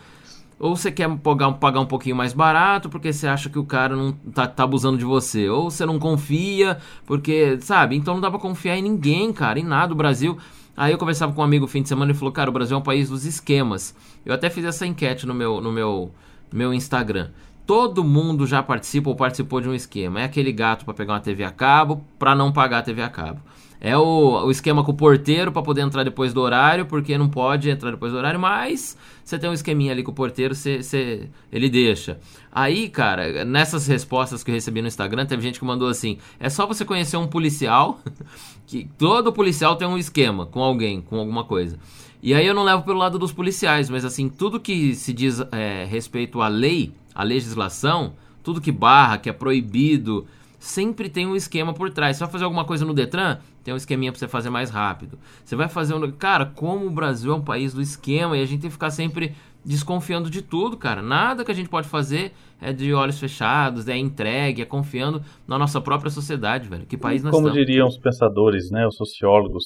Ou 0.57 0.77
você 0.77 0.89
quer 0.89 1.09
pagar, 1.17 1.51
pagar 1.53 1.81
um 1.81 1.85
pouquinho 1.85 2.15
mais 2.15 2.31
barato 2.31 2.87
porque 2.87 3.11
você 3.11 3.27
acha 3.27 3.49
que 3.49 3.59
o 3.59 3.65
cara 3.65 3.95
não 3.97 4.13
tá, 4.13 4.47
tá 4.47 4.63
abusando 4.63 4.97
de 4.97 5.03
você. 5.03 5.49
Ou 5.49 5.69
você 5.69 5.85
não 5.85 5.99
confia 5.99 6.77
porque, 7.05 7.57
sabe? 7.59 7.97
Então 7.97 8.13
não 8.13 8.21
dá 8.21 8.29
pra 8.29 8.39
confiar 8.39 8.77
em 8.77 8.83
ninguém, 8.83 9.33
cara, 9.33 9.59
em 9.59 9.65
nada. 9.65 9.91
O 9.91 9.97
Brasil. 9.97 10.37
Aí 10.75 10.91
eu 10.91 10.97
conversava 10.97 11.33
com 11.33 11.41
um 11.41 11.43
amigo 11.43 11.67
fim 11.67 11.81
de 11.81 11.89
semana 11.89 12.11
e 12.11 12.15
falou: 12.15 12.31
Cara, 12.31 12.49
o 12.49 12.53
Brasil 12.53 12.75
é 12.75 12.79
um 12.79 12.83
país 12.83 13.09
dos 13.09 13.25
esquemas. 13.25 13.95
Eu 14.25 14.33
até 14.33 14.49
fiz 14.49 14.65
essa 14.65 14.85
enquete 14.85 15.25
no 15.25 15.33
meu, 15.33 15.61
no 15.61 15.71
meu, 15.71 16.11
meu 16.51 16.73
Instagram. 16.73 17.29
Todo 17.65 18.03
mundo 18.03 18.45
já 18.45 18.61
participa 18.61 19.09
ou 19.09 19.15
participou 19.15 19.61
de 19.61 19.69
um 19.69 19.73
esquema. 19.73 20.21
É 20.21 20.23
aquele 20.25 20.51
gato 20.51 20.83
para 20.83 20.93
pegar 20.93 21.13
uma 21.13 21.19
TV 21.19 21.43
a 21.43 21.51
cabo 21.51 22.03
para 22.19 22.35
não 22.35 22.51
pagar 22.51 22.79
a 22.79 22.81
TV 22.81 23.01
a 23.01 23.09
cabo. 23.09 23.39
É 23.85 23.97
o, 23.97 24.45
o 24.45 24.49
esquema 24.49 24.81
com 24.81 24.91
o 24.91 24.95
porteiro 24.95 25.51
para 25.51 25.61
poder 25.61 25.81
entrar 25.81 26.05
depois 26.05 26.33
do 26.33 26.39
horário, 26.39 26.85
porque 26.85 27.17
não 27.17 27.27
pode 27.27 27.69
entrar 27.69 27.91
depois 27.91 28.13
do 28.13 28.17
horário, 28.17 28.39
mas 28.39 28.97
você 29.25 29.37
tem 29.37 29.49
um 29.49 29.53
esqueminha 29.53 29.91
ali 29.91 30.01
com 30.01 30.11
o 30.11 30.15
porteiro, 30.15 30.55
você, 30.55 31.29
ele 31.51 31.69
deixa. 31.69 32.17
Aí, 32.49 32.87
cara, 32.87 33.43
nessas 33.43 33.85
respostas 33.85 34.41
que 34.41 34.49
eu 34.49 34.55
recebi 34.55 34.81
no 34.81 34.87
Instagram, 34.87 35.25
teve 35.25 35.41
gente 35.41 35.59
que 35.59 35.65
mandou 35.65 35.89
assim: 35.89 36.17
é 36.39 36.49
só 36.49 36.65
você 36.65 36.85
conhecer 36.85 37.17
um 37.17 37.27
policial, 37.27 37.99
que 38.65 38.87
todo 38.97 39.33
policial 39.33 39.75
tem 39.75 39.87
um 39.87 39.97
esquema 39.97 40.45
com 40.45 40.61
alguém, 40.61 41.01
com 41.01 41.17
alguma 41.17 41.43
coisa. 41.43 41.77
E 42.21 42.33
aí 42.33 42.47
eu 42.47 42.53
não 42.53 42.63
levo 42.63 42.83
pelo 42.83 42.99
lado 42.99 43.19
dos 43.19 43.33
policiais, 43.33 43.89
mas 43.89 44.05
assim, 44.05 44.29
tudo 44.29 44.59
que 44.59 44.95
se 44.95 45.11
diz 45.11 45.41
é, 45.51 45.85
respeito 45.85 46.41
à 46.41 46.47
lei, 46.47 46.93
à 47.13 47.21
legislação, 47.23 48.13
tudo 48.41 48.61
que 48.61 48.71
barra, 48.71 49.17
que 49.17 49.29
é 49.29 49.33
proibido, 49.33 50.25
sempre 50.57 51.09
tem 51.09 51.27
um 51.27 51.35
esquema 51.35 51.73
por 51.73 51.91
trás. 51.91 52.15
Você 52.15 52.23
vai 52.23 52.31
fazer 52.31 52.45
alguma 52.45 52.63
coisa 52.63 52.85
no 52.85 52.93
Detran, 52.93 53.39
tem 53.63 53.73
um 53.73 53.77
esqueminha 53.77 54.11
para 54.11 54.19
você 54.19 54.27
fazer 54.27 54.49
mais 54.49 54.69
rápido. 54.69 55.19
Você 55.43 55.55
vai 55.55 55.67
fazer 55.67 55.93
um. 55.93 56.11
Cara, 56.11 56.45
como 56.45 56.87
o 56.87 56.91
Brasil 56.91 57.33
é 57.33 57.35
um 57.35 57.41
país 57.41 57.73
do 57.73 57.81
esquema 57.81 58.37
e 58.37 58.41
a 58.41 58.45
gente 58.45 58.61
tem 58.61 58.69
que 58.69 58.73
ficar 58.73 58.91
sempre 58.91 59.35
desconfiando 59.65 60.29
de 60.29 60.41
tudo, 60.41 60.77
cara. 60.77 61.01
Nada 61.01 61.43
que 61.43 61.51
a 61.51 61.55
gente 61.55 61.69
pode 61.69 61.87
fazer 61.87 62.31
é 62.61 62.71
de 62.71 62.93
olhos 62.93 63.19
fechados, 63.19 63.87
é 63.87 63.97
entregue, 63.97 64.61
é 64.61 64.65
confiando 64.65 65.21
na 65.47 65.57
nossa 65.57 65.79
própria 65.81 66.09
sociedade, 66.09 66.67
velho. 66.67 66.85
Que 66.85 66.97
país 66.97 67.23
nós 67.23 67.31
Como 67.31 67.47
estamos? 67.47 67.65
diriam 67.65 67.87
os 67.87 67.97
pensadores, 67.97 68.69
né, 68.71 68.85
os 68.87 68.95
sociólogos 68.95 69.63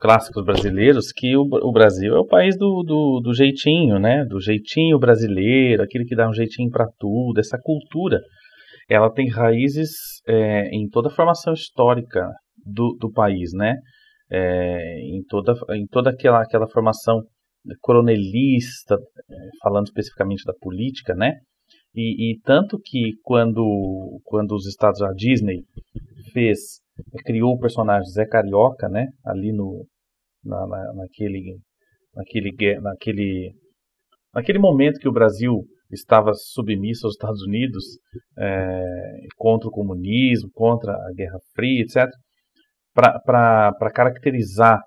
clássicos 0.00 0.44
brasileiros, 0.44 1.12
que 1.12 1.36
o, 1.36 1.42
o 1.42 1.72
Brasil 1.72 2.14
é 2.14 2.18
o 2.18 2.26
país 2.26 2.56
do, 2.56 2.84
do, 2.84 3.20
do, 3.20 3.34
jeitinho, 3.34 3.98
né, 3.98 4.24
do 4.24 4.40
jeitinho 4.40 4.98
brasileiro, 4.98 5.82
aquele 5.82 6.04
que 6.04 6.14
dá 6.14 6.28
um 6.28 6.32
jeitinho 6.32 6.70
para 6.70 6.86
tudo, 6.98 7.38
essa 7.40 7.58
cultura 7.60 8.20
ela 8.88 9.12
tem 9.12 9.28
raízes 9.28 9.90
é, 10.26 10.68
em 10.74 10.88
toda 10.88 11.08
a 11.08 11.12
formação 11.12 11.52
histórica 11.52 12.26
do, 12.64 12.96
do 12.98 13.12
país, 13.12 13.52
né? 13.52 13.74
É, 14.30 15.00
em 15.00 15.22
toda, 15.28 15.54
em 15.70 15.86
toda 15.86 16.10
aquela, 16.10 16.42
aquela 16.42 16.66
formação 16.68 17.22
coronelista, 17.80 18.94
é, 18.94 19.34
falando 19.62 19.86
especificamente 19.86 20.44
da 20.44 20.54
política, 20.54 21.14
né? 21.14 21.34
E, 21.94 22.32
e, 22.32 22.40
tanto 22.40 22.78
que 22.78 23.14
quando, 23.22 24.20
quando 24.24 24.52
os 24.52 24.66
Estados 24.66 25.02
a 25.02 25.12
Disney 25.12 25.64
fez, 26.32 26.80
criou 27.24 27.54
o 27.54 27.58
personagem 27.58 28.10
Zé 28.10 28.26
Carioca, 28.26 28.88
né? 28.88 29.06
Ali 29.24 29.52
no, 29.52 29.86
na, 30.44 30.66
na, 30.66 30.94
naquele, 30.94 31.58
naquele, 32.14 32.80
naquele, 32.80 33.52
naquele 34.34 34.58
momento 34.58 35.00
que 35.00 35.08
o 35.08 35.12
Brasil 35.12 35.64
estava 35.90 36.32
submisso 36.34 37.06
aos 37.06 37.14
Estados 37.14 37.42
Unidos 37.42 37.84
é, 38.38 38.84
contra 39.36 39.68
o 39.68 39.72
comunismo, 39.72 40.50
contra 40.52 40.92
a 40.92 41.12
Guerra 41.14 41.38
Fria, 41.54 41.82
etc., 41.82 42.08
para 42.94 43.92
caracterizar 43.94 44.80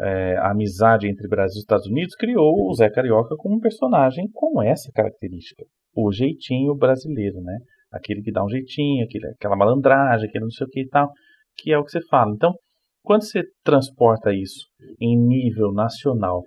é, 0.00 0.36
a 0.38 0.50
amizade 0.50 1.08
entre 1.08 1.28
Brasil 1.28 1.58
e 1.58 1.60
Estados 1.60 1.86
Unidos, 1.86 2.14
criou 2.14 2.68
o 2.68 2.74
Zé 2.74 2.90
Carioca 2.90 3.36
como 3.36 3.56
um 3.56 3.60
personagem 3.60 4.28
com 4.32 4.62
essa 4.62 4.90
característica, 4.92 5.64
o 5.94 6.10
jeitinho 6.10 6.74
brasileiro, 6.74 7.40
né? 7.42 7.58
Aquele 7.92 8.22
que 8.22 8.32
dá 8.32 8.44
um 8.44 8.48
jeitinho, 8.48 9.04
aquele, 9.04 9.26
aquela 9.28 9.56
malandragem, 9.56 10.28
aquele 10.28 10.44
não 10.44 10.50
sei 10.50 10.66
o 10.66 10.70
que 10.70 10.82
e 10.82 10.88
tal, 10.88 11.10
que 11.56 11.72
é 11.72 11.78
o 11.78 11.84
que 11.84 11.90
você 11.90 12.00
fala. 12.08 12.32
Então, 12.32 12.54
quando 13.02 13.24
você 13.24 13.42
transporta 13.64 14.32
isso 14.32 14.66
em 15.00 15.18
nível 15.18 15.72
nacional 15.72 16.42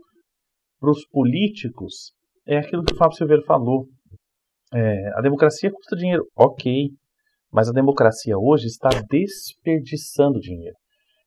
para 0.80 0.90
os 0.90 1.06
políticos, 1.08 2.12
é 2.48 2.58
aquilo 2.58 2.84
que 2.84 2.94
o 2.94 2.98
Fábio 2.98 3.18
Silveira 3.18 3.44
falou. 3.44 3.86
É, 4.74 5.18
a 5.18 5.22
democracia 5.22 5.72
custa 5.72 5.96
dinheiro, 5.96 6.26
ok, 6.36 6.90
mas 7.52 7.70
a 7.70 7.72
democracia 7.72 8.38
hoje 8.38 8.66
está 8.66 8.90
desperdiçando 9.10 10.40
dinheiro. 10.40 10.76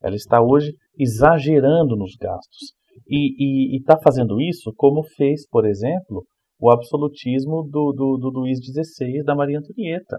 Ela 0.01 0.15
está 0.15 0.41
hoje 0.41 0.73
exagerando 0.97 1.95
nos 1.95 2.15
gastos. 2.15 2.73
E 3.07 3.77
está 3.77 3.97
fazendo 3.97 4.41
isso 4.41 4.73
como 4.75 5.03
fez, 5.03 5.47
por 5.47 5.65
exemplo, 5.65 6.25
o 6.59 6.71
absolutismo 6.71 7.63
do, 7.63 7.93
do, 7.93 8.17
do 8.17 8.29
Luís 8.29 8.59
XVI 8.59 9.23
da 9.23 9.35
Maria 9.35 9.59
Antonieta, 9.59 10.17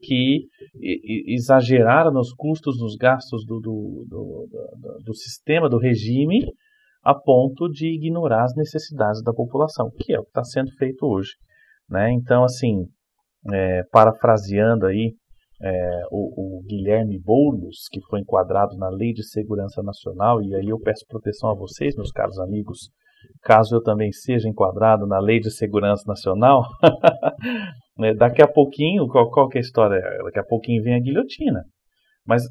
que 0.00 0.46
exageraram 1.26 2.12
nos 2.12 2.32
custos, 2.32 2.78
nos 2.80 2.96
gastos 2.96 3.44
do, 3.46 3.60
do, 3.60 4.06
do, 4.08 5.02
do 5.04 5.14
sistema, 5.14 5.68
do 5.68 5.78
regime, 5.78 6.40
a 7.02 7.14
ponto 7.14 7.68
de 7.68 7.86
ignorar 7.86 8.44
as 8.44 8.56
necessidades 8.56 9.22
da 9.22 9.32
população, 9.32 9.90
que 9.98 10.14
é 10.14 10.18
o 10.18 10.22
que 10.22 10.30
está 10.30 10.42
sendo 10.42 10.70
feito 10.72 11.06
hoje. 11.06 11.32
Né? 11.88 12.12
Então, 12.12 12.44
assim, 12.44 12.86
é, 13.52 13.82
parafraseando 13.92 14.86
aí 14.86 15.14
é, 15.62 16.02
o, 16.10 16.58
o, 16.58 16.62
Guilherme 16.62 17.18
Boulos, 17.18 17.88
que 17.90 18.00
foi 18.08 18.20
enquadrado 18.20 18.76
na 18.76 18.88
Lei 18.88 19.12
de 19.12 19.22
Segurança 19.22 19.82
Nacional, 19.82 20.42
e 20.42 20.54
aí 20.54 20.68
eu 20.68 20.78
peço 20.78 21.06
proteção 21.08 21.50
a 21.50 21.54
vocês, 21.54 21.94
meus 21.96 22.10
caros 22.10 22.38
amigos, 22.38 22.90
caso 23.42 23.76
eu 23.76 23.82
também 23.82 24.12
seja 24.12 24.48
enquadrado 24.48 25.06
na 25.06 25.18
Lei 25.18 25.40
de 25.40 25.50
Segurança 25.50 26.04
Nacional, 26.06 26.62
né, 27.98 28.14
daqui 28.14 28.42
a 28.42 28.48
pouquinho, 28.48 29.06
qual, 29.08 29.30
qual 29.30 29.48
que 29.48 29.58
é 29.58 29.60
a 29.60 29.62
história? 29.62 30.00
Daqui 30.24 30.38
a 30.38 30.44
pouquinho 30.44 30.82
vem 30.82 30.94
a 30.94 31.00
guilhotina. 31.00 31.64
Mas 32.26 32.42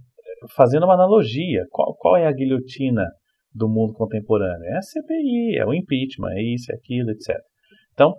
fazendo 0.55 0.85
uma 0.85 0.93
analogia, 0.93 1.65
qual, 1.69 1.95
qual 1.95 2.17
é 2.17 2.25
a 2.25 2.31
guilhotina 2.31 3.05
do 3.53 3.69
mundo 3.69 3.93
contemporâneo. 3.93 4.65
É 4.65 4.77
a 4.77 4.81
CPI, 4.81 5.57
é 5.57 5.65
o 5.65 5.73
impeachment, 5.73 6.31
é 6.31 6.41
isso, 6.41 6.71
é 6.71 6.75
aquilo, 6.75 7.11
etc. 7.11 7.37
Então, 7.93 8.15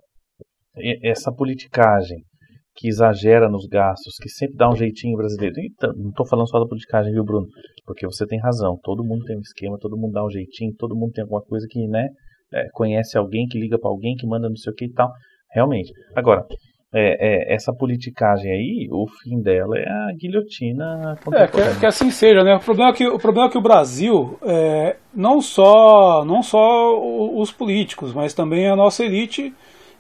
essa 1.03 1.33
politicagem 1.33 2.25
que 2.75 2.89
exagera 2.89 3.49
nos 3.49 3.67
gastos, 3.67 4.17
que 4.21 4.29
sempre 4.29 4.57
dá 4.57 4.69
um 4.69 4.77
jeitinho 4.77 5.17
brasileiro. 5.17 5.55
Então, 5.61 5.93
não 5.97 6.11
estou 6.11 6.27
falando 6.27 6.49
só 6.49 6.59
da 6.59 6.67
politicagem, 6.67 7.13
viu, 7.13 7.25
Bruno? 7.25 7.47
Porque 7.87 8.07
você 8.07 8.27
tem 8.27 8.41
razão. 8.41 8.79
Todo 8.83 9.05
mundo 9.05 9.25
tem 9.25 9.37
um 9.37 9.41
esquema, 9.41 9.79
todo 9.79 9.97
mundo 9.97 10.13
dá 10.13 10.25
um 10.25 10.31
jeitinho, 10.31 10.75
todo 10.77 10.97
mundo 10.97 11.13
tem 11.13 11.23
alguma 11.23 11.43
coisa 11.43 11.67
que, 11.71 11.87
né, 11.87 12.09
é, 12.53 12.69
conhece 12.73 13.17
alguém, 13.17 13.47
que 13.47 13.59
liga 13.59 13.79
para 13.79 13.91
alguém, 13.91 14.17
que 14.17 14.27
manda 14.27 14.49
não 14.49 14.57
sei 14.57 14.73
o 14.73 14.77
que 14.77 14.87
e 14.87 14.93
tal. 14.93 15.13
Realmente. 15.53 15.93
Agora, 16.17 16.45
é, 16.93 17.51
é, 17.51 17.55
essa 17.55 17.73
politicagem 17.73 18.51
aí, 18.51 18.89
o 18.91 19.07
fim 19.09 19.41
dela 19.41 19.77
é 19.77 19.89
a 19.89 20.13
guilhotina 20.17 21.17
é, 21.33 21.47
que, 21.49 21.81
que, 21.81 21.87
assim 21.87 22.09
seja, 22.09 22.45
né? 22.45 22.55
O 22.55 22.61
problema 22.61 22.91
é 22.91 22.95
que 22.95 23.07
o, 23.07 23.19
problema 23.19 23.49
é 23.49 23.51
que 23.51 23.59
o 23.59 23.63
Brasil, 23.63 24.39
é, 24.43 24.97
não, 25.13 25.41
só, 25.41 26.25
não 26.25 26.41
só 26.41 26.97
os 27.37 27.51
políticos, 27.51 28.15
mas 28.15 28.33
também 28.33 28.69
a 28.69 28.77
nossa 28.77 29.05
elite, 29.05 29.53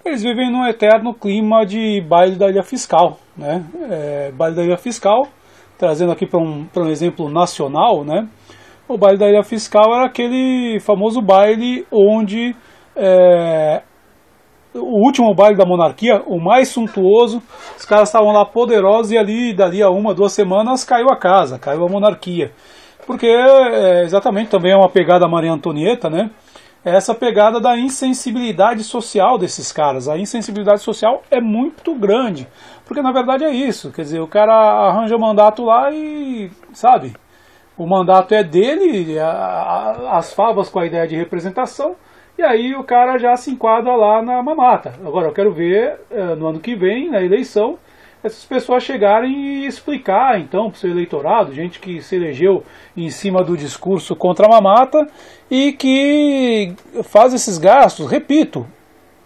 eles 0.05 0.23
vivem 0.23 0.51
num 0.51 0.67
eterno 0.67 1.15
clima 1.15 1.65
de 1.65 2.01
baile 2.03 2.37
da 2.37 2.49
ilha 2.49 2.63
fiscal, 2.63 3.19
né? 3.37 3.65
É, 3.91 4.33
baile 4.33 4.57
da 4.57 4.63
ilha 4.63 4.77
fiscal, 4.77 5.27
trazendo 5.79 6.13
aqui 6.13 6.27
para 6.27 6.39
um, 6.39 6.67
um 6.77 6.89
exemplo 6.89 7.29
nacional, 7.31 8.05
né? 8.05 8.29
O 8.87 8.99
baile 8.99 9.19
da 9.19 9.29
ilha 9.29 9.43
fiscal 9.43 9.95
era 9.95 10.05
aquele 10.05 10.79
famoso 10.81 11.23
baile 11.23 11.87
onde 11.91 12.55
é, 12.95 13.83
o 14.75 15.05
último 15.07 15.35
baile 15.35 15.57
da 15.57 15.65
monarquia, 15.65 16.23
o 16.27 16.39
mais 16.39 16.69
suntuoso, 16.69 17.43
os 17.77 17.85
caras 17.85 18.09
estavam 18.09 18.33
lá 18.33 18.45
poderosos 18.45 19.13
e 19.13 19.19
ali, 19.19 19.55
dali 19.55 19.83
a 19.83 19.89
uma, 19.89 20.15
duas 20.15 20.33
semanas, 20.33 20.85
caiu 20.85 21.07
a 21.11 21.17
casa, 21.17 21.59
caiu 21.59 21.85
a 21.85 21.89
monarquia. 21.89 22.53
Porque 23.07 23.27
é, 23.27 24.03
exatamente 24.03 24.51
também 24.51 24.73
é 24.73 24.77
uma 24.77 24.89
pegada 24.89 25.29
Maria 25.29 25.53
Antonieta, 25.53 26.11
né? 26.11 26.31
É 26.85 26.95
essa 26.95 27.15
pegada 27.15 27.59
da 27.59 27.79
insensibilidade 27.79 28.85
social 28.85 29.39
desses 29.39 29.73
caras. 29.73 30.09
A 30.09 30.19
insensibilidade 30.19 30.83
social 30.83 31.23
é 31.31 31.41
muito 31.41 31.95
grande. 31.95 32.47
Porque 32.85 33.01
na 33.01 33.11
verdade 33.11 33.45
é 33.45 33.51
isso. 33.51 33.91
Quer 33.91 34.03
dizer, 34.03 34.21
o 34.21 34.29
cara 34.29 34.53
arranja 34.53 35.17
mandato 35.17 35.65
lá 35.65 35.91
e, 35.91 36.51
sabe, 36.73 37.15
o 37.77 37.87
mandato 37.87 38.35
é 38.35 38.45
dele, 38.45 39.17
as 40.11 40.33
favas 40.33 40.69
com 40.69 40.79
a 40.79 40.87
ideia 40.87 41.09
de 41.09 41.17
representação 41.17 41.97
e 42.37 42.43
aí 42.43 42.75
o 42.75 42.83
cara 42.83 43.17
já 43.17 43.37
se 43.37 43.51
enquadra 43.51 43.95
lá 43.95 44.21
na 44.21 44.43
mamata. 44.43 44.95
Agora 45.05 45.29
eu 45.29 45.33
quero 45.33 45.53
ver 45.53 46.01
eh, 46.11 46.35
no 46.35 46.49
ano 46.49 46.59
que 46.59 46.75
vem, 46.75 47.09
na 47.09 47.23
eleição, 47.23 47.79
essas 48.25 48.45
pessoas 48.47 48.83
chegarem 48.83 49.31
e 49.31 49.67
explicar 49.67 50.41
então 50.41 50.71
para 50.71 50.77
o 50.77 50.79
seu 50.79 50.91
eleitorado, 50.91 51.53
gente 51.53 51.79
que 51.79 52.01
se 52.01 52.17
elegeu 52.17 52.63
em 52.97 53.11
cima 53.11 53.45
do 53.45 53.55
discurso 53.55 54.17
contra 54.17 54.47
a 54.47 54.49
mamata 54.49 55.07
e 55.51 55.73
que 55.73 56.73
faz 57.03 57.35
esses 57.35 57.59
gastos, 57.59 58.11
repito, 58.11 58.67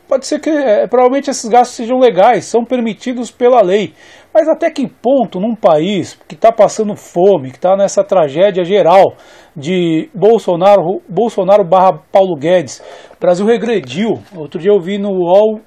pode 0.08 0.26
ser 0.26 0.40
que 0.40 0.50
é, 0.50 0.88
provavelmente 0.88 1.30
esses 1.30 1.48
gastos 1.48 1.76
sejam 1.76 2.00
legais, 2.00 2.46
são 2.46 2.64
permitidos 2.64 3.30
pela 3.30 3.62
lei. 3.62 3.94
Mas 4.34 4.48
até 4.48 4.68
que 4.68 4.88
ponto, 4.88 5.38
num 5.38 5.54
país 5.54 6.18
que 6.26 6.34
está 6.34 6.50
passando 6.50 6.96
fome, 6.96 7.50
que 7.50 7.56
está 7.56 7.76
nessa 7.76 8.02
tragédia 8.02 8.64
geral 8.64 9.14
de 9.56 10.10
Bolsonaro, 10.12 11.00
Bolsonaro 11.08 11.64
barra 11.64 12.00
Paulo 12.10 12.36
Guedes, 12.36 12.82
Brasil 13.20 13.46
regrediu. 13.46 14.18
Outro 14.36 14.60
dia 14.60 14.72
eu 14.72 14.80
vi 14.80 14.98
no 14.98 15.10
UOL, 15.10 15.60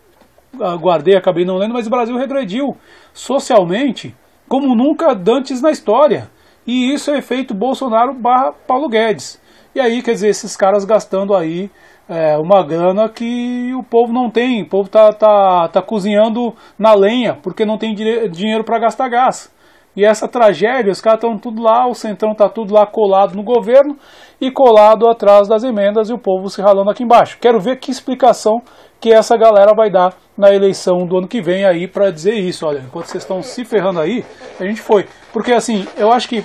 guardei, 0.80 1.16
acabei 1.16 1.46
não 1.46 1.58
lendo, 1.58 1.74
mas 1.74 1.88
o 1.88 1.90
Brasil 1.90 2.18
regrediu 2.18 2.76
socialmente 3.14 4.16
como 4.48 4.76
nunca 4.76 5.18
antes 5.30 5.62
na 5.62 5.72
história. 5.72 6.30
E 6.68 6.94
isso 6.94 7.10
é 7.12 7.18
efeito 7.18 7.54
Bolsonaro 7.54 8.14
barra 8.14 8.52
Paulo 8.52 8.90
Guedes. 8.90 9.42
E 9.74 9.80
aí, 9.80 10.02
quer 10.02 10.12
dizer, 10.12 10.28
esses 10.28 10.58
caras 10.58 10.84
gastando 10.84 11.34
aí 11.34 11.72
é, 12.10 12.38
uma 12.38 12.62
grana 12.62 13.08
que 13.08 13.74
o 13.74 13.82
povo 13.82 14.12
não 14.12 14.30
tem. 14.30 14.64
O 14.64 14.70
povo 14.70 14.90
tá, 14.90 15.14
tá, 15.14 15.70
tá 15.70 15.82
cozinhando 15.82 16.54
na 16.78 16.94
lenha 16.94 17.38
porque 17.42 17.66
não 17.66 17.78
tem 17.78 17.96
dinheiro 17.96 18.64
para 18.66 18.80
gastar 18.80 19.08
gás. 19.08 19.50
E 19.96 20.06
essa 20.06 20.28
tragédia, 20.28 20.92
os 20.92 21.02
caras 21.02 21.20
estão 21.20 21.38
tudo 21.38 21.62
lá, 21.62 21.88
o 21.88 21.94
centrão 21.94 22.32
está 22.32 22.48
tudo 22.48 22.74
lá 22.74 22.86
colado 22.86 23.36
no 23.36 23.44
governo 23.44 23.98
e 24.42 24.50
colado 24.50 25.08
atrás 25.08 25.48
das 25.48 25.64
emendas 25.64 26.10
e 26.10 26.14
o 26.14 26.18
povo 26.18 26.50
se 26.50 26.60
ralando 26.60 26.90
aqui 26.90 27.04
embaixo. 27.04 27.38
Quero 27.40 27.60
ver 27.60 27.80
que 27.80 27.92
explicação 27.92 28.64
que 29.00 29.14
essa 29.14 29.38
galera 29.38 29.74
vai 29.76 29.92
dar 29.92 30.16
na 30.36 30.52
eleição 30.52 31.06
do 31.06 31.20
ano 31.20 31.28
que 31.28 31.42
vem 31.42 31.64
aí 31.64 31.88
para 31.88 32.10
dizer 32.10 32.34
isso. 32.34 32.66
Olha, 32.66 32.80
enquanto 32.80 33.06
vocês 33.06 33.24
estão 33.24 33.44
se 33.44 33.64
ferrando 33.64 34.00
aí, 34.00 34.26
a 34.60 34.66
gente 34.66 34.82
foi. 34.82 35.08
Porque 35.32 35.54
assim, 35.54 35.88
eu 35.96 36.12
acho 36.12 36.28
que 36.28 36.44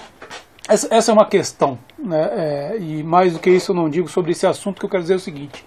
essa, 0.69 1.11
é 1.11 1.15
uma 1.15 1.27
questão, 1.27 1.79
né? 1.99 2.29
É, 2.33 2.77
e 2.79 3.03
mais 3.03 3.33
do 3.33 3.39
que 3.39 3.51
isso 3.51 3.73
eu 3.73 3.77
não 3.77 3.89
digo 3.89 4.09
sobre 4.09 4.33
esse 4.33 4.47
assunto, 4.47 4.79
que 4.79 4.85
eu 4.85 4.91
quero 4.91 5.03
dizer 5.03 5.15
o 5.15 5.21
seguinte: 5.21 5.65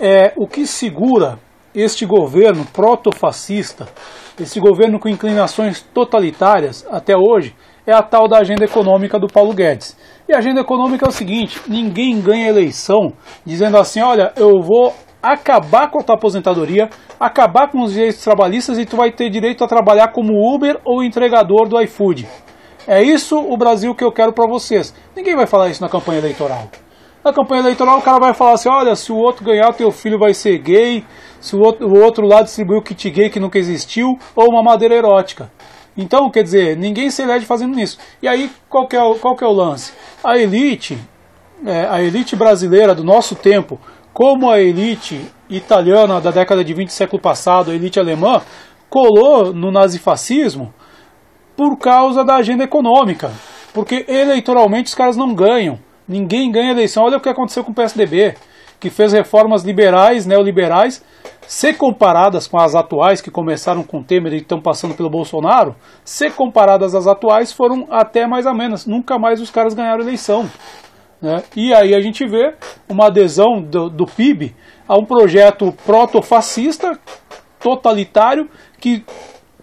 é, 0.00 0.32
o 0.36 0.46
que 0.46 0.66
segura 0.66 1.38
este 1.74 2.06
governo 2.06 2.64
proto-fascista, 2.72 3.88
esse 4.40 4.60
governo 4.60 4.98
com 4.98 5.08
inclinações 5.08 5.82
totalitárias 5.82 6.86
até 6.90 7.14
hoje, 7.16 7.54
é 7.86 7.92
a 7.92 8.02
tal 8.02 8.28
da 8.28 8.38
agenda 8.38 8.64
econômica 8.64 9.18
do 9.18 9.26
Paulo 9.26 9.52
Guedes. 9.52 9.96
E 10.32 10.34
a 10.34 10.38
agenda 10.38 10.62
econômica 10.62 11.04
é 11.04 11.08
o 11.10 11.12
seguinte: 11.12 11.60
ninguém 11.68 12.18
ganha 12.18 12.48
eleição 12.48 13.12
dizendo 13.44 13.76
assim, 13.76 14.00
olha, 14.00 14.32
eu 14.34 14.62
vou 14.62 14.94
acabar 15.22 15.90
com 15.90 15.98
a 15.98 16.02
tua 16.02 16.14
aposentadoria, 16.14 16.88
acabar 17.20 17.70
com 17.70 17.82
os 17.82 17.92
direitos 17.92 18.24
trabalhistas 18.24 18.78
e 18.78 18.86
tu 18.86 18.96
vai 18.96 19.12
ter 19.12 19.28
direito 19.28 19.62
a 19.62 19.68
trabalhar 19.68 20.08
como 20.08 20.32
Uber 20.54 20.80
ou 20.86 21.04
entregador 21.04 21.68
do 21.68 21.78
iFood. 21.82 22.26
É 22.88 23.02
isso 23.02 23.36
o 23.38 23.54
Brasil 23.58 23.94
que 23.94 24.02
eu 24.02 24.10
quero 24.10 24.32
para 24.32 24.48
vocês. 24.48 24.94
Ninguém 25.14 25.36
vai 25.36 25.46
falar 25.46 25.68
isso 25.68 25.82
na 25.82 25.88
campanha 25.90 26.20
eleitoral. 26.20 26.62
Na 27.22 27.30
campanha 27.30 27.60
eleitoral 27.60 27.98
o 27.98 28.02
cara 28.02 28.18
vai 28.18 28.32
falar 28.32 28.54
assim, 28.54 28.70
olha, 28.70 28.96
se 28.96 29.12
o 29.12 29.16
outro 29.16 29.44
ganhar, 29.44 29.70
teu 29.74 29.90
filho 29.90 30.18
vai 30.18 30.32
ser 30.32 30.56
gay, 30.56 31.04
se 31.42 31.54
o 31.54 31.60
outro, 31.60 31.86
o 31.86 32.02
outro 32.02 32.26
lá 32.26 32.40
distribuiu 32.40 32.78
o 32.78 32.82
kit 32.82 33.10
gay 33.10 33.28
que 33.28 33.38
nunca 33.38 33.58
existiu, 33.58 34.18
ou 34.34 34.46
uma 34.48 34.62
madeira 34.62 34.94
erótica. 34.94 35.52
Então, 35.96 36.30
quer 36.30 36.42
dizer, 36.42 36.76
ninguém 36.76 37.10
se 37.10 37.22
elege 37.22 37.44
fazendo 37.44 37.78
isso. 37.78 37.98
E 38.22 38.28
aí, 38.28 38.50
qual 38.68 38.86
que 38.86 38.96
é 38.96 39.02
o, 39.02 39.16
qual 39.16 39.36
que 39.36 39.44
é 39.44 39.46
o 39.46 39.52
lance? 39.52 39.92
A 40.24 40.38
elite, 40.38 40.98
é, 41.66 41.86
a 41.88 42.02
elite 42.02 42.34
brasileira 42.34 42.94
do 42.94 43.04
nosso 43.04 43.34
tempo, 43.34 43.78
como 44.12 44.50
a 44.50 44.60
elite 44.60 45.20
italiana 45.48 46.20
da 46.20 46.30
década 46.30 46.64
de 46.64 46.72
20 46.72 46.88
do 46.88 46.92
século 46.92 47.20
passado, 47.20 47.70
a 47.70 47.74
elite 47.74 48.00
alemã, 48.00 48.40
colou 48.88 49.52
no 49.52 49.70
nazifascismo 49.70 50.72
por 51.56 51.76
causa 51.76 52.24
da 52.24 52.36
agenda 52.36 52.64
econômica. 52.64 53.30
Porque 53.72 54.04
eleitoralmente 54.08 54.88
os 54.88 54.94
caras 54.94 55.16
não 55.16 55.34
ganham. 55.34 55.78
Ninguém 56.06 56.50
ganha 56.50 56.72
eleição. 56.72 57.04
Olha 57.04 57.16
o 57.16 57.20
que 57.20 57.28
aconteceu 57.28 57.64
com 57.64 57.70
o 57.70 57.74
PSDB, 57.74 58.34
que 58.80 58.90
fez 58.90 59.12
reformas 59.12 59.62
liberais, 59.62 60.26
neoliberais, 60.26 61.02
ser 61.46 61.76
comparadas 61.76 62.46
com 62.46 62.58
as 62.58 62.74
atuais, 62.74 63.20
que 63.20 63.30
começaram 63.30 63.82
com 63.82 64.02
Temer 64.02 64.32
e 64.32 64.36
estão 64.38 64.60
passando 64.60 64.94
pelo 64.94 65.10
Bolsonaro, 65.10 65.74
ser 66.04 66.32
comparadas 66.32 66.94
às 66.94 67.06
atuais 67.06 67.52
foram 67.52 67.86
até 67.90 68.26
mais 68.26 68.46
ou 68.46 68.54
menos. 68.54 68.86
Nunca 68.86 69.18
mais 69.18 69.40
os 69.40 69.50
caras 69.50 69.74
ganharam 69.74 70.02
eleição. 70.02 70.50
Né? 71.20 71.42
E 71.54 71.72
aí 71.72 71.94
a 71.94 72.00
gente 72.00 72.26
vê 72.26 72.54
uma 72.88 73.06
adesão 73.06 73.62
do, 73.62 73.88
do 73.88 74.06
PIB 74.06 74.54
a 74.88 74.96
um 74.96 75.04
projeto 75.04 75.72
proto-fascista, 75.86 76.98
totalitário, 77.60 78.48
que 78.80 79.04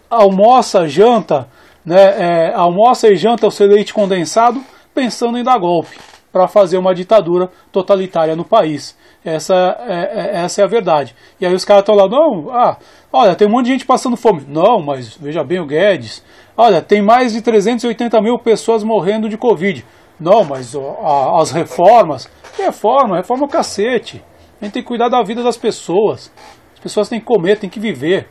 almoça, 0.08 0.88
janta, 0.88 1.48
né, 1.84 2.48
é, 2.48 2.54
almoça 2.54 3.08
e 3.08 3.16
janta 3.16 3.46
o 3.46 3.50
seu 3.50 3.66
leite 3.66 3.92
condensado 3.92 4.62
pensando 4.94 5.38
em 5.38 5.44
dar 5.44 5.58
golpe 5.58 5.98
para 6.32 6.48
fazer 6.48 6.78
uma 6.78 6.94
ditadura 6.94 7.50
totalitária 7.70 8.34
no 8.34 8.44
país. 8.44 8.96
Essa 9.24 9.54
é, 9.86 9.94
é, 9.94 10.44
essa 10.44 10.62
é 10.62 10.64
a 10.64 10.68
verdade. 10.68 11.14
E 11.40 11.44
aí 11.44 11.54
os 11.54 11.64
caras 11.64 11.82
estão 11.82 11.94
lá, 11.94 12.08
não, 12.08 12.50
ah, 12.50 12.78
olha, 13.12 13.34
tem 13.34 13.46
um 13.46 13.50
monte 13.50 13.66
de 13.66 13.72
gente 13.72 13.86
passando 13.86 14.16
fome. 14.16 14.44
Não, 14.48 14.80
mas 14.80 15.14
veja 15.14 15.44
bem 15.44 15.60
o 15.60 15.66
Guedes. 15.66 16.24
Olha, 16.56 16.80
tem 16.80 17.02
mais 17.02 17.32
de 17.32 17.42
380 17.42 18.20
mil 18.22 18.38
pessoas 18.38 18.82
morrendo 18.82 19.28
de 19.28 19.36
Covid. 19.36 19.84
Não, 20.18 20.44
mas 20.44 20.74
ó, 20.74 20.98
a, 21.02 21.42
as 21.42 21.50
reformas. 21.50 22.30
Que 22.56 22.62
reforma? 22.62 23.16
Reforma 23.16 23.44
é 23.44 23.46
o 23.46 23.50
cacete. 23.50 24.22
A 24.60 24.64
gente 24.64 24.74
tem 24.74 24.82
que 24.82 24.88
cuidar 24.88 25.08
da 25.08 25.22
vida 25.22 25.42
das 25.42 25.56
pessoas. 25.56 26.32
As 26.74 26.80
pessoas 26.80 27.08
têm 27.08 27.20
que 27.20 27.26
comer, 27.26 27.58
têm 27.58 27.70
que 27.70 27.80
viver. 27.80 28.28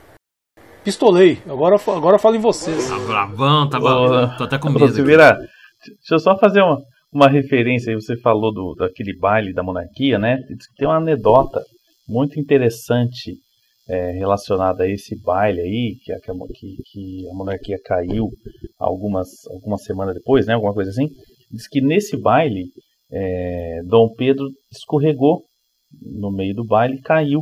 Pistolei. 0.84 1.41
Agora, 1.47 1.75
agora 1.88 2.19
falo 2.19 2.36
em 2.36 2.39
vocês. 2.39 2.89
Tá 2.89 2.99
bravão, 2.99 3.69
tá 3.69 3.80
bravão. 3.80 4.38
Tô 4.38 4.43
até 4.43 4.58
com 4.58 4.69
medo. 4.69 4.91
Deixa 4.91 6.15
eu 6.15 6.19
só 6.19 6.38
fazer 6.38 6.62
uma, 6.62 6.78
uma 7.12 7.28
referência. 7.28 7.93
Você 7.95 8.17
falou 8.17 8.54
do, 8.54 8.76
daquele 8.76 9.17
baile 9.17 9.54
da 9.54 9.63
monarquia, 9.63 10.17
né? 10.17 10.38
Tem 10.78 10.88
uma 10.88 10.98
anedota 10.98 11.63
muito 12.08 12.39
interessante 12.39 13.36
é, 13.88 14.12
relacionada 14.12 14.84
a 14.84 14.89
esse 14.89 15.19
baile 15.22 15.62
aí, 15.62 15.95
que 16.04 16.12
a, 16.12 16.19
que, 16.19 16.76
que 16.91 17.30
a 17.30 17.34
monarquia 17.34 17.78
caiu 17.84 18.30
algumas, 18.78 19.30
algumas 19.48 19.84
semanas 19.84 20.15
depois, 20.15 20.45
né? 20.45 20.54
Alguma 20.54 20.74
coisa 20.74 20.91
assim. 20.91 21.10
Diz 21.52 21.67
que 21.67 21.82
nesse 21.82 22.15
baile, 22.17 22.65
é, 23.12 23.82
Dom 23.86 24.13
Pedro 24.15 24.48
escorregou 24.72 25.43
no 26.02 26.32
meio 26.32 26.54
do 26.54 26.63
baile 26.63 27.02
caiu 27.02 27.41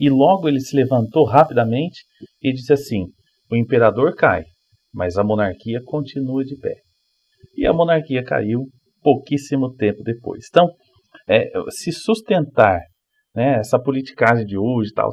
e 0.00 0.10
logo 0.10 0.48
ele 0.48 0.60
se 0.60 0.74
levantou 0.74 1.24
rapidamente 1.24 2.02
e 2.42 2.52
disse 2.52 2.72
assim: 2.72 3.06
O 3.50 3.56
imperador 3.56 4.14
cai, 4.14 4.44
mas 4.92 5.16
a 5.16 5.24
monarquia 5.24 5.80
continua 5.84 6.44
de 6.44 6.56
pé. 6.56 6.74
E 7.56 7.66
a 7.66 7.72
monarquia 7.72 8.24
caiu 8.24 8.66
pouquíssimo 9.08 9.74
tempo 9.74 10.02
depois. 10.02 10.46
Então, 10.50 10.68
é, 11.26 11.50
se 11.70 11.92
sustentar, 11.92 12.78
né, 13.34 13.58
essa 13.58 13.78
politicagem 13.78 14.44
de 14.44 14.58
hoje, 14.58 14.92
tal, 14.92 15.10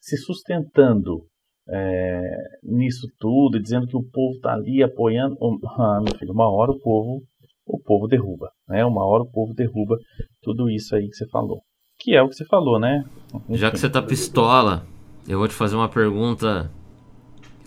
se 0.00 0.16
sustentando 0.18 1.22
é, 1.68 2.20
nisso 2.62 3.06
tudo, 3.18 3.58
dizendo 3.60 3.86
que 3.86 3.96
o 3.96 4.02
povo 4.02 4.34
está 4.34 4.52
ali 4.52 4.82
apoiando, 4.82 5.36
ah, 5.78 6.00
meu 6.04 6.18
filho, 6.18 6.32
uma 6.32 6.50
hora 6.50 6.72
o 6.72 6.78
povo, 6.78 7.22
o 7.66 7.80
povo 7.80 8.06
derruba, 8.06 8.50
né? 8.68 8.84
Uma 8.84 9.06
hora 9.06 9.22
o 9.22 9.30
povo 9.30 9.54
derruba 9.54 9.96
tudo 10.42 10.68
isso 10.68 10.94
aí 10.94 11.08
que 11.08 11.16
você 11.16 11.26
falou. 11.28 11.60
Que 11.98 12.14
é 12.14 12.22
o 12.22 12.28
que 12.28 12.34
você 12.34 12.44
falou, 12.44 12.78
né? 12.78 13.04
Já 13.50 13.70
que 13.70 13.78
você 13.78 13.88
tá 13.88 14.02
pistola, 14.02 14.84
eu 15.26 15.38
vou 15.38 15.48
te 15.48 15.54
fazer 15.54 15.76
uma 15.76 15.88
pergunta 15.88 16.70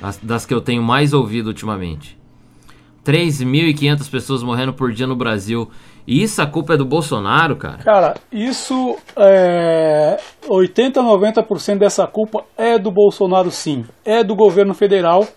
as- 0.01 0.17
das 0.17 0.45
que 0.45 0.53
eu 0.53 0.61
tenho 0.61 0.83
mais 0.83 1.13
ouvido 1.13 1.47
ultimamente. 1.47 2.17
3.500 3.05 4.09
pessoas 4.09 4.43
morrendo 4.43 4.73
por 4.73 4.91
dia 4.91 5.05
no 5.05 5.15
Brasil. 5.15 5.69
E 6.07 6.21
isso 6.21 6.41
a 6.41 6.47
culpa 6.47 6.73
é 6.73 6.77
do 6.77 6.85
Bolsonaro, 6.85 7.55
cara? 7.55 7.77
Cara, 7.77 8.15
isso 8.31 8.97
é 9.15 10.17
80, 10.47 11.01
90% 11.01 11.77
dessa 11.77 12.05
culpa 12.05 12.43
é 12.57 12.77
do 12.77 12.91
Bolsonaro 12.91 13.49
sim, 13.51 13.85
é 14.03 14.23
do 14.23 14.35
governo 14.35 14.73
federal, 14.73 15.27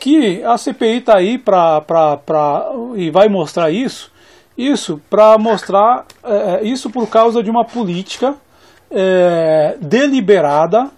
que 0.00 0.42
a 0.44 0.58
CPI 0.58 1.00
tá 1.00 1.16
aí 1.16 1.38
pra, 1.38 1.80
pra, 1.80 2.16
pra, 2.18 2.70
e 2.94 3.10
vai 3.10 3.28
mostrar 3.28 3.70
isso, 3.70 4.12
isso 4.56 5.00
para 5.08 5.38
mostrar 5.38 6.04
é, 6.22 6.62
isso 6.62 6.90
por 6.90 7.08
causa 7.08 7.42
de 7.42 7.50
uma 7.50 7.64
política 7.64 8.34
é, 8.90 9.76
deliberada 9.80 10.90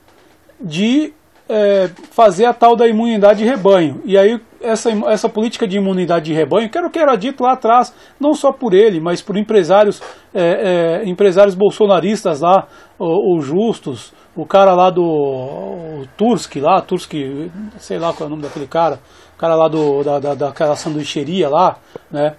de 0.60 1.12
é, 1.48 1.88
fazer 2.10 2.46
a 2.46 2.52
tal 2.52 2.76
da 2.76 2.86
imunidade 2.86 3.38
de 3.40 3.44
rebanho. 3.44 4.00
E 4.04 4.18
aí 4.18 4.40
essa, 4.60 4.90
essa 5.08 5.28
política 5.28 5.66
de 5.66 5.76
imunidade 5.76 6.26
de 6.26 6.34
rebanho, 6.34 6.68
que 6.68 6.76
era 6.76 6.86
o 6.86 6.90
que 6.90 6.98
era 6.98 7.16
dito 7.16 7.42
lá 7.42 7.52
atrás, 7.52 7.94
não 8.20 8.34
só 8.34 8.52
por 8.52 8.74
ele, 8.74 9.00
mas 9.00 9.22
por 9.22 9.36
empresários, 9.36 10.02
é, 10.34 11.02
é, 11.02 11.08
empresários 11.08 11.54
bolsonaristas 11.54 12.40
lá, 12.40 12.66
o, 12.98 13.40
Justus, 13.40 14.12
o 14.36 14.44
cara 14.44 14.74
lá 14.74 14.90
do 14.90 15.02
o 15.02 16.06
Turski 16.16 16.60
lá, 16.60 16.80
Turski, 16.80 17.50
sei 17.78 17.98
lá 17.98 18.12
qual 18.12 18.24
é 18.24 18.26
o 18.26 18.30
nome 18.30 18.42
daquele 18.42 18.66
cara, 18.66 18.98
o 19.34 19.38
cara 19.38 19.54
lá 19.54 19.68
do, 19.68 20.02
da, 20.02 20.18
da, 20.18 20.34
daquela 20.34 20.76
sanduicheria 20.76 21.48
lá, 21.48 21.76
né? 22.10 22.34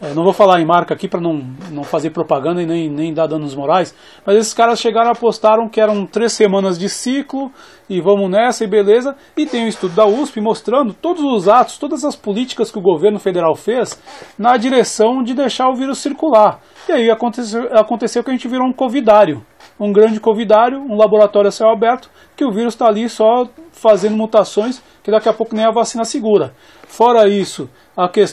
Não 0.00 0.24
vou 0.24 0.32
falar 0.32 0.62
em 0.62 0.64
marca 0.64 0.94
aqui 0.94 1.06
para 1.06 1.20
não, 1.20 1.42
não 1.70 1.84
fazer 1.84 2.08
propaganda 2.08 2.62
e 2.62 2.66
nem, 2.66 2.88
nem 2.88 3.12
dar 3.12 3.26
danos 3.26 3.54
morais, 3.54 3.94
mas 4.24 4.34
esses 4.36 4.54
caras 4.54 4.80
chegaram 4.80 5.10
apostaram 5.10 5.68
que 5.68 5.78
eram 5.78 6.06
três 6.06 6.32
semanas 6.32 6.78
de 6.78 6.88
ciclo 6.88 7.52
e 7.86 8.00
vamos 8.00 8.30
nessa 8.30 8.64
e 8.64 8.66
beleza. 8.66 9.14
E 9.36 9.44
tem 9.44 9.64
um 9.64 9.68
estudo 9.68 9.94
da 9.94 10.06
USP 10.06 10.40
mostrando 10.40 10.94
todos 10.94 11.22
os 11.22 11.48
atos, 11.48 11.76
todas 11.76 12.02
as 12.02 12.16
políticas 12.16 12.70
que 12.70 12.78
o 12.78 12.82
governo 12.82 13.18
federal 13.18 13.54
fez 13.54 14.00
na 14.38 14.56
direção 14.56 15.22
de 15.22 15.34
deixar 15.34 15.68
o 15.68 15.74
vírus 15.74 15.98
circular. 15.98 16.60
E 16.88 16.92
aí 16.92 17.10
aconteceu, 17.10 17.68
aconteceu 17.76 18.24
que 18.24 18.30
a 18.30 18.32
gente 18.32 18.48
virou 18.48 18.66
um 18.66 18.72
covidário, 18.72 19.44
um 19.78 19.92
grande 19.92 20.18
covidário, 20.18 20.78
um 20.78 20.96
laboratório 20.96 21.48
a 21.48 21.52
céu 21.52 21.68
aberto, 21.68 22.10
que 22.34 22.44
o 22.44 22.50
vírus 22.50 22.72
está 22.72 22.86
ali 22.86 23.06
só 23.06 23.46
fazendo 23.70 24.16
mutações 24.16 24.82
que 25.02 25.10
daqui 25.10 25.28
a 25.28 25.32
pouco 25.32 25.54
nem 25.54 25.64
a 25.64 25.70
vacina 25.70 26.04
segura. 26.04 26.54
Fora 26.90 27.28
isso, 27.28 27.70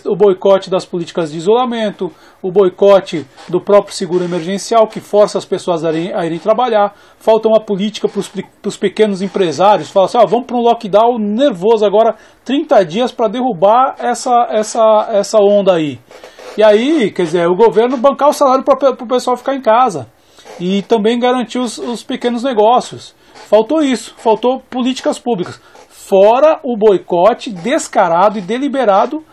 o 0.05 0.15
boicote 0.15 0.67
das 0.67 0.83
políticas 0.83 1.31
de 1.31 1.37
isolamento, 1.37 2.11
o 2.41 2.51
boicote 2.51 3.23
do 3.47 3.61
próprio 3.61 3.93
seguro 3.93 4.23
emergencial, 4.23 4.87
que 4.87 4.99
força 4.99 5.37
as 5.37 5.45
pessoas 5.45 5.85
a 5.85 5.91
irem, 5.91 6.11
a 6.11 6.25
irem 6.25 6.39
trabalhar. 6.39 6.91
Falta 7.19 7.47
uma 7.47 7.61
política 7.61 8.09
para 8.09 8.19
os 8.67 8.75
pequenos 8.75 9.21
empresários. 9.21 9.91
Fala 9.91 10.07
assim: 10.07 10.17
ah, 10.17 10.25
vamos 10.25 10.47
para 10.47 10.57
um 10.57 10.61
lockdown 10.61 11.19
nervoso 11.19 11.85
agora, 11.85 12.15
30 12.43 12.83
dias 12.83 13.11
para 13.11 13.27
derrubar 13.27 13.95
essa, 13.99 14.47
essa, 14.49 15.07
essa 15.11 15.37
onda 15.37 15.75
aí. 15.75 15.99
E 16.57 16.63
aí, 16.63 17.11
quer 17.11 17.23
dizer, 17.23 17.47
o 17.47 17.55
governo 17.55 17.95
bancar 17.95 18.29
o 18.29 18.33
salário 18.33 18.65
para 18.65 18.89
o 18.89 19.07
pessoal 19.07 19.37
ficar 19.37 19.53
em 19.53 19.61
casa. 19.61 20.09
E 20.59 20.81
também 20.81 21.19
garantir 21.19 21.59
os, 21.59 21.77
os 21.77 22.01
pequenos 22.01 22.41
negócios. 22.43 23.13
Faltou 23.47 23.83
isso, 23.83 24.15
faltou 24.17 24.59
políticas 24.67 25.19
públicas. 25.19 25.61
Fora 26.07 26.61
o 26.63 26.77
boicote 26.77 27.51
descarado 27.51 28.39
e 28.39 28.41
deliberado 28.41 29.25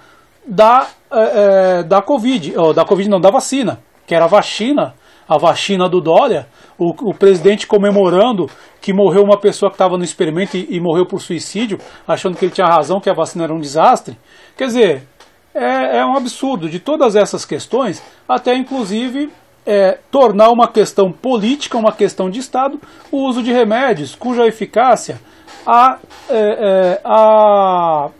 da, 0.44 0.88
é, 1.08 1.84
da 1.84 2.02
Covid, 2.02 2.52
ou 2.58 2.74
da 2.74 2.84
Covid 2.84 3.08
não, 3.08 3.20
da 3.20 3.30
vacina, 3.30 3.78
que 4.04 4.12
era 4.12 4.24
a 4.24 4.28
vacina, 4.28 4.92
a 5.28 5.38
vacina 5.38 5.88
do 5.88 6.00
Dória, 6.00 6.48
o, 6.76 7.10
o 7.10 7.14
presidente 7.14 7.64
comemorando 7.64 8.50
que 8.80 8.92
morreu 8.92 9.22
uma 9.22 9.38
pessoa 9.38 9.70
que 9.70 9.76
estava 9.76 9.96
no 9.96 10.02
experimento 10.02 10.56
e, 10.56 10.66
e, 10.68 10.80
morreu 10.80 11.06
por 11.06 11.20
suicídio, 11.20 11.78
achando 12.08 12.36
que 12.36 12.44
ele 12.44 12.52
tinha 12.52 12.66
razão, 12.66 13.00
que 13.00 13.08
a 13.08 13.14
vacina 13.14 13.44
era 13.44 13.54
um 13.54 13.60
desastre. 13.60 14.18
Quer 14.56 14.66
dizer, 14.66 15.02
é, 15.54 15.98
é 15.98 16.04
um 16.04 16.16
absurdo 16.16 16.68
de 16.68 16.80
todas 16.80 17.14
essas 17.14 17.44
questões, 17.44 18.02
até 18.28 18.52
inclusive 18.52 19.30
é, 19.64 20.00
tornar 20.10 20.50
uma 20.50 20.66
questão 20.66 21.12
política, 21.12 21.78
uma 21.78 21.92
questão 21.92 22.28
de 22.28 22.40
Estado, 22.40 22.80
o 23.12 23.28
uso 23.28 23.44
de 23.44 23.52
remédios 23.52 24.16
cuja 24.16 24.44
eficácia 24.44 25.20
a, 25.66 25.98
é, 26.28 27.00
a 27.04 28.10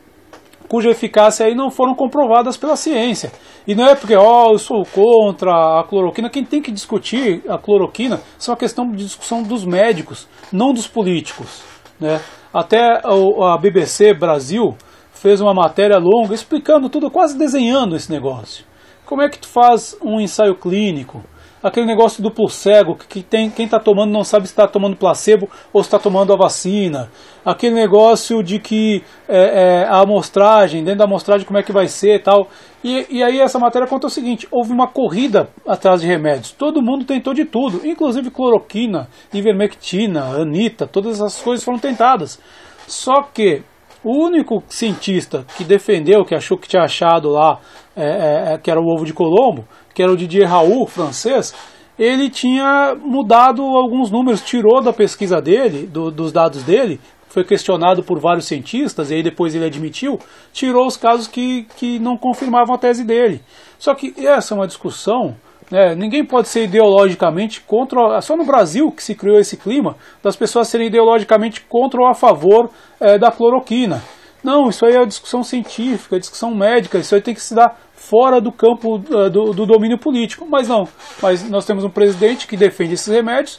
cuja 0.69 0.91
eficácia 0.91 1.47
aí 1.47 1.55
não 1.55 1.71
foram 1.71 1.95
comprovadas 1.95 2.57
pela 2.57 2.77
ciência. 2.77 3.33
E 3.67 3.75
não 3.75 3.87
é 3.87 3.95
porque, 3.95 4.15
ó, 4.15 4.49
oh, 4.49 4.53
eu 4.53 4.59
sou 4.59 4.85
contra 4.85 5.81
a 5.81 5.85
cloroquina. 5.85 6.29
Quem 6.29 6.45
tem 6.45 6.61
que 6.61 6.71
discutir 6.71 7.43
a 7.49 7.57
cloroquina 7.57 8.17
é 8.17 8.51
uma 8.51 8.57
questão 8.57 8.91
de 8.91 9.05
discussão 9.05 9.43
dos 9.43 9.65
médicos, 9.65 10.29
não 10.53 10.73
dos 10.73 10.87
políticos. 10.87 11.63
Né? 11.99 12.21
Até 12.53 13.01
a 13.05 13.59
BBC 13.59 14.15
Brasil 14.15 14.77
fez 15.13 15.41
uma 15.41 15.55
matéria 15.55 15.99
longa 15.99 16.35
explicando 16.35 16.91
tudo, 16.91 17.11
quase 17.11 17.39
desenhando 17.39 17.97
esse 17.97 18.11
negócio. 18.11 18.65
Como 19.07 19.23
é 19.23 19.29
que 19.29 19.39
tu 19.39 19.49
faz 19.49 19.97
um 20.03 20.21
ensaio 20.21 20.55
clínico? 20.55 21.23
Aquele 21.65 21.87
negócio 21.87 22.23
duplo 22.23 22.47
cego, 22.47 22.95
que 22.95 23.23
tem, 23.23 23.49
quem 23.49 23.65
está 23.65 23.81
tomando 23.81 24.13
não 24.13 24.23
sabe 24.23 24.47
se 24.47 24.53
está 24.53 24.69
tomando 24.69 24.97
placebo 24.97 25.49
ou 25.73 25.83
se 25.83 25.87
está 25.87 25.99
tomando 25.99 26.31
a 26.31 26.37
vacina, 26.37 27.09
aquele 27.43 27.75
negócio 27.75 28.43
de 28.43 28.59
que 28.59 29.03
é, 29.27 29.39
é, 29.39 29.85
a 29.87 30.03
amostragem, 30.03 30.85
dentro 30.85 30.99
da 30.99 31.05
amostragem 31.07 31.47
como 31.47 31.59
é 31.59 31.63
que 31.63 31.73
vai 31.73 31.89
ser 31.89 32.23
tal. 32.23 32.49
E, 32.85 33.07
e 33.09 33.23
aí 33.23 33.41
essa 33.41 33.59
matéria 33.59 33.89
conta 33.89 34.09
o 34.09 34.11
seguinte, 34.11 34.47
houve 34.53 34.73
uma 34.73 34.87
corrida 34.87 35.49
atrás 35.67 36.03
de 36.03 36.07
remédios, 36.07 36.53
todo 36.53 36.83
mundo 36.83 37.07
tentou 37.07 37.33
de 37.33 37.47
tudo, 37.47 37.81
inclusive 37.87 38.31
cloroquina, 38.31 39.09
ivermectina, 39.33 40.37
anita, 40.37 40.87
todas 40.87 41.15
essas 41.19 41.41
coisas 41.41 41.65
foram 41.65 41.79
tentadas. 41.79 42.39
Só 42.87 43.23
que 43.23 43.63
o 44.05 44.23
único 44.23 44.63
cientista 44.69 45.47
que 45.57 45.65
defendeu, 45.65 46.27
que 46.27 46.35
achou 46.35 46.59
que 46.59 46.69
tinha 46.69 46.83
achado 46.83 47.31
lá, 47.31 47.59
é, 47.97 48.53
é, 48.53 48.59
que 48.59 48.71
era 48.71 48.79
o 48.79 48.85
ovo 48.85 49.07
de 49.07 49.15
Colombo, 49.15 49.65
que 49.95 50.03
era 50.03 50.13
o 50.13 50.17
Didier 50.17 50.49
Raoult, 50.49 50.91
francês, 50.91 51.55
ele 51.99 52.29
tinha 52.29 52.97
mudado 53.01 53.63
alguns 53.63 54.11
números, 54.11 54.41
tirou 54.41 54.83
da 54.83 54.93
pesquisa 54.93 55.41
dele, 55.41 55.87
do, 55.87 56.11
dos 56.11 56.33
dados 56.33 56.63
dele, 56.65 57.01
foi 57.29 57.45
questionado 57.45 58.03
por 58.03 58.21
vários 58.21 58.47
cientistas, 58.47 59.11
e 59.11 59.15
aí 59.15 59.23
depois 59.23 59.55
ele 59.55 59.65
admitiu, 59.65 60.19
tirou 60.53 60.87
os 60.87 60.97
casos 60.97 61.27
que, 61.27 61.67
que 61.77 61.99
não 61.99 62.17
confirmavam 62.17 62.75
a 62.75 62.79
tese 62.79 63.05
dele. 63.05 63.41
Só 63.79 63.95
que 63.95 64.15
essa 64.19 64.55
é 64.55 64.57
uma 64.57 64.67
discussão, 64.67 65.37
né, 65.71 65.95
ninguém 65.95 66.25
pode 66.25 66.49
ser 66.49 66.65
ideologicamente 66.65 67.61
contra, 67.61 68.21
só 68.21 68.37
no 68.37 68.45
Brasil 68.45 68.91
que 68.91 69.03
se 69.03 69.15
criou 69.15 69.39
esse 69.39 69.57
clima, 69.57 69.97
das 70.23 70.37
pessoas 70.37 70.69
serem 70.69 70.89
ideologicamente 70.89 71.61
contra 71.63 72.01
ou 72.01 72.09
a 72.09 72.15
favor 72.15 72.71
é, 73.01 73.19
da 73.19 73.31
cloroquina. 73.31 74.03
Não, 74.43 74.69
isso 74.69 74.85
aí 74.85 74.95
é 74.95 75.07
discussão 75.07 75.43
científica, 75.43 76.21
discussão 76.21 76.55
médica, 76.55 76.99
isso 76.99 77.15
aí 77.15 77.21
tem 77.21 77.35
que 77.35 77.41
se 77.41 77.55
dar 77.55 77.81
fora 78.09 78.41
do 78.41 78.53
campo 78.53 78.97
uh, 78.97 79.31
do, 79.31 79.53
do, 79.53 79.67
domínio 79.67 79.99
político. 79.99 80.47
Mas 80.49 80.69
não, 80.69 80.87
mas 81.23 81.49
nós 81.49 81.65
temos 81.65 81.85
um 81.85 81.91
presidente 81.91 82.47
que 82.47 82.57
defende 82.57 82.95
esses 82.95 83.13
remédios, 83.13 83.59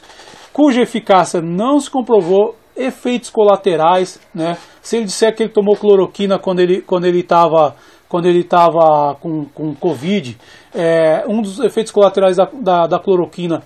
cuja 0.52 0.82
eficácia 0.82 1.40
não 1.40 1.80
se 1.80 1.90
comprovou, 1.90 2.54
efeitos 2.76 3.30
colaterais, 3.30 4.20
né? 4.34 4.56
Se 4.82 4.96
ele 4.96 5.06
disser 5.06 5.34
que 5.34 5.42
ele 5.42 5.52
tomou 5.52 5.76
cloroquina 5.76 6.38
quando 6.38 6.60
ele 6.60 6.80
quando 6.80 7.06
ele 7.06 7.20
estava 7.20 7.74
quando 8.08 8.26
ele 8.26 8.40
estava 8.40 9.16
com, 9.16 9.46
com 9.46 9.74
Covid, 9.74 10.38
é, 10.72 11.24
um 11.26 11.42
dos 11.42 11.58
efeitos 11.58 11.90
colaterais 11.90 12.36
da, 12.36 12.48
da, 12.52 12.86
da 12.86 12.98
cloroquina 13.00 13.62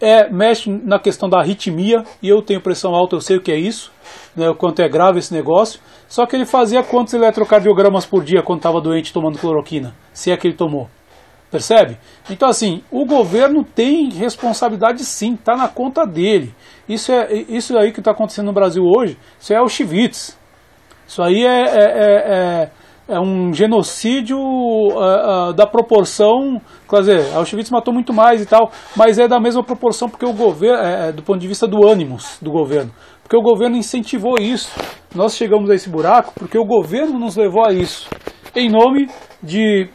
é, 0.00 0.28
mexe 0.30 0.68
na 0.68 0.98
questão 0.98 1.28
da 1.28 1.38
arritmia, 1.38 2.02
e 2.20 2.28
eu 2.28 2.42
tenho 2.42 2.60
pressão 2.60 2.92
alta, 2.92 3.14
eu 3.14 3.20
sei 3.20 3.36
o 3.36 3.40
que 3.40 3.52
é 3.52 3.56
isso, 3.56 3.92
né, 4.36 4.48
o 4.48 4.54
quanto 4.54 4.80
é 4.80 4.88
grave 4.88 5.18
esse 5.18 5.32
negócio. 5.32 5.80
Só 6.08 6.26
que 6.26 6.36
ele 6.36 6.44
fazia 6.44 6.82
quantos 6.82 7.14
eletrocardiogramas 7.14 8.06
por 8.06 8.24
dia 8.24 8.42
quando 8.42 8.58
estava 8.58 8.80
doente 8.80 9.12
tomando 9.12 9.38
cloroquina, 9.38 9.94
se 10.12 10.30
é 10.30 10.36
que 10.36 10.46
ele 10.46 10.56
tomou. 10.56 10.88
Percebe? 11.50 11.98
Então, 12.30 12.48
assim, 12.48 12.82
o 12.90 13.04
governo 13.04 13.62
tem 13.62 14.08
responsabilidade 14.10 15.04
sim, 15.04 15.34
está 15.34 15.54
na 15.54 15.68
conta 15.68 16.06
dele. 16.06 16.54
Isso, 16.88 17.12
é, 17.12 17.30
isso 17.30 17.76
aí 17.76 17.92
que 17.92 18.00
está 18.00 18.12
acontecendo 18.12 18.46
no 18.46 18.54
Brasil 18.54 18.82
hoje, 18.82 19.18
isso 19.38 19.52
é 19.52 19.56
Auschwitz. 19.56 20.38
Isso 21.06 21.22
aí 21.22 21.44
é, 21.44 21.64
é, 21.64 21.84
é, 21.84 22.70
é 23.06 23.20
um 23.20 23.52
genocídio 23.52 24.38
uh, 24.38 25.50
uh, 25.50 25.52
da 25.52 25.66
proporção. 25.66 26.58
Quer 26.88 27.00
dizer, 27.00 27.34
Auschwitz 27.34 27.70
matou 27.70 27.92
muito 27.92 28.14
mais 28.14 28.40
e 28.40 28.46
tal, 28.46 28.70
mas 28.96 29.18
é 29.18 29.28
da 29.28 29.38
mesma 29.38 29.62
proporção 29.62 30.08
porque 30.08 30.24
o 30.24 30.32
governo, 30.32 30.82
é, 30.82 31.12
do 31.12 31.22
ponto 31.22 31.38
de 31.38 31.46
vista 31.46 31.66
do 31.66 31.86
ânimos 31.86 32.38
do 32.40 32.50
governo, 32.50 32.90
porque 33.32 33.36
o 33.38 33.50
governo 33.50 33.78
incentivou 33.78 34.34
isso. 34.38 34.78
Nós 35.14 35.34
chegamos 35.34 35.70
a 35.70 35.74
esse 35.74 35.88
buraco 35.88 36.34
porque 36.38 36.58
o 36.58 36.66
governo 36.66 37.18
nos 37.18 37.34
levou 37.34 37.64
a 37.64 37.72
isso, 37.72 38.06
em 38.54 38.68
nome 38.68 39.08
de 39.42 39.88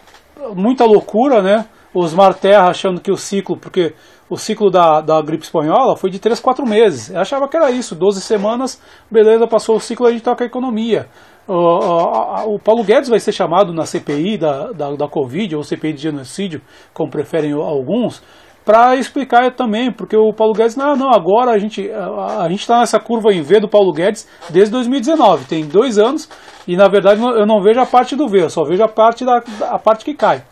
muita 0.56 0.86
loucura, 0.86 1.40
né? 1.40 1.68
Osmar 1.94 2.34
Terra 2.34 2.70
achando 2.70 3.00
que 3.00 3.12
o 3.12 3.16
ciclo, 3.16 3.56
porque 3.56 3.94
o 4.28 4.38
ciclo 4.38 4.72
da, 4.72 5.02
da 5.02 5.22
gripe 5.22 5.44
espanhola 5.44 5.96
foi 5.96 6.10
de 6.10 6.18
3, 6.18 6.40
4 6.40 6.66
meses. 6.66 7.12
Eu 7.12 7.20
achava 7.20 7.48
que 7.48 7.56
era 7.56 7.70
isso, 7.70 7.94
12 7.94 8.22
semanas, 8.22 8.82
beleza, 9.10 9.46
passou 9.46 9.76
o 9.76 9.80
ciclo, 9.80 10.08
a 10.08 10.12
gente 10.12 10.24
toca 10.24 10.44
a 10.44 10.48
economia. 10.48 11.08
O, 11.48 12.56
o 12.56 12.60
Paulo 12.60 12.84
Guedes 12.84 13.08
vai 13.08 13.20
ser 13.20 13.34
chamado 13.34 13.72
na 13.72 13.86
CPI 13.86 14.40
da, 14.40 14.72
da, 14.72 14.96
da 14.96 15.08
Covid, 15.08 15.56
ou 15.56 15.64
CPI 15.64 15.94
de 15.94 16.02
genocídio, 16.02 16.60
como 16.92 17.12
preferem 17.12 17.54
alguns, 17.54 18.24
para 18.68 18.98
explicar 18.98 19.50
também, 19.56 19.90
porque 19.90 20.18
o 20.18 20.34
Paulo 20.34 20.54
Guedes, 20.54 20.76
não, 20.76 20.94
não, 20.98 21.10
agora 21.10 21.52
a 21.52 21.58
gente 21.58 21.90
a, 21.90 22.42
a 22.44 22.50
gente 22.50 22.60
está 22.60 22.80
nessa 22.80 23.00
curva 23.00 23.34
em 23.34 23.42
V 23.42 23.62
do 23.62 23.70
Paulo 23.70 23.94
Guedes 23.94 24.28
desde 24.50 24.74
2019, 24.74 25.46
tem 25.46 25.66
dois 25.66 25.98
anos, 25.98 26.30
e 26.68 26.76
na 26.76 26.90
verdade 26.90 27.22
eu 27.22 27.46
não 27.46 27.62
vejo 27.62 27.80
a 27.80 27.86
parte 27.86 28.14
do 28.14 28.28
V, 28.28 28.44
eu 28.44 28.50
só 28.50 28.66
vejo 28.66 28.84
a 28.84 28.90
parte, 28.90 29.24
da, 29.24 29.42
a 29.62 29.80
parte 29.80 30.04
que 30.04 30.14
cai. 30.14 30.44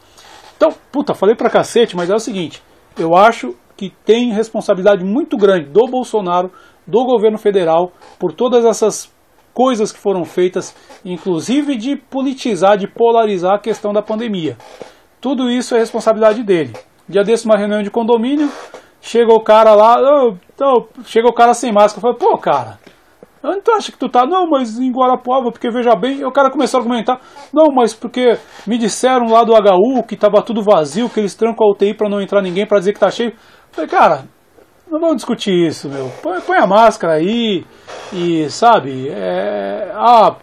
Então, 0.55 0.69
puta, 0.93 1.13
falei 1.13 1.35
pra 1.35 1.49
cacete, 1.49 1.93
mas 1.93 2.09
é 2.09 2.15
o 2.15 2.19
seguinte, 2.19 2.63
eu 2.97 3.17
acho 3.17 3.53
que 3.75 3.91
tem 4.05 4.31
responsabilidade 4.31 5.03
muito 5.03 5.35
grande 5.35 5.69
do 5.69 5.85
Bolsonaro, 5.85 6.49
do 6.87 7.03
governo 7.03 7.37
federal, 7.37 7.91
por 8.17 8.31
todas 8.31 8.63
essas 8.63 9.13
coisas 9.53 9.91
que 9.91 9.99
foram 9.99 10.23
feitas, 10.23 10.73
inclusive 11.03 11.75
de 11.75 11.97
politizar, 11.97 12.77
de 12.77 12.87
polarizar 12.87 13.55
a 13.55 13.59
questão 13.59 13.91
da 13.91 14.01
pandemia. 14.01 14.55
Tudo 15.19 15.51
isso 15.51 15.75
é 15.75 15.79
responsabilidade 15.79 16.43
dele. 16.43 16.71
Dia 17.07 17.23
desse, 17.23 17.45
uma 17.45 17.57
reunião 17.57 17.83
de 17.83 17.91
condomínio, 17.91 18.49
chega 19.01 19.33
o 19.33 19.39
cara 19.39 19.75
lá, 19.75 19.97
então, 20.53 20.87
chega 21.05 21.27
o 21.27 21.33
cara 21.33 21.53
sem 21.53 21.71
máscara, 21.71 22.01
fala, 22.01 22.15
pô, 22.15 22.37
cara, 22.37 22.79
onde 23.43 23.61
tu 23.61 23.71
acha 23.71 23.91
que 23.91 23.97
tu 23.97 24.09
tá? 24.09 24.25
Não, 24.25 24.47
mas 24.49 24.79
em 24.79 24.91
Guarapuava, 24.91 25.51
porque 25.51 25.69
veja 25.69 25.95
bem, 25.95 26.25
o 26.25 26.31
cara 26.31 26.49
começou 26.49 26.79
a 26.79 26.81
argumentar, 26.81 27.19
não, 27.53 27.67
mas 27.73 27.93
porque 27.93 28.37
me 28.65 28.77
disseram 28.77 29.27
lá 29.27 29.43
do 29.43 29.53
HU 29.53 30.03
que 30.03 30.15
tava 30.15 30.41
tudo 30.41 30.63
vazio, 30.63 31.09
que 31.09 31.19
eles 31.19 31.35
trancam 31.35 31.67
a 31.67 31.71
UTI 31.71 31.93
pra 31.93 32.09
não 32.09 32.21
entrar 32.21 32.41
ninguém, 32.41 32.65
pra 32.65 32.79
dizer 32.79 32.93
que 32.93 32.99
tá 32.99 33.11
cheio. 33.11 33.33
falei, 33.71 33.89
cara, 33.89 34.25
não 34.89 34.99
vamos 34.99 35.17
discutir 35.17 35.51
isso, 35.51 35.89
meu. 35.89 36.11
Põe, 36.21 36.41
põe 36.41 36.57
a 36.57 36.67
máscara 36.67 37.13
aí 37.13 37.65
e, 38.13 38.49
sabe, 38.49 39.09
é, 39.09 39.91
ah, 39.93 40.35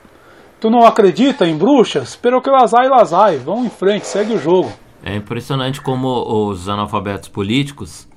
tu 0.61 0.71
não 0.71 0.87
acredita 0.87 1.47
em 1.47 1.57
bruxas? 1.57 2.11
Espera 2.11 2.41
que 2.41 2.51
lazai, 2.51 2.89
lazai. 2.89 3.37
Vamos 3.39 3.67
em 3.67 3.71
frente, 3.71 4.07
segue 4.07 4.35
o 4.35 4.39
jogo. 4.39 4.73
É 5.03 5.17
impressionante 5.17 5.81
como 5.81 6.49
os 6.49 6.69
analfabetos 6.69 7.29
políticos 7.29 8.09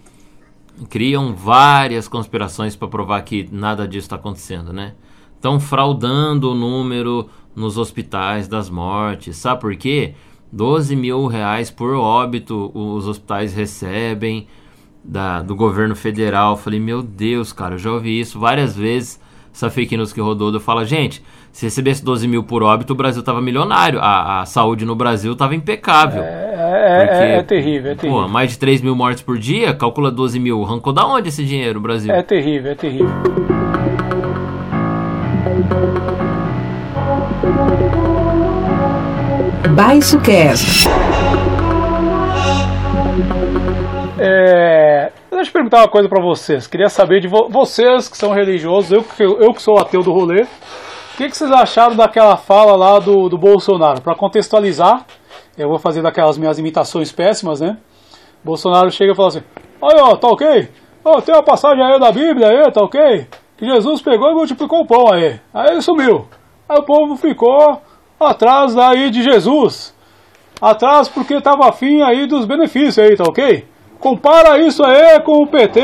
criam 0.89 1.34
várias 1.34 2.08
conspirações 2.08 2.76
para 2.76 2.88
provar 2.88 3.21
que 3.24 3.48
nada 3.52 3.88
disso 3.88 4.06
está 4.06 4.17
acontecendo, 4.17 4.71
né? 4.71 4.93
Estão 5.36 5.60
fraudando 5.60 6.52
o 6.52 6.56
número 6.56 7.30
nos 7.56 7.78
hospitais 7.78 8.48
das 8.48 8.69
mortes. 8.69 9.38
Sabe 9.38 9.62
por 9.62 9.76
quê? 9.76 10.13
12 10.52 10.95
mil 10.95 11.26
reais 11.28 11.71
por 11.71 11.93
óbito 11.95 12.71
os 12.74 13.08
hospitais 13.08 13.54
recebem 13.54 14.48
da, 15.04 15.41
do 15.41 15.56
governo 15.56 15.95
federal. 15.95 16.56
Falei, 16.56 16.80
meu 16.80 17.02
Deus, 17.02 17.52
cara, 17.52 17.76
eu 17.76 17.80
já 17.80 17.91
ouvi 17.91 18.19
isso 18.19 18.39
várias 18.39 18.76
vezes. 18.76 19.19
Essa 19.54 19.69
fake 19.69 19.95
news 19.95 20.12
que 20.12 20.19
rodou, 20.19 20.54
eu 20.54 20.60
falo, 20.60 20.84
gente, 20.84 21.24
se 21.56 21.68
recebesse 21.68 22.04
12 22.04 22.28
mil 22.28 22.44
por 22.44 22.62
óbito, 22.62 22.91
o 22.91 22.96
Brasil 22.98 23.24
tava 23.24 23.41
milionário. 23.41 23.98
A, 24.02 24.41
a 24.41 24.46
saúde 24.46 24.84
no 24.84 24.94
Brasil 24.94 25.34
tava 25.38 25.56
impecável. 25.56 26.22
É, 26.22 26.28
é, 26.28 27.04
é 27.04 27.08
porque, 27.08 27.24
é, 27.24 27.38
é 27.38 27.44
terrível, 27.44 27.91
é 27.94 27.96
terrível. 27.96 28.24
Pô, 28.24 28.28
mais 28.28 28.52
de 28.52 28.60
3 28.60 28.82
mil 28.82 28.94
mortes 28.94 29.24
por 29.24 29.38
dia, 29.38 29.74
calcula 29.74 30.12
12 30.12 30.38
mil. 30.38 30.62
Arrancou 30.65 30.91
da 30.91 31.08
onde 31.08 31.30
esse 31.30 31.46
dinheiro, 31.46 31.76
no 31.76 31.80
Brasil? 31.80 32.13
É 32.13 32.22
terrível, 32.22 32.74
é 32.74 32.76
terrível. 32.76 33.08
Baixo 39.74 40.20
Cast. 40.20 40.89
É, 44.20 45.10
deixa 45.32 45.50
eu 45.50 45.54
perguntar 45.54 45.78
uma 45.78 45.88
coisa 45.88 46.10
para 46.10 46.22
vocês. 46.22 46.68
Queria 46.68 46.89
saber 46.89 47.22
de 47.22 47.30
vo 47.30 47.48
vocês 47.48 48.10
que 48.10 48.18
são 48.18 48.34
religiosos, 48.34 48.91
eu, 48.91 49.06
eu, 49.20 49.39
eu 49.39 49.54
que 49.54 49.62
sou 49.62 49.80
ateu 49.80 50.04
do 50.04 50.12
rolê. 50.12 50.46
O 51.15 51.17
que, 51.17 51.30
que, 51.30 51.38
vocês 51.38 51.49
acharam 51.49 51.95
daquela 51.95 52.36
fala 52.36 52.75
lá 52.75 52.99
do, 52.99 53.30
do 53.30 53.38
Bolsonaro? 53.38 54.01
Para 54.01 54.17
contextualizar, 54.17 55.06
eu 55.58 55.69
vou 55.69 55.80
fazer 55.80 56.01
daquelas 56.01 56.38
minhas 56.38 56.60
imitações 56.60 57.10
péssimas, 57.10 57.62
né? 57.62 57.78
Bolsonaro 58.43 58.91
chega 58.91 59.13
e 59.13 59.15
fala 59.15 59.30
assim: 59.30 59.43
Olha, 59.82 60.04
ó, 60.04 60.17
tá 60.17 60.28
ok? 60.28 60.69
Ó, 61.06 61.21
tem 61.21 61.34
uma 61.34 61.41
passagem 61.41 61.82
aí 61.82 61.97
da 62.01 62.12
Bíblia 62.12 62.49
aí, 62.49 62.69
tá 62.69 62.84
ok? 62.84 63.28
Que 63.56 63.65
Jesus 63.65 64.01
pegou 64.01 64.30
e 64.30 64.34
multiplicou 64.34 64.82
o 64.82 64.86
pão 64.86 65.10
aí. 65.13 65.39
Aí 65.54 65.69
ele 65.71 65.82
sumiu. 65.82 66.28
Aí 66.67 66.80
o 66.80 66.84
povo 66.84 67.15
ficou 67.15 67.82
atrás 68.19 68.78
aí 68.78 69.10
de 69.10 69.23
Jesus. 69.23 69.95
Atrás 70.62 71.08
porque 71.08 71.39
tava 71.39 71.69
afim 71.69 72.01
aí 72.01 72.28
dos 72.28 72.45
benefícios 72.45 72.99
aí, 72.99 73.15
tá 73.15 73.23
ok? 73.23 73.65
Compara 74.01 74.60
isso 74.60 74.84
aí 74.84 75.17
com 75.21 75.43
o 75.43 75.47
PT, 75.47 75.80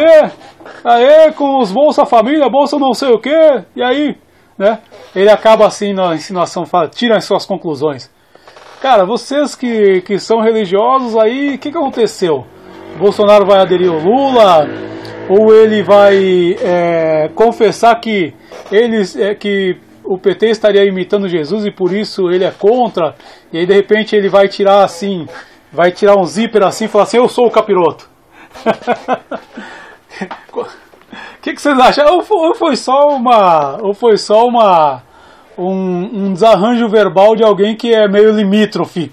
aí 0.83 1.31
com 1.31 1.59
os 1.59 1.71
Bolsa 1.71 2.05
Família, 2.05 2.49
Bolsa 2.49 2.77
não 2.77 2.93
sei 2.93 3.13
o 3.13 3.19
que, 3.19 3.63
e 3.77 3.81
aí 3.81 4.17
né? 4.61 4.79
Ele 5.15 5.29
acaba 5.29 5.65
assim 5.65 5.91
na 5.91 6.13
insinuação, 6.13 6.65
fala, 6.65 6.87
tira 6.87 7.17
as 7.17 7.25
suas 7.25 7.45
conclusões. 7.45 8.09
Cara, 8.79 9.05
vocês 9.05 9.55
que, 9.55 10.01
que 10.01 10.19
são 10.19 10.39
religiosos 10.39 11.17
aí, 11.17 11.55
o 11.55 11.57
que, 11.57 11.71
que 11.71 11.77
aconteceu? 11.77 12.45
Bolsonaro 12.97 13.45
vai 13.45 13.59
aderir 13.59 13.91
ao 13.91 13.99
Lula? 13.99 14.67
Ou 15.29 15.53
ele 15.53 15.81
vai 15.81 16.55
é, 16.61 17.29
confessar 17.35 17.99
que, 17.99 18.33
eles, 18.71 19.15
é, 19.15 19.33
que 19.33 19.77
o 20.03 20.17
PT 20.17 20.47
estaria 20.47 20.83
imitando 20.83 21.27
Jesus 21.27 21.65
e 21.65 21.71
por 21.71 21.93
isso 21.93 22.29
ele 22.29 22.43
é 22.43 22.51
contra? 22.51 23.15
E 23.51 23.57
aí 23.57 23.65
de 23.65 23.73
repente 23.73 24.15
ele 24.15 24.29
vai 24.29 24.47
tirar 24.47 24.83
assim, 24.83 25.25
vai 25.71 25.91
tirar 25.91 26.17
um 26.17 26.23
zíper 26.23 26.63
assim 26.63 26.85
e 26.85 26.87
falar 26.87 27.05
assim, 27.05 27.17
eu 27.17 27.27
sou 27.27 27.47
o 27.47 27.51
capiroto. 27.51 28.09
O 31.41 31.43
que, 31.43 31.55
que, 31.55 31.61
vocês 31.61 31.79
acham? 31.79 32.05
Ou 32.17 32.21
foi, 32.21 32.37
ou 32.37 32.53
foi, 32.53 32.75
só 32.75 33.07
uma. 33.15 33.81
Ou 33.81 33.95
foi 33.95 34.15
só 34.15 34.47
uma. 34.47 35.01
Um, 35.57 36.27
um, 36.27 36.33
desarranjo 36.33 36.87
verbal 36.87 37.35
de 37.35 37.43
alguém 37.43 37.75
que 37.75 37.91
é 37.91 38.07
meio 38.07 38.31
limítrofe? 38.31 39.11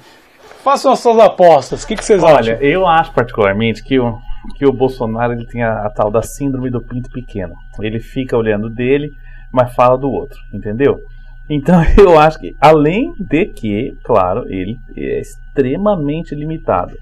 Façam 0.63 0.93
as 0.93 1.01
suas 1.01 1.19
apostas. 1.19 1.83
O 1.83 1.87
que, 1.87 1.97
que 1.97 2.05
vocês 2.05 2.23
Olha, 2.23 2.39
acham? 2.39 2.55
Olha, 2.55 2.63
eu 2.63 2.87
acho 2.87 3.13
particularmente 3.13 3.83
que 3.83 3.99
o, 3.99 4.19
que 4.57 4.67
o 4.67 4.73
Bolsonaro 4.75 5.33
ele 5.33 5.47
tem 5.47 5.63
a, 5.63 5.87
a 5.87 5.91
tal 5.91 6.11
da 6.11 6.21
síndrome 6.21 6.69
do 6.69 6.83
pinto 6.83 7.09
pequeno. 7.09 7.55
Ele 7.81 7.99
fica 7.99 8.37
olhando 8.37 8.69
dele, 8.69 9.11
mas 9.51 9.75
fala 9.75 9.97
do 9.97 10.11
outro, 10.11 10.39
entendeu? 10.53 11.01
Então 11.49 11.81
eu 11.97 12.21
acho 12.21 12.39
que, 12.39 12.55
além 12.61 13.15
de 13.19 13.47
que, 13.47 13.97
claro, 14.05 14.45
ele 14.53 14.79
é 14.95 15.21
extremamente 15.21 16.35
limitado 16.35 16.95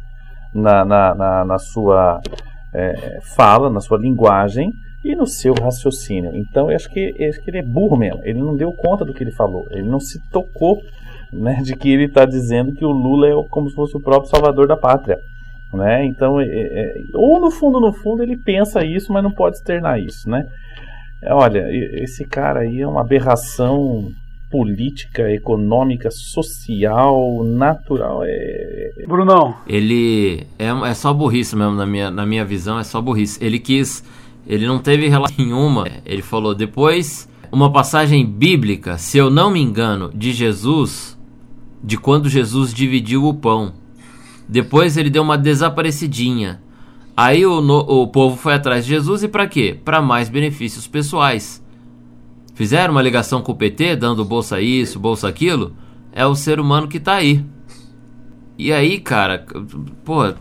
na, 0.55 0.85
na, 0.85 1.15
na, 1.17 1.45
na 1.45 1.59
sua 1.59 2.21
é, 2.73 3.19
fala, 3.35 3.69
na 3.69 3.81
sua 3.81 3.99
linguagem, 3.99 4.73
e 5.07 5.14
no 5.14 5.27
seu 5.27 5.55
raciocínio. 5.55 6.35
Então, 6.35 6.71
eu 6.71 6.77
acho 6.77 6.90
que, 6.90 7.14
eu 7.16 7.29
acho 7.29 7.40
que 7.40 7.51
ele 7.51 7.59
é 7.59 7.62
burro 7.62 7.97
mesmo. 7.97 8.21
Ele 8.25 8.40
não 8.40 8.57
deu 8.57 8.73
conta 8.73 9.05
do 9.05 9.14
que 9.14 9.23
ele 9.23 9.31
falou. 9.31 9.66
Ele 9.71 9.88
não 9.88 10.01
se 10.01 10.21
tocou 10.31 10.83
né, 11.33 11.61
de 11.62 11.77
que 11.77 11.90
ele 11.90 12.07
está 12.07 12.25
dizendo 12.25 12.73
que 12.73 12.85
o 12.85 12.90
Lula 12.90 13.29
é 13.29 13.49
como 13.49 13.69
se 13.71 13.77
fosse 13.77 13.97
o 13.97 14.01
próprio 14.01 14.31
salvador 14.31 14.66
da 14.66 14.77
pátria. 14.77 15.19
Né? 15.73 16.05
Então, 16.07 16.40
é, 16.40 16.47
é, 16.47 16.95
ou 17.14 17.40
no 17.40 17.51
fundo, 17.51 17.81
no 17.81 17.92
fundo, 17.92 18.23
ele 18.23 18.37
pensa 18.37 18.85
isso, 18.85 19.12
mas 19.12 19.23
não 19.23 19.31
pode 19.31 19.57
externar 19.57 20.01
isso. 20.01 20.29
Né? 20.29 20.47
É, 21.23 21.33
olha, 21.33 21.66
esse 22.03 22.25
cara 22.25 22.61
aí 22.61 22.81
é 22.81 22.87
uma 22.87 23.01
aberração 23.01 24.11
política, 24.51 25.31
econômica, 25.31 26.11
social, 26.11 27.45
natural. 27.45 28.23
É... 28.25 29.05
Brunão. 29.07 29.57
Ele 29.66 30.47
é, 30.59 30.69
é 30.88 30.95
só 30.95 31.12
burrice 31.12 31.55
mesmo, 31.57 31.75
na 31.75 31.87
minha, 31.87 32.11
na 32.11 32.25
minha 32.25 32.45
visão, 32.45 32.79
é 32.79 32.85
só 32.85 33.01
burrice. 33.01 33.45
Ele 33.45 33.59
quis 33.59 34.05
ele 34.47 34.67
não 34.67 34.79
teve 34.79 35.09
relação 35.09 35.37
nenhuma. 35.39 35.87
Ele 36.05 36.23
falou 36.23 36.55
depois 36.55 37.29
uma 37.51 37.73
passagem 37.73 38.25
bíblica, 38.25 38.99
se 38.99 39.19
eu 39.19 39.31
não 39.31 39.51
me 39.51 39.61
engano, 39.61 40.11
de 40.15 40.33
Jesus, 40.33 41.19
de 41.83 41.97
quando 41.97 42.29
Jesus 42.29 42.73
dividiu 42.73 43.25
o 43.25 43.35
pão. 43.35 43.73
Depois 44.49 44.97
ele 44.97 45.11
deu 45.11 45.23
uma 45.23 45.37
desaparecidinha. 45.37 46.63
Aí 47.17 47.47
o, 47.47 47.61
no, 47.61 47.79
o 47.79 48.07
povo 48.07 48.37
foi 48.37 48.55
atrás 48.55 48.85
de 48.85 48.91
Jesus 48.91 49.23
e 49.23 49.29
para 49.29 49.47
quê? 49.47 49.79
Para 49.85 50.03
mais 50.03 50.29
benefícios 50.29 50.87
pessoais. 50.87 51.65
Fizeram 52.55 52.93
uma 52.93 53.03
ligação 53.03 53.43
com 53.43 53.53
o 53.53 53.57
PT, 53.57 53.97
dando 53.97 54.25
bolsa 54.25 54.61
isso, 54.61 55.01
bolsa 55.01 55.29
aquilo. 55.29 55.75
É 56.13 56.27
o 56.27 56.35
ser 56.35 56.61
humano 56.61 56.89
que 56.89 57.01
tá 57.01 57.15
aí. 57.15 57.45
E 58.59 58.73
aí, 58.73 58.99
cara, 58.99 59.45
pô, 60.05 60.33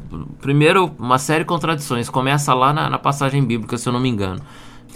primeiro, 0.41 0.91
uma 0.97 1.17
série 1.17 1.43
de 1.43 1.47
contradições. 1.47 2.09
Começa 2.09 2.53
lá 2.53 2.71
na, 2.71 2.89
na, 2.89 2.97
passagem 2.97 3.43
bíblica, 3.43 3.77
se 3.77 3.89
eu 3.89 3.93
não 3.93 3.99
me 3.99 4.07
engano. 4.07 4.41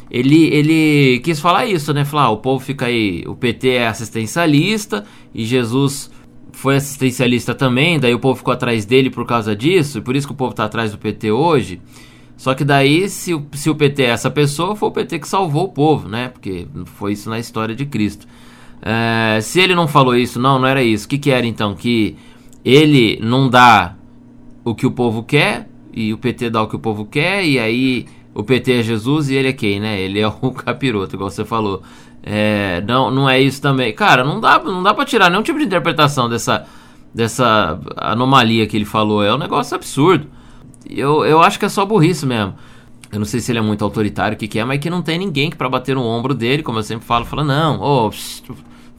Ele, 0.10 0.48
ele 0.48 1.20
quis 1.20 1.40
falar 1.40 1.66
isso, 1.66 1.94
né? 1.94 2.06
Falar, 2.06 2.24
ah, 2.24 2.30
o 2.30 2.38
povo 2.38 2.64
fica 2.64 2.86
aí, 2.86 3.24
o 3.28 3.36
PT 3.36 3.70
é 3.70 3.88
assistencialista 3.88 5.06
e 5.34 5.46
Jesus 5.46 6.10
foi 6.52 6.78
assistencialista 6.78 7.54
também, 7.54 8.00
daí 8.00 8.14
o 8.14 8.20
povo 8.20 8.38
ficou 8.38 8.54
atrás 8.54 8.86
dele 8.86 9.10
por 9.10 9.26
causa 9.26 9.56
disso, 9.56 10.00
e 10.00 10.02
por 10.02 10.16
isso 10.16 10.28
que 10.28 10.34
o 10.34 10.36
povo 10.36 10.54
tá 10.54 10.66
atrás 10.66 10.92
do 10.92 10.98
PT 10.98 11.32
hoje. 11.32 11.80
Só 12.36 12.56
que 12.56 12.64
daí, 12.64 13.10
se, 13.10 13.34
o, 13.34 13.46
se 13.54 13.70
o 13.70 13.76
PT 13.76 14.04
é 14.04 14.10
essa 14.12 14.32
pessoa, 14.32 14.76
foi 14.76 14.90
o 14.90 14.92
PT 14.92 15.20
que 15.20 15.28
salvou 15.28 15.66
o 15.66 15.70
povo, 15.70 16.08
né? 16.08 16.30
Porque 16.30 16.68
foi 16.86 17.12
isso 17.14 17.30
na 17.30 17.38
história 17.38 17.76
de 17.76 17.86
Cristo. 17.86 18.26
É, 18.82 19.40
se 19.42 19.60
ele 19.60 19.76
não 19.76 19.88
falou 19.88 20.16
isso, 20.16 20.40
não, 20.40 20.58
não 20.58 20.68
era 20.68 20.82
isso. 20.82 21.06
O 21.06 21.10
que, 21.10 21.18
que 21.18 21.32
era 21.32 21.46
então? 21.46 21.76
Que 21.76 22.16
ele 22.64 23.20
não 23.22 23.50
dá 23.50 23.96
o 24.64 24.76
que 24.76 24.86
o 24.86 24.92
povo 24.92 25.24
quer 25.24 25.70
e 25.94 26.14
o 26.14 26.18
PT 26.18 26.50
dá 26.50 26.62
o 26.62 26.68
que 26.68 26.76
o 26.76 26.80
povo 26.80 27.06
quer 27.06 27.46
e 27.46 27.60
aí 27.60 28.06
o 28.34 28.44
PT 28.44 28.80
é 28.80 28.84
Jesus 28.84 29.30
e 29.30 29.36
ele 29.36 29.50
é 29.50 29.54
quem, 29.54 29.80
né? 29.80 30.00
Ele 30.00 30.20
é 30.20 30.28
o 30.28 30.52
capiroto, 30.52 31.16
igual 31.16 31.30
você 31.30 31.44
falou. 31.44 31.82
É, 32.22 32.82
não, 32.88 33.10
não 33.10 33.30
é 33.30 33.40
isso 33.42 33.62
também. 33.62 33.94
Cara, 33.94 34.24
não 34.24 34.40
dá, 34.40 34.60
não 34.60 34.84
dá 34.84 34.94
pra 34.94 35.06
tirar 35.06 35.30
nenhum 35.30 35.44
tipo 35.44 35.60
de 35.60 35.66
interpretação 35.66 36.30
dessa, 36.30 36.66
dessa 37.14 37.80
anomalia 37.98 38.68
que 38.68 38.78
ele 38.78 38.86
falou. 38.86 39.24
É 39.24 39.34
um 39.34 39.38
negócio 39.38 39.76
absurdo. 39.76 40.28
Eu, 40.90 41.26
eu 41.26 41.42
acho 41.42 41.58
que 41.58 41.66
é 41.66 41.70
só 41.70 41.86
burrice 41.86 42.26
mesmo. 42.26 42.56
Eu 43.12 43.20
não 43.20 43.26
sei 43.26 43.40
se 43.40 43.52
ele 43.52 43.60
é 43.60 43.62
muito 43.62 43.84
autoritário, 43.84 44.36
o 44.36 44.38
que, 44.38 44.48
que 44.48 44.60
é, 44.60 44.64
mas 44.64 44.80
que 44.80 44.90
não 44.90 45.02
tem 45.02 45.18
ninguém 45.18 45.50
que 45.50 45.58
para 45.58 45.68
bater 45.68 45.96
no 45.96 46.04
ombro 46.04 46.36
dele, 46.36 46.62
como 46.62 46.78
eu 46.78 46.84
sempre 46.84 47.08
falo, 47.08 47.26
fala, 47.26 47.44
não, 47.44 47.80
ô, 47.80 48.08
oh, 48.08 48.12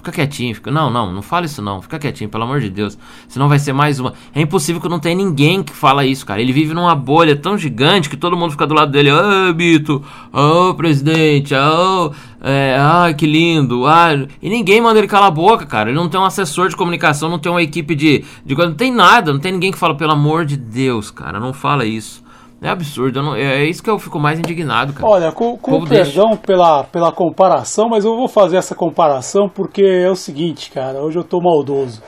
fica 0.01 0.11
quietinho, 0.11 0.55
fica, 0.55 0.71
não, 0.71 0.91
não, 0.91 1.13
não 1.13 1.23
fala 1.23 1.47
isso 1.47 1.63
não, 1.63 1.81
fica 1.81 1.99
quietinho, 1.99 2.29
pelo 2.29 2.45
amor 2.45 2.61
de 2.61 2.71
Deus. 2.71 2.99
Senão 3.29 3.49
vai 3.49 3.59
ser 3.59 3.73
mais 3.73 4.01
uma. 4.01 4.15
É 4.35 4.41
impossível 4.41 4.81
que 4.81 4.89
não 4.89 4.99
tenha 4.99 5.15
ninguém 5.15 5.63
que 5.63 5.73
fala 5.73 6.05
isso, 6.05 6.25
cara. 6.27 6.41
Ele 6.41 6.53
vive 6.53 6.75
numa 6.75 6.95
bolha 6.95 7.37
tão 7.37 7.57
gigante 7.57 8.09
que 8.09 8.17
todo 8.17 8.37
mundo 8.37 8.53
fica 8.53 8.67
do 8.67 8.75
lado 8.75 8.91
dele, 8.91 9.11
ah, 9.11 9.53
Bito, 9.53 10.03
oh, 10.33 10.75
presidente, 10.75 11.55
oh, 11.55 12.13
é, 12.41 12.77
ah, 12.79 13.13
que 13.13 13.27
lindo, 13.27 13.87
ah, 13.87 14.27
e 14.43 14.49
ninguém 14.49 14.81
manda 14.81 14.99
ele 14.99 15.09
calar 15.09 15.29
a 15.29 15.31
boca, 15.31 15.67
cara. 15.67 15.91
Ele 15.91 15.99
não 15.99 16.09
tem 16.09 16.19
um 16.19 16.25
assessor 16.25 16.69
de 16.69 16.77
comunicação, 16.77 17.29
não 17.29 17.39
tem 17.39 17.53
uma 17.53 17.63
equipe 17.63 17.95
de, 17.95 18.25
de 18.45 18.55
não 18.57 18.75
tem 18.75 18.91
nada, 18.91 19.33
não 19.33 19.41
tem 19.41 19.53
ninguém 19.53 19.71
que 19.71 19.79
fala, 19.79 19.95
pelo 19.95 20.13
amor 20.13 20.45
de 20.45 20.57
Deus, 20.57 21.11
cara, 21.11 21.39
não 21.39 21.53
fala 21.53 21.85
isso. 21.85 22.23
É 22.63 22.69
absurdo, 22.69 23.23
não, 23.23 23.35
é, 23.35 23.63
é 23.63 23.65
isso 23.65 23.83
que 23.83 23.89
eu 23.89 23.99
fico 23.99 24.19
mais 24.19 24.39
indignado, 24.39 24.93
cara. 24.93 25.07
Olha, 25.07 25.33
com, 25.33 25.57
com 25.57 25.85
perdão 25.85 26.37
pela, 26.37 26.85
pela 26.85 27.11
comparação, 27.11 27.89
mas 27.89 28.05
eu 28.05 28.15
vou 28.15 28.29
fazer 28.29 28.59
essa 28.59 28.75
comparação 28.75 29.49
porque 29.49 29.83
é 29.83 30.11
o 30.11 30.17
seguinte, 30.17 30.71
cara, 30.71 31.03
hoje 31.03 31.19
eu 31.19 31.25
tô 31.25 31.41
maldoso. 31.41 32.03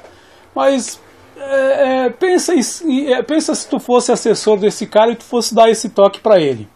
Mas 0.54 1.00
é, 1.38 2.04
é, 2.04 2.10
pensa, 2.10 2.54
em, 2.54 3.12
é, 3.12 3.22
pensa 3.22 3.54
se 3.54 3.68
tu 3.68 3.78
fosse 3.78 4.12
assessor 4.12 4.58
desse 4.58 4.86
cara 4.86 5.10
e 5.12 5.16
tu 5.16 5.24
fosse 5.24 5.54
dar 5.54 5.70
esse 5.70 5.88
toque 5.88 6.20
para 6.20 6.38
ele. 6.38 6.68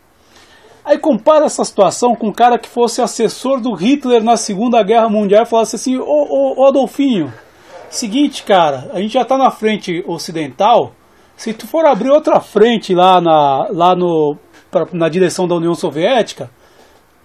Aí 0.82 0.98
compara 0.98 1.44
essa 1.44 1.64
situação 1.64 2.14
com 2.14 2.28
um 2.28 2.32
cara 2.32 2.58
que 2.58 2.68
fosse 2.68 3.02
assessor 3.02 3.60
do 3.60 3.74
Hitler 3.74 4.22
na 4.22 4.36
Segunda 4.36 4.82
Guerra 4.82 5.08
Mundial 5.08 5.42
e 5.42 5.46
falasse 5.46 5.76
assim, 5.76 5.98
ô, 5.98 6.04
ô, 6.04 6.62
ô 6.62 6.66
Adolfinho, 6.66 7.32
seguinte 7.90 8.42
cara, 8.42 8.90
a 8.92 9.00
gente 9.00 9.12
já 9.12 9.24
tá 9.24 9.36
na 9.36 9.50
frente 9.50 10.02
ocidental, 10.06 10.92
se 11.36 11.52
tu 11.52 11.66
for 11.66 11.86
abrir 11.86 12.10
outra 12.10 12.40
frente 12.40 12.94
lá 12.94 13.20
na, 13.20 13.68
lá 13.70 13.94
no, 13.94 14.36
pra, 14.70 14.86
na 14.92 15.08
direção 15.08 15.46
da 15.46 15.54
União 15.54 15.74
Soviética, 15.74 16.50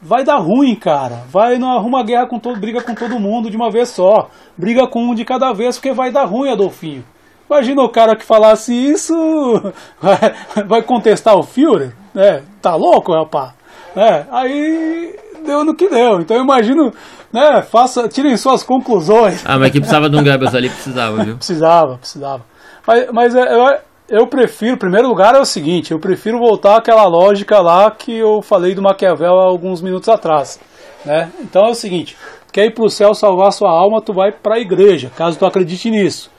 vai 0.01 0.23
dar 0.23 0.37
ruim, 0.37 0.75
cara. 0.75 1.23
Vai 1.29 1.57
não 1.57 1.71
arruma 1.71 2.03
guerra 2.03 2.27
com 2.27 2.39
todo, 2.39 2.59
briga 2.59 2.81
com 2.81 2.95
todo 2.95 3.19
mundo 3.19 3.49
de 3.49 3.55
uma 3.55 3.69
vez 3.69 3.89
só. 3.89 4.29
Briga 4.57 4.87
com 4.87 5.03
um 5.03 5.15
de 5.15 5.23
cada 5.23 5.53
vez, 5.53 5.77
porque 5.77 5.93
vai 5.93 6.11
dar 6.11 6.25
ruim, 6.25 6.49
Adolfinho. 6.49 7.03
Imagina 7.49 7.83
o 7.83 7.89
cara 7.89 8.15
que 8.15 8.23
falasse 8.23 8.73
isso, 8.73 9.13
vai, 10.01 10.65
vai 10.65 10.81
contestar 10.81 11.35
o 11.35 11.43
Führer, 11.43 11.93
né? 12.13 12.43
Tá 12.61 12.75
louco, 12.75 13.13
rapaz? 13.13 13.53
É, 13.95 14.25
aí 14.31 15.15
deu 15.45 15.65
no 15.65 15.75
que 15.75 15.89
deu. 15.89 16.21
Então 16.21 16.37
eu 16.37 16.43
imagino, 16.43 16.93
né? 17.31 17.61
Faça, 17.61 18.07
tirem 18.07 18.37
suas 18.37 18.63
conclusões. 18.63 19.43
Ah, 19.45 19.59
mas 19.59 19.71
que 19.71 19.79
precisava 19.79 20.09
de 20.09 20.15
um 20.15 20.23
Goebbels 20.23 20.55
ali, 20.55 20.69
precisava, 20.69 21.23
viu? 21.23 21.35
precisava, 21.37 21.97
precisava. 21.97 22.45
Mas, 22.87 23.11
mas 23.11 23.35
é, 23.35 23.53
eu, 23.53 23.79
eu 24.11 24.27
prefiro, 24.27 24.73
em 24.73 24.77
primeiro 24.77 25.07
lugar, 25.07 25.33
é 25.33 25.39
o 25.39 25.45
seguinte: 25.45 25.91
eu 25.91 25.99
prefiro 25.99 26.37
voltar 26.37 26.75
àquela 26.75 27.05
lógica 27.05 27.59
lá 27.61 27.89
que 27.89 28.15
eu 28.15 28.41
falei 28.41 28.75
do 28.75 28.81
Maquiavel 28.81 29.39
há 29.39 29.45
alguns 29.45 29.81
minutos 29.81 30.09
atrás. 30.09 30.59
Né? 31.05 31.31
Então 31.39 31.65
é 31.65 31.69
o 31.69 31.75
seguinte: 31.75 32.17
quer 32.51 32.65
ir 32.65 32.73
para 32.73 32.83
o 32.83 32.89
céu 32.89 33.13
salvar 33.13 33.53
sua 33.53 33.71
alma, 33.71 34.01
tu 34.01 34.13
vai 34.13 34.31
para 34.31 34.55
a 34.55 34.59
igreja, 34.59 35.09
caso 35.15 35.39
tu 35.39 35.45
acredite 35.45 35.89
nisso. 35.89 36.29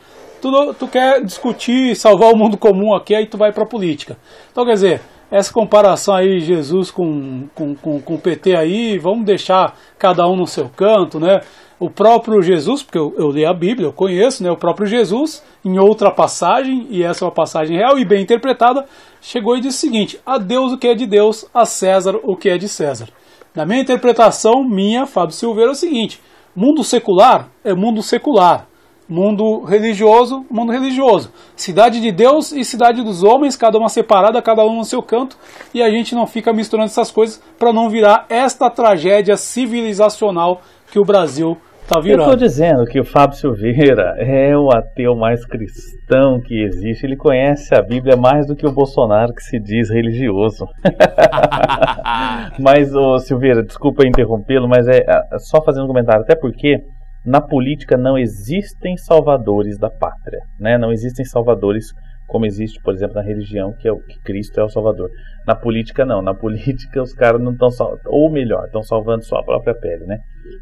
Tu, 0.41 0.75
tu 0.75 0.87
quer 0.87 1.25
discutir, 1.25 1.97
salvar 1.97 2.33
o 2.33 2.37
mundo 2.37 2.59
comum 2.59 2.95
aqui, 2.95 3.15
aí 3.15 3.27
tu 3.27 3.39
vai 3.39 3.53
para 3.53 3.65
a 3.65 3.69
política. 3.69 4.19
Então 4.51 4.67
quer 4.67 4.75
dizer, 4.75 5.01
essa 5.31 5.51
comparação 5.51 6.15
aí, 6.15 6.41
Jesus 6.41 6.91
com, 6.91 7.49
com, 7.55 7.75
com, 7.75 8.01
com 8.03 8.15
o 8.15 8.19
PT 8.19 8.55
aí, 8.55 8.99
vamos 8.99 9.25
deixar 9.25 9.75
cada 9.99 10.29
um 10.29 10.37
no 10.37 10.47
seu 10.47 10.69
canto, 10.69 11.19
né? 11.19 11.41
O 11.83 11.91
próprio 11.91 12.41
Jesus, 12.41 12.81
porque 12.81 12.97
eu, 12.97 13.13
eu 13.19 13.51
a 13.51 13.53
Bíblia, 13.53 13.89
eu 13.89 13.93
conheço, 13.93 14.41
né, 14.45 14.49
o 14.49 14.57
próprio 14.57 14.87
Jesus, 14.87 15.43
em 15.65 15.81
outra 15.81 16.13
passagem, 16.13 16.87
e 16.89 17.03
essa 17.03 17.25
é 17.25 17.27
uma 17.27 17.35
passagem 17.35 17.77
real 17.77 17.99
e 17.99 18.05
bem 18.05 18.23
interpretada, 18.23 18.87
chegou 19.21 19.57
e 19.57 19.61
disse 19.61 19.79
o 19.79 19.81
seguinte: 19.81 20.21
a 20.25 20.39
Deus 20.39 20.73
o 20.73 20.79
que 20.79 20.87
é 20.87 20.95
de 20.95 21.07
Deus, 21.07 21.45
a 21.53 21.65
César 21.65 22.21
o 22.23 22.37
que 22.37 22.49
é 22.49 22.57
de 22.57 22.69
César. 22.69 23.09
Na 23.53 23.67
minha 23.67 23.81
interpretação, 23.81 24.63
minha, 24.63 25.07
Fábio 25.07 25.35
Silveira, 25.35 25.71
é 25.71 25.73
o 25.73 25.75
seguinte: 25.75 26.21
mundo 26.55 26.85
secular 26.85 27.49
é 27.65 27.75
mundo 27.75 28.01
secular, 28.01 28.69
mundo 29.09 29.65
religioso, 29.65 30.47
mundo 30.49 30.71
religioso. 30.71 31.33
Cidade 31.57 32.01
de 32.01 32.13
Deus 32.13 32.53
e 32.53 32.65
cidade 32.65 33.03
dos 33.03 33.25
homens, 33.25 33.57
cada 33.57 33.77
uma 33.77 33.89
separada, 33.89 34.41
cada 34.41 34.65
um 34.65 34.77
no 34.77 34.85
seu 34.85 35.03
canto, 35.03 35.37
e 35.75 35.83
a 35.83 35.91
gente 35.91 36.15
não 36.15 36.29
fica 36.29 36.53
misturando 36.53 36.91
essas 36.91 37.11
coisas 37.11 37.43
para 37.59 37.73
não 37.73 37.91
virar 37.91 38.25
esta 38.29 38.71
tragédia 38.71 39.37
civilizacional 39.37 40.61
que 40.93 41.01
o 41.01 41.05
Brasil 41.05 41.57
Tá 41.87 42.01
virando. 42.01 42.23
Eu 42.23 42.33
estou 42.33 42.37
dizendo 42.37 42.85
que 42.87 43.01
o 43.01 43.05
Fábio 43.05 43.37
Silveira 43.37 44.15
é 44.21 44.57
o 44.57 44.71
ateu 44.71 45.15
mais 45.15 45.45
cristão 45.45 46.41
que 46.41 46.63
existe. 46.63 47.05
Ele 47.05 47.17
conhece 47.17 47.75
a 47.75 47.83
Bíblia 47.83 48.17
mais 48.17 48.47
do 48.47 48.57
que 48.57 48.67
o 48.67 48.73
Bolsonaro, 48.73 49.35
que 49.35 49.43
se 49.43 49.59
diz 49.59 49.91
religioso. 49.91 50.67
mas, 52.59 52.95
ô, 52.95 53.19
Silveira, 53.19 53.63
desculpa 53.63 54.07
interrompê-lo, 54.07 54.69
mas 54.69 54.89
é, 54.89 55.05
é 55.07 55.39
só 55.39 55.63
fazendo 55.63 55.85
um 55.85 55.89
comentário. 55.89 56.23
Até 56.23 56.35
porque 56.35 56.83
na 57.25 57.41
política 57.41 57.97
não 57.97 58.19
existem 58.19 58.97
salvadores 58.97 59.79
da 59.79 59.91
pátria. 59.91 60.41
Né? 60.59 60.79
Não 60.79 60.93
existem 60.93 61.25
salvadores 61.25 61.93
como 62.33 62.47
existe, 62.47 62.81
por 62.83 62.95
exemplo, 62.95 63.17
na 63.17 63.23
religião, 63.23 63.75
que 63.79 63.87
é 63.87 63.93
o 63.93 64.01
que 64.01 64.19
Cristo 64.21 64.59
é 64.59 64.65
o 64.65 64.69
Salvador. 64.69 65.11
Na 65.47 65.55
política 65.55 66.05
não, 66.07 66.23
na 66.23 66.33
política 66.35 67.03
os 67.03 67.13
caras 67.13 67.41
não 67.41 67.53
estão 67.53 67.69
ou 68.07 68.31
melhor, 68.31 68.65
estão 68.65 68.83
salvando 68.83 69.25
sua 69.25 69.45
própria 69.45 69.75
pele, 69.75 70.07
né? 70.07 70.19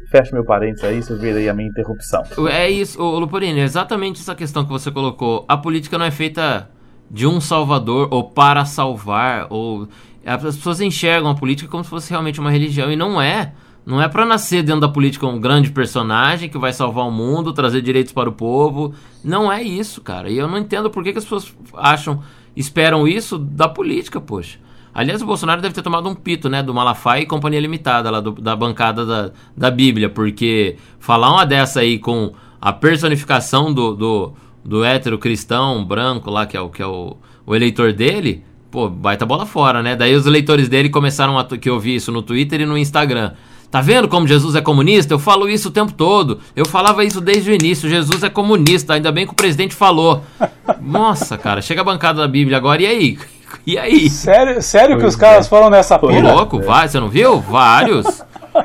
Fecha 0.09 0.31
meu 0.33 0.43
parênteses 0.43 0.83
aí, 0.83 1.17
verem 1.17 1.43
aí 1.43 1.49
a 1.49 1.53
minha 1.53 1.69
interrupção. 1.69 2.23
É 2.49 2.69
isso, 2.69 3.01
Luporini, 3.01 3.59
é 3.59 3.63
exatamente 3.63 4.19
essa 4.19 4.35
questão 4.35 4.63
que 4.63 4.69
você 4.69 4.91
colocou. 4.91 5.45
A 5.47 5.57
política 5.57 5.97
não 5.97 6.05
é 6.05 6.11
feita 6.11 6.69
de 7.09 7.27
um 7.27 7.41
salvador 7.41 8.07
ou 8.11 8.29
para 8.29 8.63
salvar, 8.65 9.47
ou 9.49 9.87
as 10.25 10.41
pessoas 10.41 10.79
enxergam 10.79 11.29
a 11.29 11.35
política 11.35 11.69
como 11.69 11.83
se 11.83 11.89
fosse 11.89 12.09
realmente 12.09 12.39
uma 12.39 12.51
religião 12.51 12.91
e 12.91 12.95
não 12.95 13.21
é. 13.21 13.53
Não 13.85 14.01
é 14.01 14.07
para 14.07 14.25
nascer 14.25 14.61
dentro 14.61 14.81
da 14.81 14.87
política 14.87 15.25
um 15.25 15.39
grande 15.39 15.71
personagem 15.71 16.47
que 16.47 16.57
vai 16.57 16.71
salvar 16.71 17.07
o 17.07 17.11
mundo, 17.11 17.51
trazer 17.51 17.81
direitos 17.81 18.13
para 18.13 18.29
o 18.29 18.31
povo. 18.31 18.93
Não 19.23 19.51
é 19.51 19.63
isso, 19.63 20.01
cara. 20.01 20.29
E 20.29 20.37
eu 20.37 20.47
não 20.47 20.57
entendo 20.57 20.89
por 20.89 21.03
que, 21.03 21.11
que 21.11 21.17
as 21.17 21.23
pessoas 21.23 21.53
acham, 21.73 22.21
esperam 22.55 23.07
isso 23.07 23.39
da 23.39 23.67
política, 23.67 24.21
poxa. 24.21 24.59
Aliás, 24.93 25.21
o 25.21 25.25
Bolsonaro 25.25 25.61
deve 25.61 25.73
ter 25.73 25.81
tomado 25.81 26.07
um 26.09 26.15
pito, 26.15 26.49
né, 26.49 26.61
do 26.61 26.73
Malafaia 26.73 27.21
e 27.21 27.25
Companhia 27.25 27.59
Limitada, 27.59 28.09
lá 28.09 28.19
do, 28.19 28.31
da 28.31 28.55
bancada 28.55 29.05
da, 29.05 29.31
da 29.55 29.71
Bíblia, 29.71 30.09
porque 30.09 30.75
falar 30.99 31.31
uma 31.31 31.45
dessa 31.45 31.79
aí 31.79 31.97
com 31.97 32.33
a 32.59 32.73
personificação 32.73 33.73
do, 33.73 33.95
do, 33.95 34.33
do 34.63 34.83
hétero 34.83 35.17
cristão 35.17 35.83
branco 35.83 36.29
lá, 36.29 36.45
que 36.45 36.57
é 36.57 36.61
o, 36.61 36.69
que 36.69 36.81
é 36.81 36.87
o, 36.87 37.15
o 37.45 37.55
eleitor 37.55 37.93
dele, 37.93 38.43
pô, 38.69 38.89
baita 38.89 39.25
bola 39.25 39.45
fora, 39.45 39.81
né? 39.81 39.95
Daí 39.95 40.13
os 40.13 40.25
eleitores 40.25 40.67
dele 40.67 40.89
começaram 40.89 41.39
a 41.39 41.45
que 41.45 41.69
eu 41.69 41.81
isso 41.83 42.11
no 42.11 42.21
Twitter 42.21 42.61
e 42.61 42.65
no 42.65 42.77
Instagram. 42.77 43.31
Tá 43.71 43.79
vendo 43.79 44.09
como 44.09 44.27
Jesus 44.27 44.53
é 44.55 44.61
comunista? 44.61 45.13
Eu 45.13 45.19
falo 45.19 45.47
isso 45.47 45.69
o 45.69 45.71
tempo 45.71 45.93
todo. 45.93 46.41
Eu 46.53 46.65
falava 46.65 47.05
isso 47.05 47.21
desde 47.21 47.51
o 47.51 47.53
início. 47.53 47.89
Jesus 47.89 48.21
é 48.21 48.29
comunista. 48.29 48.95
Ainda 48.95 49.13
bem 49.13 49.25
que 49.25 49.31
o 49.31 49.35
presidente 49.35 49.73
falou. 49.73 50.21
Nossa, 50.81 51.37
cara, 51.37 51.61
chega 51.61 51.79
a 51.79 51.83
bancada 51.83 52.19
da 52.19 52.27
Bíblia 52.27 52.57
agora 52.57 52.81
e 52.81 52.85
aí? 52.85 53.17
E 53.65 53.77
aí? 53.77 54.09
Sério, 54.09 54.61
sério 54.61 54.97
que 54.97 55.05
os 55.05 55.15
caras 55.15 55.45
é. 55.45 55.49
falam 55.49 55.69
nessa 55.69 55.97
pira? 55.99 56.33
louco, 56.33 56.59
vai, 56.59 56.87
você 56.87 56.99
não 56.99 57.09
viu? 57.09 57.39
Vários. 57.39 58.23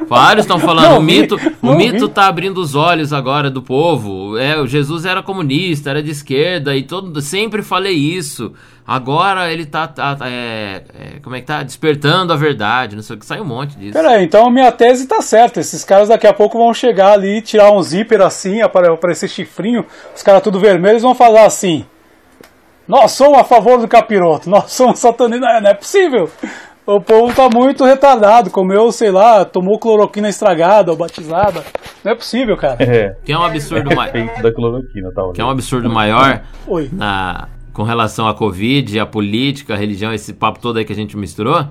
Vários 0.09 0.45
estão 0.45 0.59
falando, 0.59 0.91
não, 0.91 0.99
o 0.99 1.03
mito, 1.03 1.39
o 1.63 1.75
mito 1.75 2.09
tá 2.09 2.27
abrindo 2.27 2.59
os 2.59 2.75
olhos 2.75 3.13
agora 3.13 3.49
do 3.51 3.63
povo. 3.63 4.37
É, 4.37 4.59
o 4.59 4.67
Jesus 4.67 5.05
era 5.05 5.23
comunista, 5.23 5.91
era 5.91 6.03
de 6.03 6.11
esquerda 6.11 6.77
e 6.77 6.83
todo, 6.83 7.21
sempre 7.21 7.63
falei 7.63 7.95
isso. 7.95 8.53
Agora 8.87 9.53
ele 9.53 9.67
tá, 9.67 9.89
tá 9.89 10.17
é, 10.23 10.85
é, 10.95 11.21
como 11.21 11.35
é 11.35 11.41
que 11.41 11.47
tá 11.47 11.63
despertando 11.63 12.33
a 12.33 12.37
verdade, 12.37 12.95
não 12.95 13.03
sei 13.03 13.17
o 13.17 13.19
que 13.19 13.27
sai 13.27 13.41
um 13.41 13.45
monte 13.45 13.77
disso. 13.77 13.93
Peraí, 13.93 14.25
então 14.25 14.47
a 14.47 14.51
minha 14.51 14.71
tese 14.71 15.07
tá 15.07 15.21
certa. 15.21 15.61
Esses 15.61 15.85
caras 15.85 16.09
daqui 16.09 16.27
a 16.27 16.33
pouco 16.33 16.59
vão 16.59 16.73
chegar 16.73 17.13
ali, 17.13 17.43
tirar 17.43 17.73
um 17.73 17.83
zíper 17.83 18.21
assim, 18.21 18.61
aparecer 18.61 19.29
chifrinho, 19.29 19.85
os 20.15 20.23
caras 20.23 20.43
tudo 20.43 20.61
vermelhos 20.61 21.03
vão 21.03 21.15
falar 21.15 21.47
assim: 21.47 21.85
"Nós 22.87 23.13
somos 23.13 23.39
a 23.39 23.45
favor 23.45 23.79
do 23.79 23.89
capiroto, 23.89 24.49
nós 24.51 24.73
somos 24.73 24.99
satanistas". 24.99 25.63
Não, 25.63 25.71
é 25.71 25.75
possível. 25.75 26.31
O 26.87 27.01
povo 27.01 27.35
tá 27.35 27.49
muito 27.53 27.85
retardado, 27.85 28.49
comeu, 28.49 28.93
sei 28.93 29.11
lá, 29.11 29.45
tomou 29.45 29.77
cloroquina 29.77 30.29
estragada 30.29 30.93
ou 30.93 30.97
batizada. 30.97 31.65
Não 32.05 32.13
é 32.13 32.15
possível, 32.15 32.57
cara. 32.57 32.77
É. 32.81 33.17
Que 33.25 33.33
é 33.33 33.39
um 33.39 33.43
absurdo 33.43 33.95
maior. 33.95 34.13
da 34.41 34.53
cloroquina, 34.55 35.11
tá 35.13 35.33
Que 35.35 35.41
é 35.41 35.45
um 35.45 35.51
absurdo 35.51 35.91
maior 35.91 36.43
Oi. 36.69 36.89
na 36.93 37.49
com 37.73 37.83
relação 37.83 38.27
à 38.27 38.33
Covid, 38.33 38.99
a 38.99 39.05
política, 39.05 39.75
a 39.75 39.77
religião, 39.77 40.11
esse 40.11 40.33
papo 40.33 40.59
todo 40.59 40.79
aí 40.79 40.85
que 40.85 40.95
a 40.95 40.97
gente 40.97 41.15
misturou. 41.15 41.67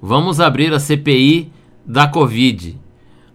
Vamos 0.00 0.38
abrir 0.38 0.72
a 0.72 0.78
CPI 0.78 1.50
da 1.84 2.06
Covid. 2.06 2.78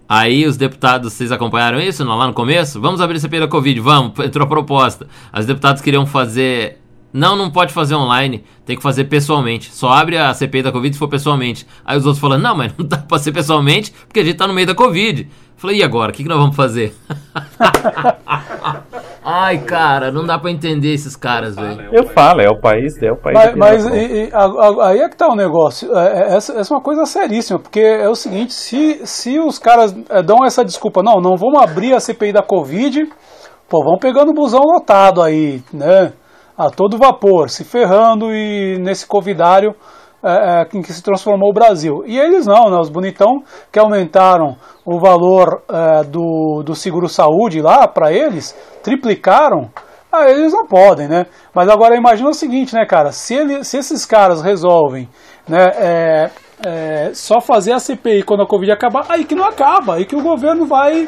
Aí 0.10 0.46
os 0.46 0.56
deputados, 0.56 1.14
vocês 1.14 1.32
acompanharam 1.32 1.80
isso 1.82 2.04
lá 2.04 2.28
no 2.28 2.34
começo? 2.34 2.80
Vamos 2.80 3.02
abrir 3.02 3.18
a 3.18 3.20
CPI 3.20 3.42
da 3.42 3.48
Covid, 3.48 3.80
vamos, 3.80 4.18
entrou 4.20 4.46
a 4.46 4.48
proposta. 4.48 5.08
Os 5.38 5.46
deputados 5.46 5.82
queriam 5.82 6.06
fazer 6.06 6.80
não, 7.12 7.36
não 7.36 7.50
pode 7.50 7.74
fazer 7.74 7.96
online, 7.96 8.44
tem 8.66 8.76
que 8.76 8.84
fazer 8.84 9.06
pessoalmente. 9.06 9.74
Só 9.74 9.90
abre 9.90 10.18
a 10.18 10.34
CPI 10.34 10.62
da 10.62 10.72
Covid 10.72 10.94
se 10.94 11.00
for 11.00 11.08
pessoalmente. 11.08 11.66
Aí 11.86 11.98
os 11.98 12.06
outros 12.06 12.22
falam, 12.22 12.38
não, 12.38 12.56
mas 12.56 12.74
não 12.78 12.86
dá 12.86 12.98
pra 13.10 13.18
ser 13.18 13.32
pessoalmente 13.32 13.92
porque 14.08 14.20
a 14.20 14.24
gente 14.24 14.38
tá 14.38 14.48
no 14.48 14.54
meio 14.54 14.68
da 14.68 14.76
Covid. 14.76 15.28
falei, 15.56 15.78
e 15.78 15.84
agora? 15.84 16.12
O 16.12 16.14
que, 16.14 16.24
que 16.24 16.30
nós 16.30 16.38
vamos 16.38 16.56
fazer? 16.56 16.96
Ai, 19.30 19.58
cara, 19.58 20.10
não 20.10 20.26
dá 20.26 20.40
pra 20.40 20.50
entender 20.50 20.94
esses 20.94 21.14
caras, 21.14 21.54
velho. 21.58 21.90
Eu 21.92 22.06
falo, 22.06 22.40
é 22.40 22.48
o 22.50 22.62
país, 22.62 22.94
é 23.04 23.12
o 23.12 23.18
país. 23.18 23.38
Mas, 23.38 23.56
mas 23.56 23.86
e, 23.88 24.24
e, 24.24 24.30
a, 24.32 24.46
a, 24.46 24.88
aí 24.88 25.00
é 25.02 25.10
que 25.10 25.18
tá 25.18 25.28
o 25.28 25.36
negócio. 25.36 25.94
É, 25.94 26.08
é, 26.08 26.36
essa, 26.38 26.58
essa 26.58 26.74
é 26.74 26.78
uma 26.78 26.82
coisa 26.82 27.06
seríssima, 27.06 27.60
porque 27.60 27.82
é 27.82 28.08
o 28.08 28.16
seguinte: 28.16 28.54
se, 28.54 29.06
se 29.06 29.38
os 29.38 29.60
caras 29.60 29.94
é, 30.10 30.24
dão 30.24 30.46
essa 30.46 30.64
desculpa, 30.64 31.04
não, 31.04 31.20
não 31.20 31.36
vamos 31.36 31.62
abrir 31.62 31.94
a 31.94 32.00
CPI 32.00 32.32
da 32.32 32.42
Covid, 32.42 33.06
pô, 33.68 33.84
vão 33.84 33.98
pegando 34.00 34.32
o 34.32 34.34
busão 34.34 34.62
lotado 34.62 35.22
aí, 35.22 35.62
né? 35.74 36.14
A 36.58 36.70
todo 36.70 36.98
vapor, 36.98 37.50
se 37.50 37.66
ferrando 37.66 38.34
e 38.34 38.78
nesse 38.80 39.06
covidário 39.06 39.76
é, 40.24 40.62
é, 40.62 40.68
em 40.78 40.82
que 40.82 40.92
se 40.92 41.04
transformou 41.04 41.50
o 41.50 41.54
Brasil. 41.54 42.04
E 42.06 42.18
eles 42.18 42.46
não, 42.46 42.70
né? 42.70 42.78
Os 42.80 42.90
bonitão 42.90 43.44
que 43.72 43.78
aumentaram 43.78 44.56
o 44.86 45.00
valor 45.00 45.62
é, 45.70 46.04
do, 46.04 46.64
do 46.66 46.74
seguro-saúde 46.74 47.62
lá 47.62 47.88
para 47.88 48.12
eles, 48.12 48.56
triplicaram, 48.82 49.70
ah, 50.12 50.30
eles 50.30 50.54
não 50.54 50.66
podem, 50.66 51.08
né? 51.08 51.26
Mas 51.54 51.70
agora 51.70 51.96
imagina 51.96 52.30
o 52.30 52.34
seguinte, 52.34 52.74
né, 52.74 52.86
cara? 52.86 53.12
Se, 53.12 53.36
ele, 53.36 53.64
se 53.64 53.78
esses 53.78 54.06
caras 54.06 54.42
resolvem 54.42 55.08
né, 55.48 55.66
é, 55.76 56.30
é, 56.66 57.12
só 57.14 57.40
fazer 57.40 57.74
a 57.74 57.80
CPI 57.80 58.24
quando 58.24 58.42
a 58.42 58.48
Covid 58.48 58.72
acabar, 58.72 59.06
aí 59.10 59.24
que 59.24 59.36
não 59.36 59.46
acaba, 59.46 59.96
aí 59.96 60.06
que 60.06 60.16
o 60.16 60.24
governo 60.24 60.66
vai 60.66 61.08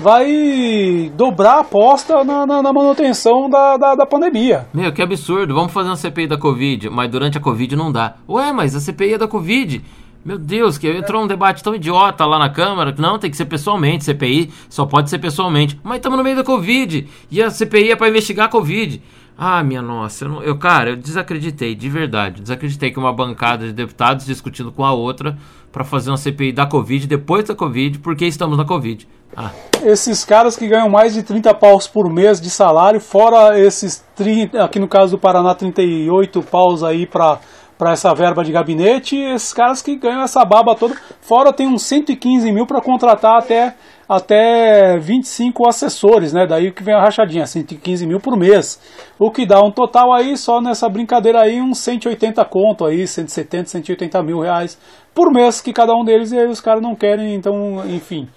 vai 0.00 1.12
dobrar 1.14 1.56
a 1.56 1.60
aposta 1.60 2.24
na, 2.24 2.46
na, 2.46 2.62
na 2.62 2.72
manutenção 2.72 3.48
da, 3.50 3.76
da, 3.76 3.94
da, 3.94 4.06
pandemia. 4.06 4.66
Meu, 4.72 4.92
que 4.92 5.02
absurdo. 5.02 5.54
Vamos 5.54 5.72
fazer 5.72 5.90
uma 5.90 5.96
CPI 5.96 6.26
da 6.26 6.38
Covid, 6.38 6.88
mas 6.88 7.10
durante 7.10 7.36
a 7.36 7.40
Covid 7.40 7.76
não 7.76 7.92
dá. 7.92 8.14
Ué, 8.28 8.50
mas 8.52 8.74
a 8.74 8.80
CPI 8.80 9.14
é 9.14 9.18
da 9.18 9.28
Covid. 9.28 9.82
Meu 10.24 10.38
Deus, 10.38 10.78
que 10.78 10.88
entrou 10.88 11.22
um 11.22 11.26
debate 11.26 11.62
tão 11.62 11.74
idiota 11.74 12.24
lá 12.24 12.38
na 12.38 12.50
Câmara 12.50 12.92
que 12.92 13.00
não, 13.00 13.18
tem 13.18 13.30
que 13.30 13.36
ser 13.36 13.44
pessoalmente. 13.44 14.04
CPI 14.04 14.50
só 14.68 14.86
pode 14.86 15.10
ser 15.10 15.18
pessoalmente. 15.18 15.78
Mas 15.82 15.96
estamos 15.96 16.16
no 16.16 16.24
meio 16.24 16.36
da 16.36 16.44
Covid. 16.44 17.06
E 17.30 17.42
a 17.42 17.50
CPI 17.50 17.92
é 17.92 17.96
para 17.96 18.08
investigar 18.08 18.46
a 18.46 18.50
Covid. 18.50 19.02
Ah, 19.42 19.62
minha 19.64 19.80
nossa, 19.80 20.26
eu, 20.26 20.28
não, 20.28 20.42
eu, 20.42 20.58
cara, 20.58 20.90
eu 20.90 20.96
desacreditei, 20.96 21.74
de 21.74 21.88
verdade. 21.88 22.42
Desacreditei 22.42 22.90
que 22.90 22.98
uma 22.98 23.10
bancada 23.10 23.66
de 23.66 23.72
deputados 23.72 24.26
discutindo 24.26 24.70
com 24.70 24.84
a 24.84 24.92
outra 24.92 25.38
para 25.72 25.84
fazer 25.84 26.10
uma 26.10 26.16
CPI 26.16 26.52
da 26.52 26.66
Covid 26.66 27.06
depois 27.06 27.44
da 27.44 27.54
Covid, 27.54 27.98
porque 28.00 28.26
estamos 28.26 28.56
na 28.58 28.64
Covid. 28.64 29.06
Ah. 29.36 29.50
Esses 29.84 30.24
caras 30.24 30.56
que 30.56 30.66
ganham 30.66 30.88
mais 30.88 31.14
de 31.14 31.22
30 31.22 31.54
paus 31.54 31.86
por 31.86 32.10
mês 32.12 32.40
de 32.40 32.50
salário, 32.50 33.00
fora 33.00 33.58
esses 33.58 34.04
30, 34.16 34.62
aqui 34.64 34.78
no 34.78 34.88
caso 34.88 35.12
do 35.12 35.18
Paraná, 35.18 35.54
38 35.54 36.42
paus 36.42 36.82
aí 36.82 37.06
para 37.06 37.38
para 37.80 37.92
essa 37.92 38.12
verba 38.12 38.44
de 38.44 38.52
gabinete, 38.52 39.16
esses 39.16 39.54
caras 39.54 39.80
que 39.80 39.96
ganham 39.96 40.20
essa 40.20 40.44
baba 40.44 40.74
toda, 40.74 40.94
fora 41.22 41.50
tem 41.50 41.66
uns 41.66 41.82
115 41.84 42.52
mil 42.52 42.66
para 42.66 42.78
contratar 42.78 43.38
até, 43.38 43.74
até 44.10 44.98
25 44.98 45.68
assessores, 45.68 46.32
né? 46.32 46.44
Daí 46.44 46.72
que 46.72 46.82
vem 46.82 46.92
a 46.92 47.00
rachadinha, 47.00 47.46
115 47.46 48.04
mil 48.08 48.18
por 48.18 48.36
mês. 48.36 48.80
O 49.16 49.30
que 49.30 49.46
dá 49.46 49.60
um 49.60 49.70
total 49.70 50.12
aí, 50.12 50.36
só 50.36 50.60
nessa 50.60 50.88
brincadeira 50.88 51.40
aí, 51.40 51.60
uns 51.60 51.78
180 51.78 52.44
conto 52.46 52.84
aí, 52.84 53.06
170, 53.06 53.68
180 53.68 54.20
mil 54.24 54.40
reais 54.40 54.76
por 55.14 55.32
mês 55.32 55.60
que 55.60 55.72
cada 55.72 55.94
um 55.94 56.04
deles, 56.04 56.32
e 56.32 56.38
aí 56.40 56.48
os 56.48 56.60
caras 56.60 56.82
não 56.82 56.96
querem, 56.96 57.36
então, 57.36 57.84
enfim. 57.86 58.28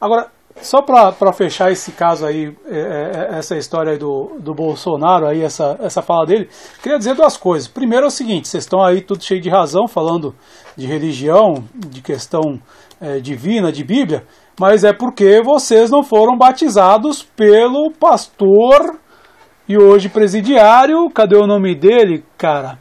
Agora, 0.00 0.28
só 0.62 0.82
para 0.82 1.32
fechar 1.32 1.72
esse 1.72 1.90
caso 1.90 2.24
aí, 2.24 2.56
é, 2.66 2.78
é, 2.78 3.34
é, 3.34 3.38
essa 3.38 3.56
história 3.56 3.94
aí 3.94 3.98
do, 3.98 4.36
do 4.38 4.54
Bolsonaro, 4.54 5.26
aí, 5.26 5.42
essa, 5.42 5.76
essa 5.80 6.00
fala 6.00 6.26
dele, 6.26 6.48
queria 6.80 6.96
dizer 6.96 7.16
duas 7.16 7.36
coisas. 7.36 7.66
Primeiro 7.66 8.04
é 8.04 8.08
o 8.08 8.10
seguinte, 8.10 8.46
vocês 8.46 8.62
estão 8.62 8.84
aí 8.84 9.00
tudo 9.00 9.24
cheio 9.24 9.40
de 9.40 9.48
razão, 9.48 9.88
falando 9.88 10.32
de 10.76 10.86
religião, 10.86 11.64
de 11.74 12.00
questão 12.00 12.60
é, 13.00 13.18
divina, 13.18 13.72
de 13.72 13.82
Bíblia, 13.82 14.24
mas 14.58 14.84
é 14.84 14.92
porque 14.92 15.40
vocês 15.42 15.90
não 15.90 16.02
foram 16.02 16.36
batizados 16.36 17.22
pelo 17.22 17.92
pastor 17.92 18.98
e 19.68 19.76
hoje 19.76 20.08
presidiário, 20.08 21.08
cadê 21.10 21.36
o 21.36 21.46
nome 21.46 21.74
dele, 21.74 22.24
cara? 22.36 22.78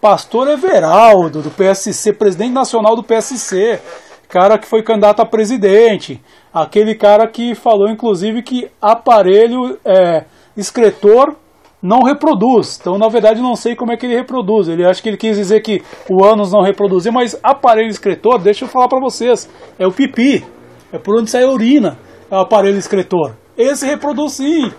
Pastor 0.00 0.48
Everaldo, 0.48 1.42
do 1.42 1.50
PSC, 1.50 2.12
presidente 2.12 2.52
nacional 2.52 2.96
do 2.96 3.02
PSC, 3.02 3.80
cara 4.28 4.58
que 4.58 4.66
foi 4.66 4.82
candidato 4.82 5.20
a 5.20 5.26
presidente 5.26 6.20
aquele 6.52 6.94
cara 6.94 7.26
que 7.26 7.54
falou 7.54 7.88
inclusive 7.88 8.42
que 8.42 8.68
aparelho 8.80 9.78
é, 9.84 10.24
excretor 10.56 11.36
não 11.82 12.02
reproduz. 12.02 12.78
Então, 12.80 12.96
na 12.96 13.08
verdade, 13.08 13.40
não 13.40 13.56
sei 13.56 13.74
como 13.74 13.90
é 13.90 13.96
que 13.96 14.06
ele 14.06 14.14
reproduz. 14.14 14.68
Ele 14.68 14.86
acho 14.86 15.02
que 15.02 15.08
ele 15.08 15.16
quis 15.16 15.36
dizer 15.36 15.60
que 15.62 15.82
o 16.08 16.24
ânus 16.24 16.52
não 16.52 16.62
reproduzir, 16.62 17.12
mas 17.12 17.36
aparelho 17.42 17.88
excretor, 17.88 18.38
deixa 18.38 18.64
eu 18.64 18.68
falar 18.68 18.86
para 18.86 19.00
vocês, 19.00 19.50
é 19.76 19.84
o 19.84 19.90
pipi, 19.90 20.44
é 20.92 20.98
por 20.98 21.18
onde 21.18 21.30
sai 21.30 21.44
a 21.44 21.50
urina, 21.50 21.98
é 22.30 22.36
o 22.36 22.40
aparelho 22.40 22.78
excretor. 22.78 23.32
Esse 23.56 23.86
reproduz 23.86 24.34
sim, 24.34 24.70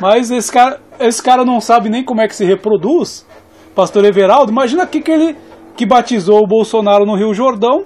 mas 0.00 0.30
esse 0.30 0.52
cara, 0.52 0.80
esse 1.00 1.22
cara 1.22 1.44
não 1.44 1.60
sabe 1.60 1.88
nem 1.88 2.04
como 2.04 2.20
é 2.20 2.28
que 2.28 2.36
se 2.36 2.44
reproduz. 2.44 3.26
Pastor 3.74 4.04
Everaldo, 4.04 4.52
imagina 4.52 4.86
que 4.86 5.00
que 5.00 5.10
ele 5.10 5.36
que 5.76 5.84
batizou 5.84 6.42
o 6.42 6.46
Bolsonaro 6.46 7.04
no 7.04 7.16
Rio 7.16 7.34
Jordão 7.34 7.84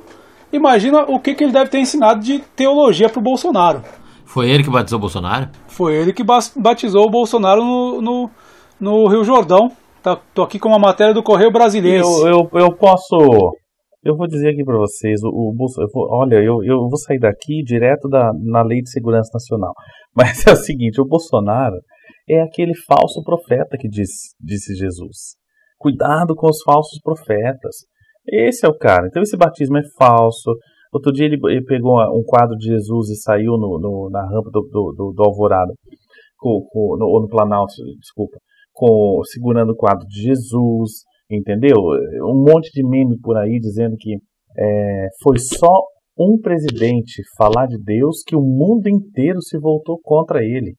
Imagina 0.52 1.04
o 1.06 1.20
que, 1.20 1.34
que 1.34 1.44
ele 1.44 1.52
deve 1.52 1.70
ter 1.70 1.78
ensinado 1.78 2.20
de 2.20 2.40
teologia 2.56 3.08
para 3.08 3.20
o 3.20 3.22
Bolsonaro. 3.22 3.82
Foi 4.24 4.50
ele 4.50 4.64
que 4.64 4.70
batizou 4.70 4.98
o 4.98 5.00
Bolsonaro? 5.00 5.48
Foi 5.68 5.94
ele 5.94 6.12
que 6.12 6.24
batizou 6.24 7.06
o 7.06 7.10
Bolsonaro 7.10 7.62
no, 7.62 8.02
no, 8.02 8.30
no 8.80 9.08
Rio 9.08 9.22
Jordão. 9.22 9.70
Tá, 10.02 10.18
tô 10.34 10.42
aqui 10.42 10.58
com 10.58 10.68
uma 10.68 10.78
matéria 10.78 11.14
do 11.14 11.22
Correio 11.22 11.52
Brasileiro. 11.52 12.04
Eu, 12.04 12.48
eu, 12.52 12.60
eu 12.60 12.74
posso. 12.74 13.16
Eu 14.02 14.16
vou 14.16 14.26
dizer 14.26 14.50
aqui 14.50 14.64
para 14.64 14.78
vocês, 14.78 15.22
o, 15.22 15.28
o 15.28 15.54
vou, 15.54 15.68
olha, 16.10 16.36
eu, 16.36 16.64
eu 16.64 16.88
vou 16.88 16.96
sair 16.96 17.18
daqui 17.18 17.62
direto 17.62 18.08
da, 18.08 18.32
na 18.34 18.62
Lei 18.62 18.80
de 18.80 18.90
Segurança 18.90 19.30
Nacional. 19.34 19.74
Mas 20.16 20.46
é 20.46 20.52
o 20.52 20.56
seguinte, 20.56 21.00
o 21.00 21.06
Bolsonaro 21.06 21.76
é 22.28 22.40
aquele 22.40 22.74
falso 22.74 23.22
profeta 23.22 23.76
que 23.78 23.88
diz, 23.88 24.08
disse 24.40 24.74
Jesus. 24.74 25.36
Cuidado 25.78 26.34
com 26.34 26.48
os 26.48 26.62
falsos 26.62 26.98
profetas. 27.02 27.76
Esse 28.26 28.64
é 28.64 28.68
o 28.68 28.76
cara. 28.76 29.06
Então 29.06 29.22
esse 29.22 29.36
batismo 29.36 29.76
é 29.76 29.82
falso. 29.98 30.50
Outro 30.92 31.12
dia 31.12 31.26
ele, 31.26 31.38
ele 31.48 31.64
pegou 31.64 32.00
um 32.16 32.22
quadro 32.24 32.56
de 32.56 32.68
Jesus 32.68 33.10
e 33.10 33.16
saiu 33.16 33.52
no, 33.58 33.78
no 33.78 34.08
na 34.10 34.22
rampa 34.22 34.50
do, 34.50 34.62
do, 34.62 35.12
do 35.14 35.22
Alvorada, 35.22 35.72
com, 36.38 36.66
com, 36.70 36.96
no, 36.98 37.06
ou 37.06 37.20
no 37.20 37.28
Planalto, 37.28 37.74
desculpa, 37.98 38.38
com, 38.72 39.20
segurando 39.24 39.72
o 39.72 39.76
quadro 39.76 40.06
de 40.06 40.22
Jesus, 40.22 41.02
entendeu? 41.30 41.76
Um 42.24 42.42
monte 42.42 42.70
de 42.72 42.86
meme 42.86 43.18
por 43.20 43.36
aí 43.36 43.58
dizendo 43.58 43.96
que 43.98 44.16
é, 44.58 45.08
foi 45.22 45.38
só 45.38 45.84
um 46.18 46.38
presidente 46.38 47.22
falar 47.36 47.66
de 47.66 47.78
Deus 47.82 48.22
que 48.26 48.36
o 48.36 48.42
mundo 48.42 48.88
inteiro 48.88 49.40
se 49.40 49.58
voltou 49.58 49.98
contra 50.02 50.44
ele. 50.44 50.74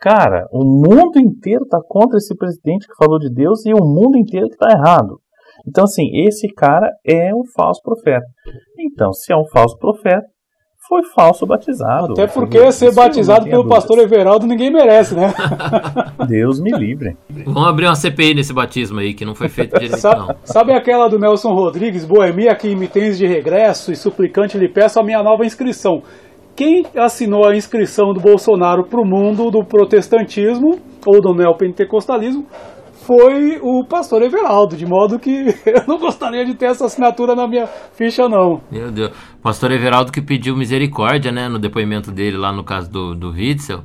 Cara, 0.00 0.48
o 0.50 0.64
mundo 0.64 1.20
inteiro 1.20 1.62
está 1.62 1.78
contra 1.80 2.18
esse 2.18 2.34
presidente 2.36 2.88
que 2.88 2.96
falou 2.96 3.20
de 3.20 3.32
Deus 3.32 3.64
e 3.64 3.72
o 3.72 3.84
mundo 3.84 4.18
inteiro 4.18 4.48
que 4.48 4.54
está 4.54 4.70
errado. 4.72 5.20
Então, 5.66 5.84
assim, 5.84 6.08
esse 6.26 6.48
cara 6.48 6.90
é 7.06 7.32
um 7.32 7.44
falso 7.54 7.80
profeta. 7.82 8.26
Então, 8.80 9.12
se 9.12 9.32
é 9.32 9.36
um 9.36 9.46
falso 9.46 9.78
profeta, 9.78 10.26
foi 10.88 11.02
falso 11.14 11.46
batizado. 11.46 12.12
Até 12.12 12.26
porque 12.26 12.72
ser 12.72 12.92
batizado 12.92 13.48
pelo 13.48 13.68
pastor 13.68 13.98
Everaldo 13.98 14.46
ninguém 14.46 14.70
merece, 14.70 15.14
né? 15.14 15.32
Deus 16.26 16.60
me 16.60 16.72
livre. 16.72 17.16
Vamos 17.46 17.68
abrir 17.68 17.86
uma 17.86 17.94
CPI 17.94 18.34
nesse 18.34 18.52
batismo 18.52 18.98
aí, 18.98 19.14
que 19.14 19.24
não 19.24 19.34
foi 19.34 19.48
feito 19.48 19.74
direito, 19.74 19.96
sabe, 19.96 20.20
não. 20.20 20.36
Sabe 20.44 20.72
aquela 20.72 21.08
do 21.08 21.18
Nelson 21.18 21.52
Rodrigues, 21.54 22.04
Boemia, 22.04 22.54
que 22.56 22.74
me 22.74 22.88
tens 22.88 23.16
de 23.16 23.26
regresso 23.26 23.92
e 23.92 23.96
suplicante 23.96 24.58
lhe 24.58 24.68
peço 24.68 24.98
a 24.98 25.04
minha 25.04 25.22
nova 25.22 25.44
inscrição. 25.44 26.02
Quem 26.56 26.84
assinou 26.96 27.46
a 27.46 27.56
inscrição 27.56 28.12
do 28.12 28.20
Bolsonaro 28.20 28.84
para 28.84 29.00
o 29.00 29.06
mundo 29.06 29.50
do 29.50 29.64
protestantismo 29.64 30.78
ou 31.06 31.20
do 31.20 31.32
neopentecostalismo 31.32 32.44
foi 33.06 33.58
o 33.60 33.84
pastor 33.84 34.22
Everaldo, 34.22 34.76
de 34.76 34.86
modo 34.86 35.18
que 35.18 35.30
eu 35.66 35.84
não 35.86 35.98
gostaria 35.98 36.44
de 36.44 36.54
ter 36.54 36.66
essa 36.66 36.86
assinatura 36.86 37.34
na 37.34 37.46
minha 37.46 37.66
ficha, 37.66 38.28
não. 38.28 38.60
Meu 38.70 38.90
Deus. 38.90 39.10
Pastor 39.42 39.72
Everaldo 39.72 40.12
que 40.12 40.22
pediu 40.22 40.56
misericórdia, 40.56 41.32
né, 41.32 41.48
no 41.48 41.58
depoimento 41.58 42.10
dele 42.10 42.36
lá 42.36 42.52
no 42.52 42.64
caso 42.64 42.90
do, 42.90 43.14
do 43.14 43.30
Witzel. 43.30 43.80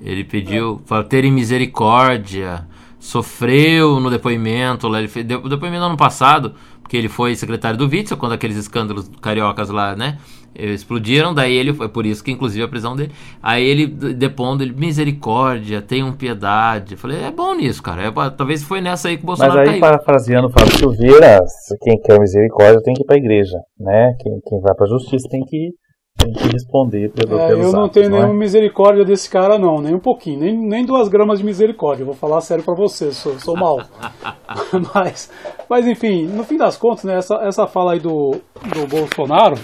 Ele 0.00 0.24
pediu 0.24 0.80
é. 0.82 0.88
para 0.88 1.04
terem 1.04 1.32
misericórdia, 1.32 2.66
sofreu 2.98 4.00
no 4.00 4.10
depoimento, 4.10 4.88
lá 4.88 4.98
ele 4.98 5.08
fez, 5.08 5.24
o 5.24 5.48
depoimento 5.48 5.80
no 5.80 5.86
ano 5.90 5.96
passado, 5.96 6.54
porque 6.80 6.96
ele 6.96 7.08
foi 7.08 7.34
secretário 7.34 7.78
do 7.78 7.84
Witzel, 7.84 8.16
quando 8.16 8.32
aqueles 8.32 8.56
escândalos 8.56 9.08
cariocas 9.20 9.70
lá, 9.70 9.94
né, 9.94 10.18
explodiram, 10.54 11.34
daí 11.34 11.54
ele 11.54 11.72
foi 11.72 11.88
por 11.88 12.04
isso 12.06 12.22
que 12.22 12.30
inclusive 12.30 12.64
a 12.64 12.68
prisão 12.68 12.94
dele. 12.94 13.12
Aí 13.42 13.64
ele 13.64 13.86
depondo, 13.86 14.62
ele 14.62 14.72
misericórdia, 14.72 15.82
tenham 15.82 16.12
piedade. 16.12 16.94
Eu 16.94 16.98
falei, 16.98 17.22
é 17.22 17.30
bom 17.30 17.54
nisso, 17.54 17.82
cara. 17.82 18.02
É, 18.02 18.30
talvez 18.36 18.62
foi 18.62 18.80
nessa 18.80 19.08
aí 19.08 19.16
que 19.16 19.22
o 19.22 19.26
Bolsonaro 19.26 19.58
Mas 19.58 19.68
aí, 19.68 19.80
caiu. 19.80 19.80
parafraseando 19.80 20.48
o 20.48 20.50
Fábio 20.50 20.76
Silveira, 20.76 21.38
quem 21.80 21.98
quer 22.00 22.18
misericórdia 22.18 22.82
tem 22.82 22.94
que 22.94 23.02
ir 23.02 23.06
para 23.06 23.16
a 23.16 23.18
igreja, 23.18 23.58
né? 23.78 24.14
Quem, 24.20 24.32
quem 24.46 24.60
vai 24.60 24.74
para 24.74 24.86
a 24.86 24.88
justiça 24.88 25.28
tem 25.30 25.42
que 25.44 25.70
tem 26.18 26.30
que 26.32 26.46
responder 26.52 27.10
pelo, 27.10 27.38
é, 27.38 27.48
pelos 27.48 27.66
Eu 27.66 27.72
não 27.72 27.84
atos, 27.84 27.94
tenho 27.94 28.10
não 28.10 28.18
nenhuma 28.18 28.34
é? 28.34 28.38
misericórdia 28.38 29.04
desse 29.04 29.28
cara, 29.28 29.58
não, 29.58 29.80
nem 29.80 29.94
um 29.94 29.98
pouquinho, 29.98 30.40
nem, 30.40 30.56
nem 30.56 30.84
duas 30.84 31.08
gramas 31.08 31.38
de 31.38 31.44
misericórdia. 31.44 32.04
Vou 32.04 32.14
falar 32.14 32.40
sério 32.42 32.62
para 32.62 32.74
você, 32.74 33.12
sou, 33.12 33.38
sou 33.38 33.56
mal. 33.56 33.80
mas, 34.94 35.30
mas 35.68 35.86
enfim, 35.86 36.26
no 36.26 36.44
fim 36.44 36.56
das 36.56 36.76
contas, 36.76 37.04
né, 37.04 37.16
essa, 37.16 37.36
essa 37.36 37.66
fala 37.66 37.94
aí 37.94 38.00
do, 38.00 38.36
do 38.74 38.86
Bolsonaro, 38.86 39.56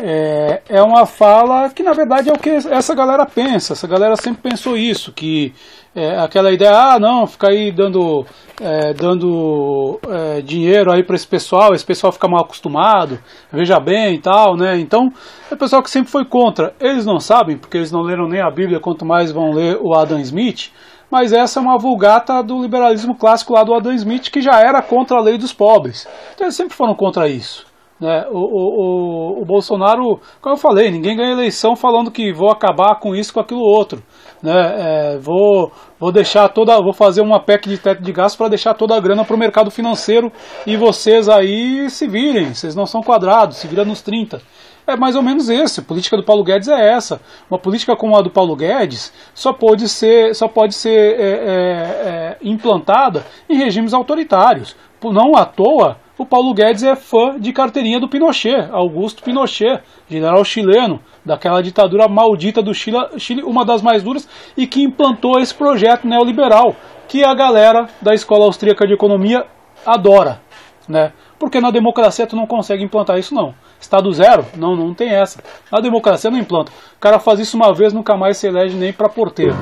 é, 0.00 0.62
é 0.68 0.82
uma 0.82 1.06
fala 1.06 1.70
que 1.70 1.82
na 1.82 1.92
verdade 1.92 2.28
é 2.28 2.32
o 2.32 2.38
que 2.38 2.50
essa 2.50 2.94
galera 2.94 3.24
pensa. 3.26 3.74
Essa 3.74 3.86
galera 3.86 4.16
sempre 4.16 4.50
pensou 4.50 4.76
isso, 4.76 5.12
que 5.12 5.54
é, 5.94 6.18
aquela 6.18 6.52
ideia, 6.52 6.76
ah, 6.76 6.98
não, 6.98 7.26
ficar 7.26 7.50
aí 7.50 7.70
dando, 7.70 8.26
é, 8.60 8.92
dando 8.92 10.00
é, 10.08 10.40
dinheiro 10.40 10.90
aí 10.90 11.04
para 11.04 11.14
esse 11.14 11.26
pessoal, 11.26 11.72
esse 11.72 11.84
pessoal 11.84 12.12
fica 12.12 12.26
mal 12.26 12.42
acostumado, 12.42 13.20
veja 13.52 13.78
bem 13.78 14.16
e 14.16 14.18
tal, 14.18 14.56
né? 14.56 14.78
Então, 14.78 15.12
é 15.48 15.54
o 15.54 15.56
pessoal 15.56 15.82
que 15.82 15.90
sempre 15.90 16.10
foi 16.10 16.24
contra. 16.24 16.74
Eles 16.80 17.06
não 17.06 17.20
sabem, 17.20 17.56
porque 17.56 17.76
eles 17.76 17.92
não 17.92 18.02
leram 18.02 18.28
nem 18.28 18.40
a 18.40 18.50
Bíblia, 18.50 18.80
quanto 18.80 19.04
mais 19.04 19.30
vão 19.30 19.52
ler 19.52 19.78
o 19.80 19.94
Adam 19.94 20.18
Smith, 20.18 20.72
mas 21.08 21.32
essa 21.32 21.60
é 21.60 21.62
uma 21.62 21.78
vulgata 21.78 22.42
do 22.42 22.60
liberalismo 22.60 23.14
clássico 23.14 23.52
lá 23.52 23.62
do 23.62 23.72
Adam 23.72 23.92
Smith, 23.92 24.30
que 24.30 24.42
já 24.42 24.58
era 24.60 24.82
contra 24.82 25.16
a 25.16 25.20
lei 25.20 25.38
dos 25.38 25.52
pobres. 25.52 26.08
Então, 26.34 26.46
eles 26.46 26.56
sempre 26.56 26.74
foram 26.74 26.94
contra 26.96 27.28
isso. 27.28 27.64
Né? 28.04 28.26
O, 28.30 28.38
o, 28.38 29.38
o, 29.38 29.42
o 29.42 29.44
Bolsonaro, 29.46 30.20
como 30.42 30.54
eu 30.56 30.60
falei, 30.60 30.90
ninguém 30.90 31.16
ganha 31.16 31.32
eleição 31.32 31.74
falando 31.74 32.10
que 32.10 32.32
vou 32.32 32.50
acabar 32.50 33.00
com 33.00 33.14
isso, 33.14 33.32
com 33.32 33.40
aquilo 33.40 33.62
outro 33.62 34.02
né? 34.44 35.14
É, 35.14 35.18
vou, 35.18 35.72
vou 35.98 36.12
deixar 36.12 36.50
toda, 36.50 36.76
vou 36.76 36.92
fazer 36.92 37.22
uma 37.22 37.40
PEC 37.40 37.66
de 37.66 37.78
teto 37.78 38.02
de 38.02 38.12
gastos 38.12 38.36
para 38.36 38.48
deixar 38.48 38.74
toda 38.74 38.94
a 38.94 39.00
grana 39.00 39.24
para 39.24 39.34
o 39.34 39.38
mercado 39.38 39.70
financeiro 39.70 40.30
e 40.66 40.76
vocês 40.76 41.30
aí 41.30 41.88
se 41.88 42.06
virem, 42.06 42.52
vocês 42.52 42.74
não 42.74 42.84
são 42.84 43.00
quadrados, 43.00 43.56
se 43.56 43.66
vira 43.66 43.86
nos 43.86 44.02
30. 44.02 44.42
É 44.86 44.96
mais 44.96 45.16
ou 45.16 45.22
menos 45.22 45.48
esse. 45.48 45.80
A 45.80 45.82
política 45.82 46.14
do 46.14 46.22
Paulo 46.22 46.44
Guedes 46.44 46.68
é 46.68 46.92
essa. 46.92 47.18
Uma 47.50 47.58
política 47.58 47.96
como 47.96 48.14
a 48.18 48.20
do 48.20 48.28
Paulo 48.28 48.54
Guedes 48.54 49.14
só 49.34 49.50
pode 49.50 49.88
ser, 49.88 50.34
só 50.34 50.46
pode 50.46 50.74
ser 50.74 50.90
é, 50.90 51.22
é, 51.22 51.56
é, 51.56 52.36
implantada 52.42 53.24
em 53.48 53.56
regimes 53.56 53.94
autoritários. 53.94 54.76
Não 55.02 55.36
à 55.36 55.46
toa, 55.46 55.96
o 56.24 56.26
Paulo 56.26 56.54
Guedes 56.54 56.82
é 56.82 56.96
fã 56.96 57.38
de 57.38 57.52
carteirinha 57.52 58.00
do 58.00 58.08
Pinochet, 58.08 58.70
Augusto 58.72 59.22
Pinochet, 59.22 59.82
general 60.08 60.42
chileno, 60.42 60.98
daquela 61.22 61.62
ditadura 61.62 62.08
maldita 62.08 62.62
do 62.62 62.72
Chile, 62.72 63.42
uma 63.44 63.62
das 63.62 63.82
mais 63.82 64.02
duras, 64.02 64.26
e 64.56 64.66
que 64.66 64.82
implantou 64.82 65.38
esse 65.38 65.54
projeto 65.54 66.08
neoliberal, 66.08 66.74
que 67.06 67.22
a 67.22 67.34
galera 67.34 67.88
da 68.00 68.14
Escola 68.14 68.46
Austríaca 68.46 68.86
de 68.86 68.94
Economia 68.94 69.44
adora, 69.84 70.40
né? 70.88 71.12
Porque 71.38 71.60
na 71.60 71.70
democracia 71.70 72.26
tu 72.26 72.36
não 72.36 72.46
consegue 72.46 72.82
implantar 72.82 73.18
isso 73.18 73.34
não. 73.34 73.54
Estado 73.78 74.10
zero? 74.10 74.46
Não, 74.56 74.74
não 74.74 74.94
tem 74.94 75.10
essa. 75.10 75.44
Na 75.70 75.78
democracia 75.78 76.30
não 76.30 76.38
implanta. 76.38 76.72
O 76.96 77.00
cara 77.00 77.18
faz 77.18 77.38
isso 77.38 77.54
uma 77.54 77.74
vez, 77.74 77.92
nunca 77.92 78.16
mais 78.16 78.38
se 78.38 78.46
elege 78.46 78.74
nem 78.74 78.94
para 78.94 79.10
porteiro. 79.10 79.54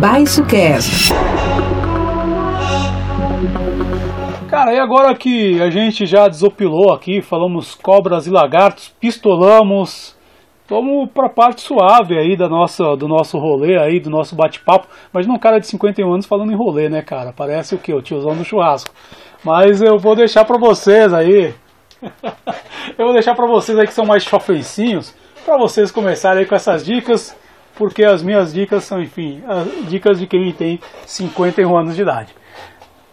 Baixo 0.00 0.44
Cast. 0.44 1.10
Cara, 4.50 4.74
e 4.74 4.78
agora 4.78 5.14
que 5.14 5.60
a 5.62 5.70
gente 5.70 6.04
já 6.04 6.28
desopilou 6.28 6.92
aqui, 6.92 7.22
falamos 7.22 7.74
cobras 7.74 8.26
e 8.26 8.30
lagartos, 8.30 8.94
pistolamos, 9.00 10.14
vamos 10.68 11.08
pra 11.12 11.30
parte 11.30 11.62
suave 11.62 12.18
aí 12.18 12.36
da 12.36 12.46
nossa, 12.46 12.94
do 12.94 13.08
nosso 13.08 13.38
rolê 13.38 13.78
aí, 13.78 13.98
do 13.98 14.10
nosso 14.10 14.36
bate-papo. 14.36 14.86
Imagina 15.14 15.34
um 15.34 15.38
cara 15.38 15.58
de 15.58 15.66
51 15.66 16.12
anos 16.12 16.26
falando 16.26 16.52
em 16.52 16.56
rolê, 16.56 16.90
né, 16.90 17.00
cara? 17.00 17.32
Parece 17.32 17.74
o 17.74 17.78
que? 17.78 17.94
O 17.94 18.02
tiozão 18.02 18.36
do 18.36 18.44
churrasco. 18.44 18.94
Mas 19.42 19.80
eu 19.80 19.98
vou 19.98 20.14
deixar 20.14 20.44
pra 20.44 20.58
vocês 20.58 21.14
aí. 21.14 21.54
eu 22.98 23.04
vou 23.06 23.14
deixar 23.14 23.34
pra 23.34 23.46
vocês 23.46 23.78
aí 23.78 23.86
que 23.86 23.94
são 23.94 24.04
mais 24.04 24.24
chofeicinhos, 24.24 25.14
pra 25.44 25.56
vocês 25.56 25.90
começarem 25.90 26.40
aí 26.40 26.46
com 26.46 26.54
essas 26.54 26.84
dicas, 26.84 27.34
porque 27.76 28.04
as 28.04 28.22
minhas 28.22 28.52
dicas 28.52 28.84
são, 28.84 29.02
enfim, 29.02 29.42
dicas 29.88 30.18
de 30.18 30.26
quem 30.26 30.52
tem 30.52 30.80
51 31.06 31.76
anos 31.76 31.94
de 31.94 32.02
idade. 32.02 32.34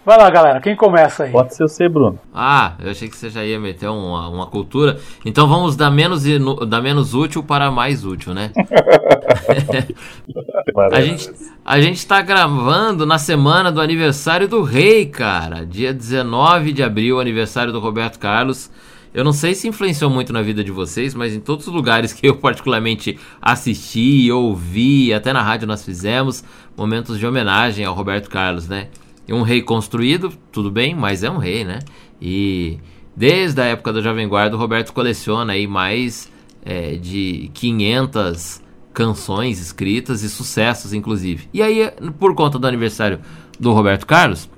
Vai 0.06 0.18
lá, 0.18 0.30
galera, 0.30 0.60
quem 0.60 0.76
começa 0.76 1.24
aí? 1.24 1.32
Pode 1.32 1.56
ser 1.56 1.64
você, 1.64 1.88
Bruno. 1.88 2.20
Ah, 2.34 2.74
eu 2.84 2.92
achei 2.92 3.08
que 3.08 3.16
você 3.16 3.30
já 3.30 3.46
ia 3.46 3.58
meter 3.58 3.88
uma, 3.88 4.28
uma 4.28 4.48
cultura. 4.48 5.00
Então 5.24 5.48
vamos 5.48 5.78
da 5.78 5.90
menos, 5.90 6.26
da 6.68 6.82
menos 6.82 7.14
útil 7.14 7.42
para 7.42 7.72
mais 7.72 8.04
útil, 8.04 8.34
né? 8.34 8.52
a, 10.92 11.02
gente, 11.02 11.32
a 11.64 11.80
gente 11.80 12.06
tá 12.06 12.22
gravando 12.22 13.06
na 13.06 13.18
semana 13.18 13.72
do 13.72 13.80
aniversário 13.80 14.46
do 14.46 14.62
rei, 14.62 15.06
cara. 15.06 15.66
Dia 15.66 15.94
19 15.94 16.74
de 16.74 16.84
abril, 16.84 17.22
aniversário 17.22 17.72
do 17.72 17.80
Roberto 17.80 18.20
Carlos. 18.20 18.70
Eu 19.14 19.24
não 19.24 19.32
sei 19.32 19.54
se 19.54 19.68
influenciou 19.68 20.10
muito 20.10 20.34
na 20.34 20.42
vida 20.42 20.64
de 20.64 20.72
vocês, 20.72 21.14
mas 21.14 21.34
em 21.34 21.40
todos 21.40 21.68
os 21.68 21.74
lugares 21.74 22.12
que 22.14 22.28
eu 22.28 22.36
particularmente 22.42 23.20
assisti, 23.42 24.32
ouvi, 24.32 25.14
até 25.14 25.32
na 25.32 25.42
rádio 25.42 25.68
nós 25.68 25.86
fizemos 25.86 26.44
momentos 26.76 27.20
de 27.20 27.26
homenagem 27.26 27.86
ao 27.86 27.94
Roberto 27.94 28.30
Carlos, 28.30 28.68
né? 28.68 28.88
um 29.30 29.42
rei 29.42 29.62
construído, 29.62 30.34
tudo 30.52 30.70
bem, 30.70 30.94
mas 30.94 31.24
é 31.24 31.30
um 31.30 31.38
rei, 31.38 31.64
né? 31.64 31.80
E 32.22 32.80
desde 33.16 33.62
a 33.62 33.66
época 33.66 33.94
da 33.94 34.02
Jovem 34.02 34.28
Guarda, 34.28 34.56
o 34.56 34.60
Roberto 34.60 34.92
coleciona 34.92 35.54
aí 35.54 35.68
mais 35.68 36.30
é, 36.66 36.96
de 36.96 37.50
500 37.54 38.62
canções 38.94 39.60
escritas 39.60 40.24
e 40.24 40.30
sucessos, 40.30 40.94
inclusive. 40.94 41.48
E 41.54 41.62
aí, 41.62 41.92
por 42.20 42.36
conta 42.36 42.60
do 42.60 42.68
aniversário 42.68 43.20
do 43.60 43.72
Roberto 43.72 44.06
Carlos, 44.06 44.50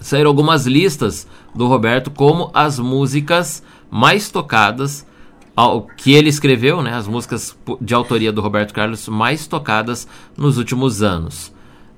saíram 0.00 0.28
algumas 0.28 0.66
listas 0.66 1.26
do 1.54 1.66
Roberto 1.66 2.10
como 2.10 2.50
as 2.54 2.78
músicas 2.78 3.62
mais 3.90 4.30
tocadas 4.30 5.06
ao, 5.54 5.82
que 5.82 6.12
ele 6.12 6.28
escreveu, 6.28 6.82
né? 6.82 6.94
As 6.94 7.06
músicas 7.06 7.56
de 7.80 7.94
autoria 7.94 8.32
do 8.32 8.40
Roberto 8.40 8.72
Carlos 8.72 9.08
mais 9.08 9.46
tocadas 9.46 10.06
nos 10.36 10.58
últimos 10.58 11.02
anos. 11.02 11.52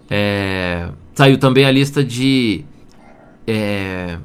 É, 0.09 0.91
saiu 1.15 1.39
também 1.39 1.65
a 1.65 1.71
lista 1.71 2.03
de 2.03 2.65
é, 3.47 4.19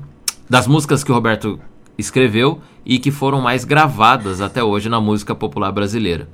das 0.50 0.68
músicas 0.68 1.04
que 1.04 1.12
o 1.12 1.16
Roberto 1.16 1.60
escreveu 1.98 2.62
e 2.86 3.00
que 3.00 3.12
foram 3.12 3.42
mais 3.42 3.64
gravadas 3.64 4.42
até 4.42 4.64
hoje 4.64 4.90
na 4.90 5.02
música 5.02 5.34
popular 5.34 5.72
brasileira. 5.72 6.28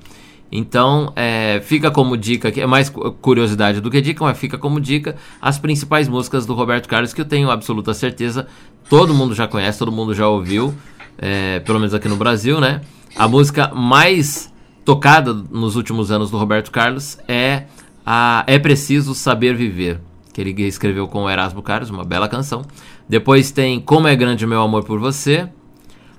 Então, 0.54 1.10
é, 1.16 1.62
fica 1.64 1.90
como 1.90 2.14
dica, 2.14 2.52
que 2.52 2.60
é 2.60 2.66
mais 2.66 2.90
curiosidade 3.22 3.80
do 3.80 3.90
que 3.90 4.02
dica, 4.02 4.22
mas 4.22 4.36
fica 4.36 4.58
como 4.58 4.78
dica 4.78 5.16
as 5.40 5.58
principais 5.58 6.08
músicas 6.08 6.44
do 6.44 6.52
Roberto 6.52 6.88
Carlos 6.88 7.14
que 7.14 7.22
eu 7.22 7.24
tenho 7.24 7.50
absoluta 7.50 7.94
certeza 7.94 8.46
todo 8.88 9.14
mundo 9.14 9.34
já 9.34 9.48
conhece, 9.48 9.78
todo 9.78 9.90
mundo 9.90 10.14
já 10.14 10.28
ouviu, 10.28 10.74
é, 11.18 11.60
pelo 11.60 11.78
menos 11.78 11.94
aqui 11.94 12.08
no 12.08 12.16
Brasil, 12.16 12.60
né? 12.60 12.80
A 13.16 13.28
música 13.28 13.72
mais 13.74 14.52
tocada 14.84 15.32
nos 15.32 15.76
últimos 15.76 16.10
anos 16.10 16.30
do 16.30 16.38
Roberto 16.38 16.70
Carlos 16.70 17.18
é 17.28 17.64
a 18.04 18.44
É 18.46 18.58
Preciso 18.58 19.14
Saber 19.14 19.54
Viver, 19.54 20.00
que 20.32 20.40
ele 20.40 20.62
escreveu 20.62 21.06
com 21.06 21.24
o 21.24 21.30
Erasmo 21.30 21.62
Carlos, 21.62 21.90
uma 21.90 22.04
bela 22.04 22.28
canção. 22.28 22.62
Depois 23.08 23.50
tem 23.50 23.80
Como 23.80 24.08
é 24.08 24.16
Grande 24.16 24.46
Meu 24.46 24.62
Amor 24.62 24.84
por 24.84 24.98
Você, 24.98 25.48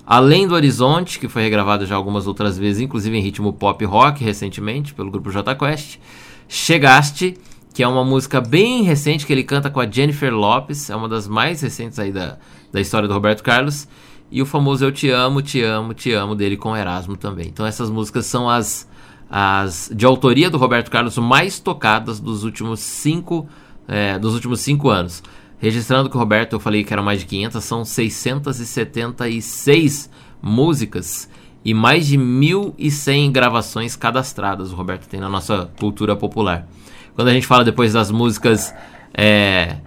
Além 0.06 0.46
do 0.46 0.54
Horizonte, 0.54 1.18
que 1.18 1.28
foi 1.28 1.42
regravado 1.42 1.86
já 1.86 1.96
algumas 1.96 2.26
outras 2.26 2.58
vezes, 2.58 2.82
inclusive 2.82 3.16
em 3.16 3.22
ritmo 3.22 3.54
pop 3.54 3.82
rock 3.86 4.22
recentemente, 4.22 4.92
pelo 4.92 5.10
grupo 5.10 5.30
J 5.30 5.54
Quest. 5.54 5.98
Chegaste, 6.46 7.38
que 7.72 7.82
é 7.82 7.88
uma 7.88 8.04
música 8.04 8.38
bem 8.38 8.82
recente 8.82 9.24
que 9.24 9.32
ele 9.32 9.42
canta 9.42 9.70
com 9.70 9.80
a 9.80 9.90
Jennifer 9.90 10.32
Lopes, 10.32 10.90
é 10.90 10.96
uma 10.96 11.08
das 11.08 11.26
mais 11.26 11.62
recentes 11.62 11.98
aí 11.98 12.12
da, 12.12 12.36
da 12.70 12.82
história 12.82 13.08
do 13.08 13.14
Roberto 13.14 13.42
Carlos. 13.42 13.88
E 14.30 14.40
o 14.42 14.46
famoso 14.46 14.84
Eu 14.84 14.92
Te 14.92 15.10
Amo, 15.10 15.42
Te 15.42 15.62
Amo, 15.62 15.94
Te 15.94 16.12
Amo 16.12 16.34
dele 16.34 16.56
com 16.56 16.76
Erasmo 16.76 17.16
também. 17.16 17.46
Então 17.48 17.66
essas 17.66 17.90
músicas 17.90 18.26
são 18.26 18.48
as 18.48 18.88
as 19.36 19.90
de 19.94 20.06
autoria 20.06 20.50
do 20.50 20.58
Roberto 20.58 20.90
Carlos 20.90 21.16
mais 21.18 21.58
tocadas 21.58 22.20
dos 22.20 22.44
últimos 22.44 22.78
cinco, 22.80 23.48
é, 23.88 24.18
dos 24.18 24.34
últimos 24.34 24.60
cinco 24.60 24.90
anos. 24.90 25.22
Registrando 25.58 26.10
que 26.10 26.16
o 26.16 26.20
Roberto, 26.20 26.52
eu 26.52 26.60
falei 26.60 26.84
que 26.84 26.92
eram 26.92 27.02
mais 27.02 27.20
de 27.20 27.26
500, 27.26 27.64
são 27.64 27.84
676 27.84 30.10
músicas 30.42 31.28
e 31.64 31.72
mais 31.72 32.06
de 32.06 32.18
1.100 32.18 33.32
gravações 33.32 33.96
cadastradas 33.96 34.70
o 34.70 34.76
Roberto 34.76 35.08
tem 35.08 35.18
na 35.18 35.28
nossa 35.28 35.70
cultura 35.80 36.14
popular. 36.14 36.68
Quando 37.14 37.28
a 37.28 37.32
gente 37.32 37.46
fala 37.46 37.64
depois 37.64 37.94
das 37.94 38.10
músicas 38.10 38.74
é, 39.14 39.78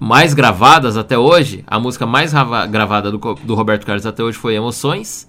mais 0.00 0.34
gravadas 0.34 0.96
até 0.96 1.18
hoje, 1.18 1.64
a 1.66 1.78
música 1.78 2.06
mais 2.06 2.32
gravada 2.70 3.10
do, 3.10 3.18
do 3.18 3.54
Roberto 3.54 3.84
Carlos 3.84 4.06
até 4.06 4.22
hoje 4.22 4.38
foi 4.38 4.54
Emoções, 4.54 5.28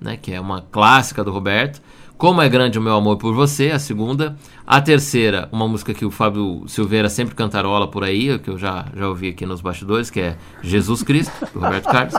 né, 0.00 0.16
que 0.16 0.32
é 0.32 0.40
uma 0.40 0.62
clássica 0.62 1.24
do 1.24 1.30
Roberto. 1.30 1.80
Como 2.20 2.42
é 2.42 2.48
Grande 2.50 2.78
o 2.78 2.82
Meu 2.82 2.94
Amor 2.94 3.16
por 3.16 3.34
Você, 3.34 3.70
a 3.70 3.78
segunda. 3.78 4.36
A 4.66 4.78
terceira, 4.78 5.48
uma 5.50 5.66
música 5.66 5.94
que 5.94 6.04
o 6.04 6.10
Fábio 6.10 6.64
Silveira 6.66 7.08
sempre 7.08 7.34
cantarola 7.34 7.88
por 7.88 8.04
aí, 8.04 8.38
que 8.38 8.50
eu 8.50 8.58
já, 8.58 8.84
já 8.94 9.08
ouvi 9.08 9.30
aqui 9.30 9.46
nos 9.46 9.62
bastidores, 9.62 10.10
que 10.10 10.20
é 10.20 10.36
Jesus 10.62 11.02
Cristo, 11.02 11.32
do 11.54 11.60
Roberto 11.60 11.86
Carlos. 11.86 12.14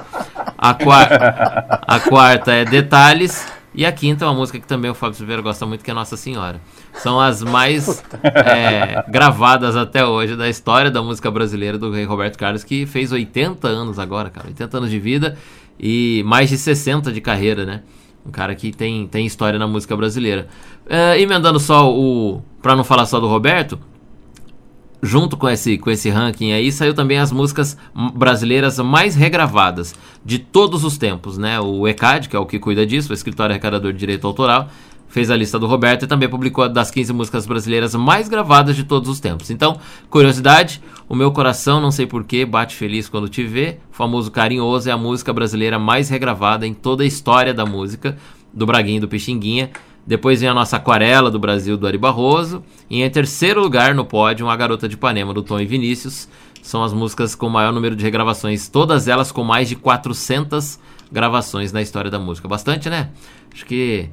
A, 0.57 0.73
quarta, 0.73 1.83
a 1.87 1.99
quarta 1.99 2.51
é 2.51 2.65
Detalhes. 2.65 3.45
E 3.75 3.85
a 3.85 3.91
quinta 3.91 4.25
é 4.25 4.27
uma 4.27 4.33
música 4.33 4.59
que 4.59 4.65
também 4.65 4.89
o 4.89 4.95
Fábio 4.95 5.15
Silveira 5.15 5.41
gosta 5.43 5.67
muito, 5.67 5.83
que 5.83 5.91
é 5.91 5.93
Nossa 5.93 6.17
Senhora. 6.17 6.59
São 6.93 7.19
as 7.19 7.41
mais 7.41 8.03
é, 8.23 9.03
gravadas 9.09 9.75
até 9.75 10.05
hoje 10.05 10.35
da 10.35 10.49
história 10.49 10.91
da 10.91 11.01
música 11.01 11.31
brasileira 11.31 11.77
do 11.77 11.91
rei 11.91 12.05
Roberto 12.05 12.37
Carlos, 12.37 12.63
que 12.63 12.85
fez 12.85 13.11
80 13.11 13.67
anos 13.67 13.97
agora, 13.97 14.29
cara. 14.29 14.47
80 14.47 14.77
anos 14.77 14.89
de 14.89 14.99
vida 14.99 15.37
e 15.79 16.21
mais 16.25 16.49
de 16.49 16.57
60 16.57 17.11
de 17.11 17.21
carreira, 17.21 17.65
né? 17.65 17.81
Um 18.25 18.31
cara 18.31 18.53
que 18.53 18.71
tem, 18.71 19.07
tem 19.07 19.25
história 19.25 19.57
na 19.57 19.67
música 19.67 19.95
brasileira. 19.95 20.47
É, 20.87 21.19
emendando 21.19 21.59
só 21.59 21.91
o. 21.91 22.41
Pra 22.61 22.75
não 22.75 22.83
falar 22.83 23.07
só 23.07 23.19
do 23.19 23.27
Roberto, 23.27 23.79
junto 25.01 25.35
com 25.35 25.49
esse, 25.49 25.77
com 25.77 25.89
esse 25.89 26.09
ranking 26.09 26.51
aí, 26.51 26.71
saiu 26.71 26.93
também 26.93 27.17
as 27.17 27.31
músicas 27.31 27.75
brasileiras 28.13 28.77
mais 28.79 29.15
regravadas 29.15 29.95
de 30.23 30.37
todos 30.37 30.83
os 30.83 30.97
tempos, 30.97 31.37
né? 31.37 31.59
O 31.59 31.87
ECAD, 31.87 32.29
que 32.29 32.35
é 32.35 32.39
o 32.39 32.45
que 32.45 32.59
cuida 32.59 32.85
disso, 32.85 33.11
o 33.11 33.13
Escritório 33.13 33.53
Arrecadador 33.53 33.91
de 33.91 33.99
Direito 33.99 34.27
Autoral, 34.27 34.69
fez 35.11 35.29
a 35.29 35.35
lista 35.35 35.59
do 35.59 35.67
Roberto 35.67 36.03
e 36.03 36.07
também 36.07 36.29
publicou 36.29 36.67
das 36.69 36.89
15 36.89 37.11
músicas 37.11 37.45
brasileiras 37.45 37.93
mais 37.93 38.29
gravadas 38.29 38.75
de 38.75 38.85
todos 38.85 39.09
os 39.09 39.19
tempos. 39.19 39.51
Então, 39.51 39.77
curiosidade, 40.09 40.81
o 41.07 41.15
meu 41.15 41.31
coração, 41.31 41.81
não 41.81 41.91
sei 41.91 42.07
porquê, 42.07 42.45
bate 42.45 42.75
feliz 42.75 43.09
quando 43.09 43.27
te 43.27 43.43
vê. 43.43 43.77
O 43.91 43.95
famoso 43.95 44.31
Carinhoso 44.31 44.89
é 44.89 44.91
a 44.93 44.97
música 44.97 45.33
brasileira 45.33 45.77
mais 45.77 46.09
regravada 46.09 46.65
em 46.65 46.73
toda 46.73 47.03
a 47.03 47.05
história 47.05 47.53
da 47.53 47.65
música, 47.65 48.17
do 48.53 48.65
Braguinho 48.65 48.97
e 48.97 49.01
do 49.01 49.07
Pixinguinha. 49.07 49.69
Depois 50.07 50.39
vem 50.39 50.49
a 50.49 50.53
nossa 50.53 50.77
Aquarela 50.77 51.29
do 51.29 51.37
Brasil, 51.37 51.77
do 51.77 51.85
Ari 51.85 51.97
Barroso. 51.97 52.63
E 52.89 53.03
em 53.03 53.09
terceiro 53.09 53.61
lugar 53.61 53.93
no 53.93 54.05
pódio, 54.05 54.49
A 54.49 54.55
Garota 54.55 54.87
de 54.87 54.95
Ipanema, 54.95 55.33
do 55.33 55.43
Tom 55.43 55.59
e 55.59 55.65
Vinícius. 55.65 56.27
São 56.61 56.83
as 56.83 56.93
músicas 56.93 57.35
com 57.35 57.49
maior 57.49 57.73
número 57.73 57.95
de 57.95 58.03
regravações, 58.03 58.69
todas 58.69 59.07
elas 59.07 59.31
com 59.31 59.43
mais 59.43 59.67
de 59.67 59.75
400 59.75 60.79
gravações 61.11 61.73
na 61.73 61.81
história 61.81 62.09
da 62.09 62.17
música. 62.17 62.47
Bastante, 62.47 62.89
né? 62.89 63.09
Acho 63.53 63.65
que 63.65 64.09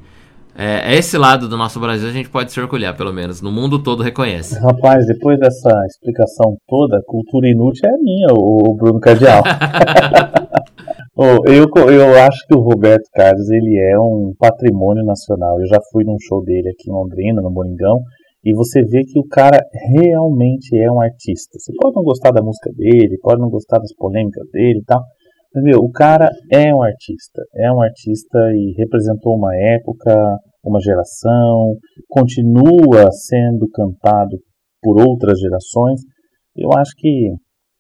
é, 0.61 0.97
esse 0.97 1.17
lado 1.17 1.49
do 1.49 1.57
nosso 1.57 1.79
Brasil 1.79 2.09
a 2.09 2.13
gente 2.13 2.29
pode 2.29 2.51
se 2.51 2.61
orgulhar, 2.61 2.97
pelo 2.97 3.13
menos. 3.13 3.41
No 3.41 3.53
mundo 3.53 3.81
todo 3.81 4.03
reconhece. 4.03 4.59
Rapaz, 4.59 5.07
depois 5.07 5.39
dessa 5.39 5.71
explicação 5.87 6.57
toda, 6.67 7.01
cultura 7.07 7.49
inútil 7.49 7.89
é 7.89 7.97
minha, 7.99 8.27
o 8.33 8.75
Bruno 8.75 8.99
Cardial. 8.99 9.43
oh, 11.17 11.49
eu, 11.49 11.67
eu 11.93 12.19
acho 12.25 12.45
que 12.49 12.57
o 12.57 12.61
Roberto 12.61 13.09
Carlos 13.15 13.49
ele 13.51 13.79
é 13.79 13.97
um 14.01 14.35
patrimônio 14.37 15.05
nacional. 15.05 15.61
Eu 15.61 15.67
já 15.69 15.79
fui 15.93 16.03
num 16.03 16.19
show 16.21 16.43
dele 16.43 16.71
aqui 16.71 16.91
em 16.91 16.93
Londrina, 16.93 17.41
no 17.41 17.53
Moringão, 17.53 18.01
e 18.45 18.53
você 18.53 18.83
vê 18.83 19.05
que 19.05 19.21
o 19.21 19.29
cara 19.29 19.61
realmente 19.95 20.77
é 20.77 20.91
um 20.91 21.01
artista. 21.01 21.57
Você 21.57 21.73
pode 21.81 21.95
não 21.95 22.03
gostar 22.03 22.33
da 22.33 22.43
música 22.43 22.73
dele, 22.77 23.17
pode 23.23 23.41
não 23.41 23.49
gostar 23.49 23.79
das 23.79 23.95
polêmicas 23.95 24.45
dele 24.53 24.81
e 24.81 24.85
tal, 24.85 25.03
mas, 25.55 25.65
meu, 25.65 25.79
o 25.81 25.91
cara 25.91 26.31
é 26.53 26.75
um 26.75 26.83
artista, 26.83 27.43
é 27.55 27.73
um 27.73 27.81
artista 27.81 28.39
e 28.55 28.75
representou 28.77 29.35
uma 29.35 29.57
época, 29.57 30.39
uma 30.69 30.81
geração, 30.81 31.77
continua 32.09 33.11
sendo 33.11 33.69
cantado 33.71 34.39
por 34.83 35.01
outras 35.01 35.39
gerações. 35.41 36.01
Eu 36.57 36.71
acho 36.77 36.93
que, 36.97 37.31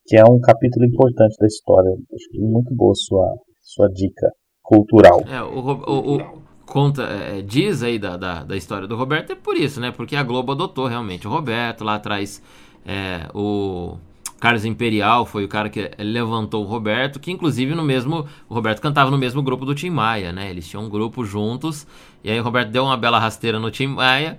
que 0.07 0.17
é 0.17 0.25
um 0.25 0.41
capítulo 0.41 0.87
importante 0.87 1.37
da 1.39 1.47
história. 1.47 1.91
Acho 1.91 2.31
que 2.31 2.41
muito 2.41 2.75
boa 2.75 2.95
sua, 2.95 3.35
sua 3.63 3.89
dica 3.89 4.31
cultural. 4.63 5.21
É, 5.29 5.43
o, 5.43 5.59
o, 5.59 6.17
o, 6.17 6.43
conta, 6.67 7.03
é, 7.03 7.43
diz 7.43 7.83
aí 7.83 7.99
da, 7.99 8.17
da, 8.17 8.45
da, 8.45 8.57
história 8.57 8.87
do 8.87 8.97
Roberto 8.97 9.33
é 9.33 9.37
por 9.37 9.57
isso, 9.57 9.81
né? 9.81 9.91
Porque 9.91 10.17
a 10.17 10.23
Globo 10.23 10.53
adotou 10.53 10.87
realmente 10.87 11.27
o 11.27 11.31
Roberto 11.31 11.85
lá 11.85 11.97
atrás. 11.97 12.43
É, 12.87 13.29
o 13.35 13.97
Carlos 14.41 14.65
Imperial 14.65 15.27
foi 15.27 15.45
o 15.45 15.49
cara 15.49 15.69
que 15.69 15.91
levantou 15.99 16.65
o 16.65 16.69
Roberto, 16.69 17.19
que 17.19 17.31
inclusive 17.31 17.75
no 17.75 17.83
mesmo. 17.83 18.27
O 18.49 18.55
Roberto 18.55 18.81
cantava 18.81 19.11
no 19.11 19.19
mesmo 19.19 19.43
grupo 19.43 19.65
do 19.65 19.75
Tim 19.75 19.91
Maia, 19.91 20.33
né? 20.33 20.49
Eles 20.49 20.69
tinham 20.69 20.85
um 20.85 20.89
grupo 20.89 21.25
juntos. 21.25 21.87
E 22.23 22.31
aí 22.31 22.39
o 22.39 22.43
Roberto 22.43 22.71
deu 22.71 22.85
uma 22.85 22.97
bela 22.97 23.19
rasteira 23.19 23.59
no 23.59 23.71
Tim 23.71 23.89
Maia 23.89 24.39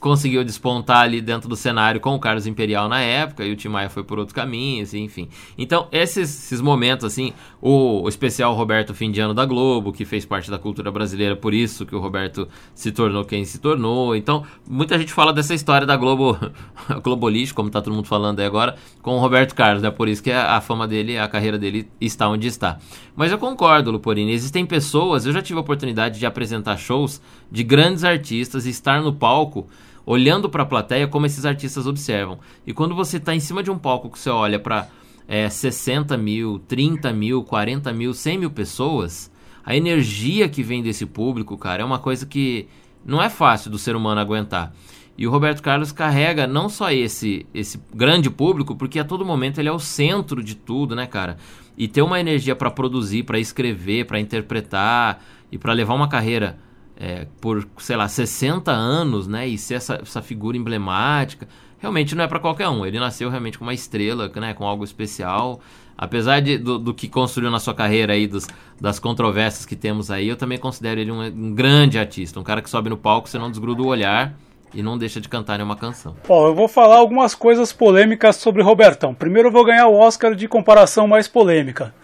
conseguiu 0.00 0.42
despontar 0.42 1.02
ali 1.02 1.20
dentro 1.20 1.48
do 1.48 1.54
cenário 1.54 2.00
com 2.00 2.14
o 2.14 2.18
Carlos 2.18 2.46
Imperial 2.46 2.88
na 2.88 3.00
época, 3.00 3.44
e 3.44 3.52
o 3.52 3.56
Tim 3.56 3.68
Maia 3.68 3.88
foi 3.88 4.02
por 4.02 4.18
outros 4.18 4.34
caminhos, 4.34 4.92
enfim. 4.94 5.28
Então, 5.56 5.86
esses, 5.92 6.28
esses 6.28 6.60
momentos, 6.60 7.04
assim, 7.04 7.32
o, 7.60 8.02
o, 8.02 8.08
especial 8.08 8.52
Roberto 8.54 8.92
Fim 8.92 9.12
de 9.12 9.20
Ano 9.20 9.32
da 9.32 9.46
Globo, 9.46 9.92
que 9.92 10.04
fez 10.04 10.26
parte 10.26 10.50
da 10.50 10.58
cultura 10.58 10.90
brasileira, 10.90 11.36
por 11.36 11.54
isso 11.54 11.86
que 11.86 11.94
o 11.94 12.00
Roberto 12.00 12.48
se 12.74 12.90
tornou 12.90 13.24
quem 13.24 13.44
se 13.44 13.58
tornou. 13.60 14.16
Então, 14.16 14.44
muita 14.68 14.98
gente 14.98 15.12
fala 15.12 15.32
dessa 15.32 15.54
história 15.54 15.86
da 15.86 15.96
Globo, 15.96 16.36
Globolixo, 17.02 17.54
como 17.54 17.70
tá 17.70 17.80
todo 17.80 17.94
mundo 17.94 18.08
falando 18.08 18.40
aí 18.40 18.46
agora, 18.46 18.74
com 19.02 19.16
o 19.16 19.20
Roberto 19.20 19.54
Carlos, 19.54 19.82
né? 19.82 19.90
Por 19.90 20.08
isso 20.08 20.22
que 20.22 20.32
a, 20.32 20.56
a 20.56 20.60
fama 20.60 20.88
dele, 20.88 21.16
a 21.16 21.28
carreira 21.28 21.58
dele 21.58 21.88
está 22.00 22.28
onde 22.28 22.48
está. 22.48 22.78
Mas 23.16 23.30
eu 23.30 23.38
concordo, 23.38 23.92
Luporini, 23.92 24.32
existem 24.32 24.66
pessoas, 24.66 25.24
eu 25.24 25.32
já 25.32 25.40
tive 25.40 25.58
a 25.58 25.62
oportunidade 25.62 26.18
de 26.18 26.26
apresentar 26.26 26.76
shows 26.76 27.22
de 27.50 27.62
grandes 27.62 28.02
artistas 28.02 28.66
e 28.66 28.70
estar 28.70 29.00
no 29.00 29.12
palco 29.12 29.68
olhando 30.04 30.48
para 30.48 30.64
a 30.64 30.66
plateia 30.66 31.06
como 31.06 31.26
esses 31.26 31.46
artistas 31.46 31.86
observam. 31.86 32.38
E 32.66 32.72
quando 32.72 32.94
você 32.94 33.18
está 33.18 33.34
em 33.34 33.40
cima 33.40 33.62
de 33.62 33.70
um 33.70 33.78
palco 33.78 34.10
que 34.10 34.18
você 34.18 34.30
olha 34.30 34.58
para 34.58 34.88
é, 35.28 35.48
60 35.48 36.16
mil, 36.16 36.58
30 36.66 37.12
mil, 37.12 37.42
40 37.44 37.92
mil, 37.92 38.12
100 38.12 38.38
mil 38.38 38.50
pessoas, 38.50 39.30
a 39.64 39.76
energia 39.76 40.48
que 40.48 40.62
vem 40.62 40.82
desse 40.82 41.06
público, 41.06 41.56
cara, 41.56 41.82
é 41.82 41.84
uma 41.84 41.98
coisa 41.98 42.26
que 42.26 42.68
não 43.04 43.22
é 43.22 43.30
fácil 43.30 43.70
do 43.70 43.78
ser 43.78 43.96
humano 43.96 44.20
aguentar. 44.20 44.74
E 45.16 45.26
o 45.26 45.30
Roberto 45.30 45.62
Carlos 45.62 45.92
carrega 45.92 46.46
não 46.46 46.68
só 46.68 46.90
esse 46.90 47.46
esse 47.54 47.80
grande 47.94 48.28
público, 48.28 48.74
porque 48.74 48.98
a 48.98 49.04
todo 49.04 49.24
momento 49.24 49.60
ele 49.60 49.68
é 49.68 49.72
o 49.72 49.78
centro 49.78 50.42
de 50.42 50.56
tudo, 50.56 50.96
né, 50.96 51.06
cara? 51.06 51.36
E 51.76 51.88
ter 51.88 52.02
uma 52.02 52.20
energia 52.20 52.54
para 52.54 52.70
produzir, 52.70 53.24
para 53.24 53.38
escrever, 53.38 54.06
para 54.06 54.20
interpretar 54.20 55.22
e 55.50 55.58
para 55.58 55.72
levar 55.72 55.94
uma 55.94 56.08
carreira 56.08 56.58
é, 56.96 57.26
por, 57.40 57.66
sei 57.78 57.96
lá, 57.96 58.08
60 58.08 58.70
anos, 58.70 59.26
né? 59.26 59.46
E 59.46 59.58
ser 59.58 59.74
essa, 59.74 59.96
essa 59.96 60.22
figura 60.22 60.56
emblemática, 60.56 61.48
realmente 61.78 62.14
não 62.14 62.24
é 62.24 62.28
para 62.28 62.38
qualquer 62.38 62.68
um. 62.68 62.86
Ele 62.86 62.98
nasceu 62.98 63.28
realmente 63.28 63.58
com 63.58 63.64
uma 63.64 63.74
estrela, 63.74 64.30
né? 64.36 64.54
Com 64.54 64.66
algo 64.66 64.84
especial. 64.84 65.60
Apesar 65.96 66.40
de, 66.40 66.58
do, 66.58 66.78
do, 66.78 66.94
que 66.94 67.08
construiu 67.08 67.50
na 67.50 67.60
sua 67.60 67.74
carreira 67.74 68.12
aí, 68.12 68.26
dos, 68.26 68.46
das 68.80 68.98
controvérsias 68.98 69.64
que 69.64 69.76
temos 69.76 70.10
aí, 70.10 70.28
eu 70.28 70.36
também 70.36 70.58
considero 70.58 71.00
ele 71.00 71.10
um, 71.10 71.22
um 71.22 71.54
grande 71.54 71.98
artista. 71.98 72.38
Um 72.38 72.44
cara 72.44 72.62
que 72.62 72.70
sobe 72.70 72.90
no 72.90 72.96
palco, 72.96 73.28
você 73.28 73.38
não 73.38 73.50
desgruda 73.50 73.82
o 73.82 73.86
olhar 73.86 74.34
e 74.74 74.82
não 74.82 74.98
deixa 74.98 75.20
de 75.20 75.28
cantar 75.28 75.56
nenhuma 75.56 75.76
canção. 75.76 76.16
Bom, 76.26 76.48
eu 76.48 76.54
vou 76.54 76.68
falar 76.68 76.96
algumas 76.96 77.34
coisas 77.34 77.72
polêmicas 77.72 78.36
sobre 78.36 78.62
Robertão. 78.62 79.14
Primeiro 79.14 79.48
eu 79.48 79.52
vou 79.52 79.64
ganhar 79.64 79.86
o 79.86 79.94
Oscar 79.94 80.34
de 80.34 80.48
comparação 80.48 81.06
mais 81.06 81.28
polêmica. 81.28 81.94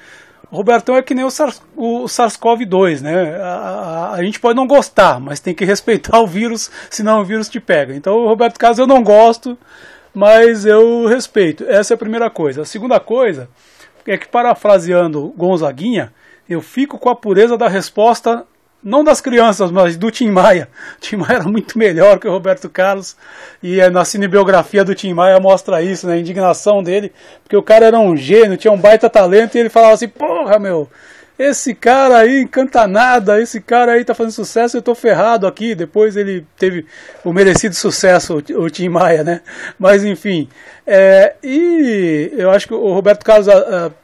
Robertão 0.51 0.97
é 0.97 1.03
que 1.03 1.15
nem 1.15 1.25
o, 1.25 1.31
SARS, 1.31 1.63
o 1.77 2.05
SARS-CoV-2, 2.05 3.03
né? 3.03 3.37
A, 3.37 3.47
a, 3.47 4.13
a, 4.15 4.25
gente 4.25 4.41
pode 4.41 4.57
não 4.57 4.67
gostar, 4.67 5.21
mas 5.21 5.39
tem 5.39 5.55
que 5.55 5.65
respeitar 5.67 6.19
o 6.21 6.27
vírus, 6.27 6.71
senão 6.89 7.21
o 7.21 7.25
vírus 7.25 7.49
te 7.49 7.61
pega. 7.61 7.95
Então, 7.95 8.17
o 8.17 8.29
Roberto 8.29 8.59
Carlos 8.59 8.79
eu 8.79 8.87
não 8.87 9.03
gosto, 9.03 9.57
mas 10.13 10.67
eu 10.67 11.07
respeito. 11.07 11.65
Essa 11.69 11.93
é 11.93 11.97
a 11.97 11.99
primeira 11.99 12.29
coisa. 12.29 12.63
A 12.63 12.65
segunda 12.65 12.99
coisa 12.99 13.49
é 14.07 14.19
que, 14.19 14.27
parafraseando 14.27 15.33
Gonzaguinha, 15.37 16.13
eu 16.49 16.61
fico 16.61 16.99
com 16.99 17.09
a 17.09 17.15
pureza 17.15 17.57
da 17.57 17.69
resposta 17.69 18.45
não 18.83 19.05
das 19.05 19.21
crianças, 19.21 19.71
mas 19.71 19.97
do 19.97 20.11
Tim 20.11 20.31
Maia. 20.31 20.69
O 20.97 21.01
Tim 21.01 21.17
Maia 21.17 21.37
era 21.37 21.45
muito 21.45 21.79
melhor 21.79 22.19
que 22.19 22.27
o 22.27 22.31
Roberto 22.31 22.69
Carlos. 22.69 23.17
E 23.63 23.81
na 23.91 24.05
cinebiografia 24.05 24.85
do 24.85 24.95
Tim 24.95 25.13
Maia 25.13 25.39
mostra 25.39 25.83
isso, 25.83 26.07
né, 26.07 26.15
a 26.15 26.19
indignação 26.19 26.83
dele, 26.83 27.13
porque 27.43 27.57
o 27.57 27.63
cara 27.63 27.87
era 27.87 27.99
um 27.99 28.17
gênio, 28.17 28.57
tinha 28.57 28.73
um 28.73 28.79
baita 28.79 29.09
talento 29.11 29.55
e 29.55 29.59
ele 29.59 29.69
falava 29.69 29.95
assim: 29.95 30.09
"Porra, 30.09 30.59
meu, 30.59 30.89
esse 31.41 31.75
cara 31.75 32.19
aí 32.19 32.43
encanta 32.43 32.87
nada, 32.87 33.41
esse 33.41 33.63
cara 33.63 33.93
aí 33.93 34.05
tá 34.05 34.15
fazendo 34.15 34.33
sucesso, 34.33 34.77
eu 34.77 34.83
tô 34.83 34.95
ferrado 34.95 35.47
aqui. 35.47 35.75
Depois 35.75 36.15
ele 36.15 36.47
teve 36.59 36.85
o 37.25 37.33
merecido 37.33 37.75
sucesso, 37.75 38.37
o, 38.37 38.69
Tim 38.69 38.91
Maia, 38.91 39.25
né? 39.25 39.41
Mas 39.79 40.05
enfim. 40.05 40.51
É, 40.87 41.37
e 41.43 42.31
eu 42.37 42.51
acho 42.51 42.69
que 42.69 42.75
o 42.75 42.93
Roberto 42.93 43.25
Carlos, 43.25 43.47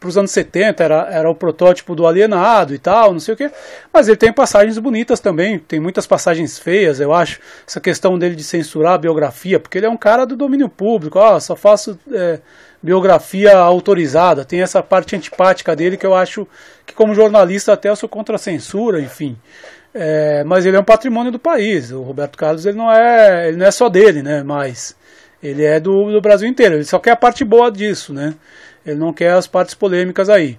para 0.01 0.09
os 0.09 0.17
anos 0.17 0.31
70, 0.31 0.83
era, 0.83 1.09
era 1.11 1.31
o 1.31 1.35
protótipo 1.35 1.95
do 1.95 2.07
alienado 2.07 2.73
e 2.73 2.79
tal, 2.79 3.13
não 3.13 3.21
sei 3.21 3.35
o 3.35 3.37
quê. 3.37 3.51
Mas 3.93 4.09
ele 4.09 4.17
tem 4.17 4.33
passagens 4.33 4.79
bonitas 4.79 5.21
também, 5.21 5.59
tem 5.59 5.79
muitas 5.79 6.07
passagens 6.07 6.59
feias, 6.59 7.01
eu 7.01 7.13
acho. 7.13 7.39
Essa 7.69 7.81
questão 7.81 8.19
dele 8.19 8.35
de 8.35 8.45
censurar 8.45 8.95
a 8.95 8.99
biografia, 8.99 9.61
porque 9.61 9.77
ele 9.77 9.87
é 9.87 9.91
um 9.91 9.97
cara 9.99 10.25
do 10.25 10.37
domínio 10.37 10.71
público, 10.71 11.19
ó, 11.19 11.39
só 11.39 11.55
faço. 11.55 11.99
É, 12.11 12.41
biografia 12.87 13.59
autorizada, 13.59 14.45
tem 14.45 14.63
essa 14.63 14.81
parte 14.81 15.17
antipática 15.17 15.75
dele 15.75 15.97
que 15.97 16.07
eu 16.07 16.15
acho 16.15 16.47
que 16.87 16.95
como 16.95 17.17
jornalista 17.17 17.73
até 17.73 17.89
eu 17.89 17.97
sou 17.97 18.09
contra 18.09 18.37
a 18.37 18.39
censura, 18.39 19.01
enfim. 19.01 19.37
É, 19.93 20.45
mas 20.45 20.65
ele 20.65 20.77
é 20.77 20.81
um 20.81 20.85
patrimônio 20.85 21.33
do 21.33 21.39
país. 21.39 21.91
O 21.91 22.03
Roberto 22.03 22.39
Carlos 22.39 22.65
ele 22.65 22.77
não 22.77 22.93
é, 22.93 23.49
ele 23.49 23.57
não 23.57 23.67
é 23.67 23.73
só 23.73 23.89
dele, 23.89 24.23
né? 24.23 24.45
Mas 24.45 24.95
ele 25.43 25.65
é 25.65 25.81
do, 25.81 26.13
do 26.13 26.21
Brasil 26.21 26.49
inteiro. 26.49 26.77
Ele 26.77 26.85
só 26.85 27.01
quer 27.01 27.11
a 27.11 27.17
parte 27.17 27.45
boa 27.45 27.73
disso, 27.73 28.13
né? 28.13 28.35
Ele 28.87 29.01
não 29.01 29.13
quer 29.13 29.33
as 29.33 29.49
partes 29.49 29.75
polêmicas 29.75 30.29
aí. 30.29 30.57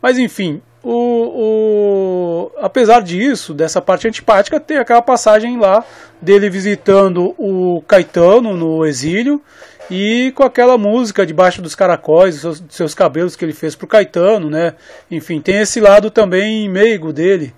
Mas 0.00 0.16
enfim, 0.16 0.62
o, 0.80 0.92
o, 0.92 2.52
apesar 2.58 3.02
disso, 3.02 3.52
dessa 3.52 3.82
parte 3.82 4.06
antipática, 4.06 4.60
tem 4.60 4.76
aquela 4.76 5.02
passagem 5.02 5.58
lá 5.58 5.84
dele 6.22 6.48
visitando 6.48 7.34
o 7.36 7.82
Caetano 7.82 8.56
no 8.56 8.86
exílio 8.86 9.42
e 9.90 10.32
com 10.34 10.42
aquela 10.42 10.78
música 10.78 11.26
debaixo 11.26 11.60
dos 11.60 11.74
caracóis, 11.74 12.36
seus, 12.36 12.62
seus 12.68 12.94
cabelos 12.94 13.36
que 13.36 13.44
ele 13.44 13.52
fez 13.52 13.74
pro 13.74 13.86
Caetano, 13.86 14.48
né? 14.48 14.74
Enfim, 15.10 15.40
tem 15.40 15.58
esse 15.58 15.80
lado 15.80 16.10
também 16.10 16.68
meigo 16.68 17.12
dele 17.12 17.54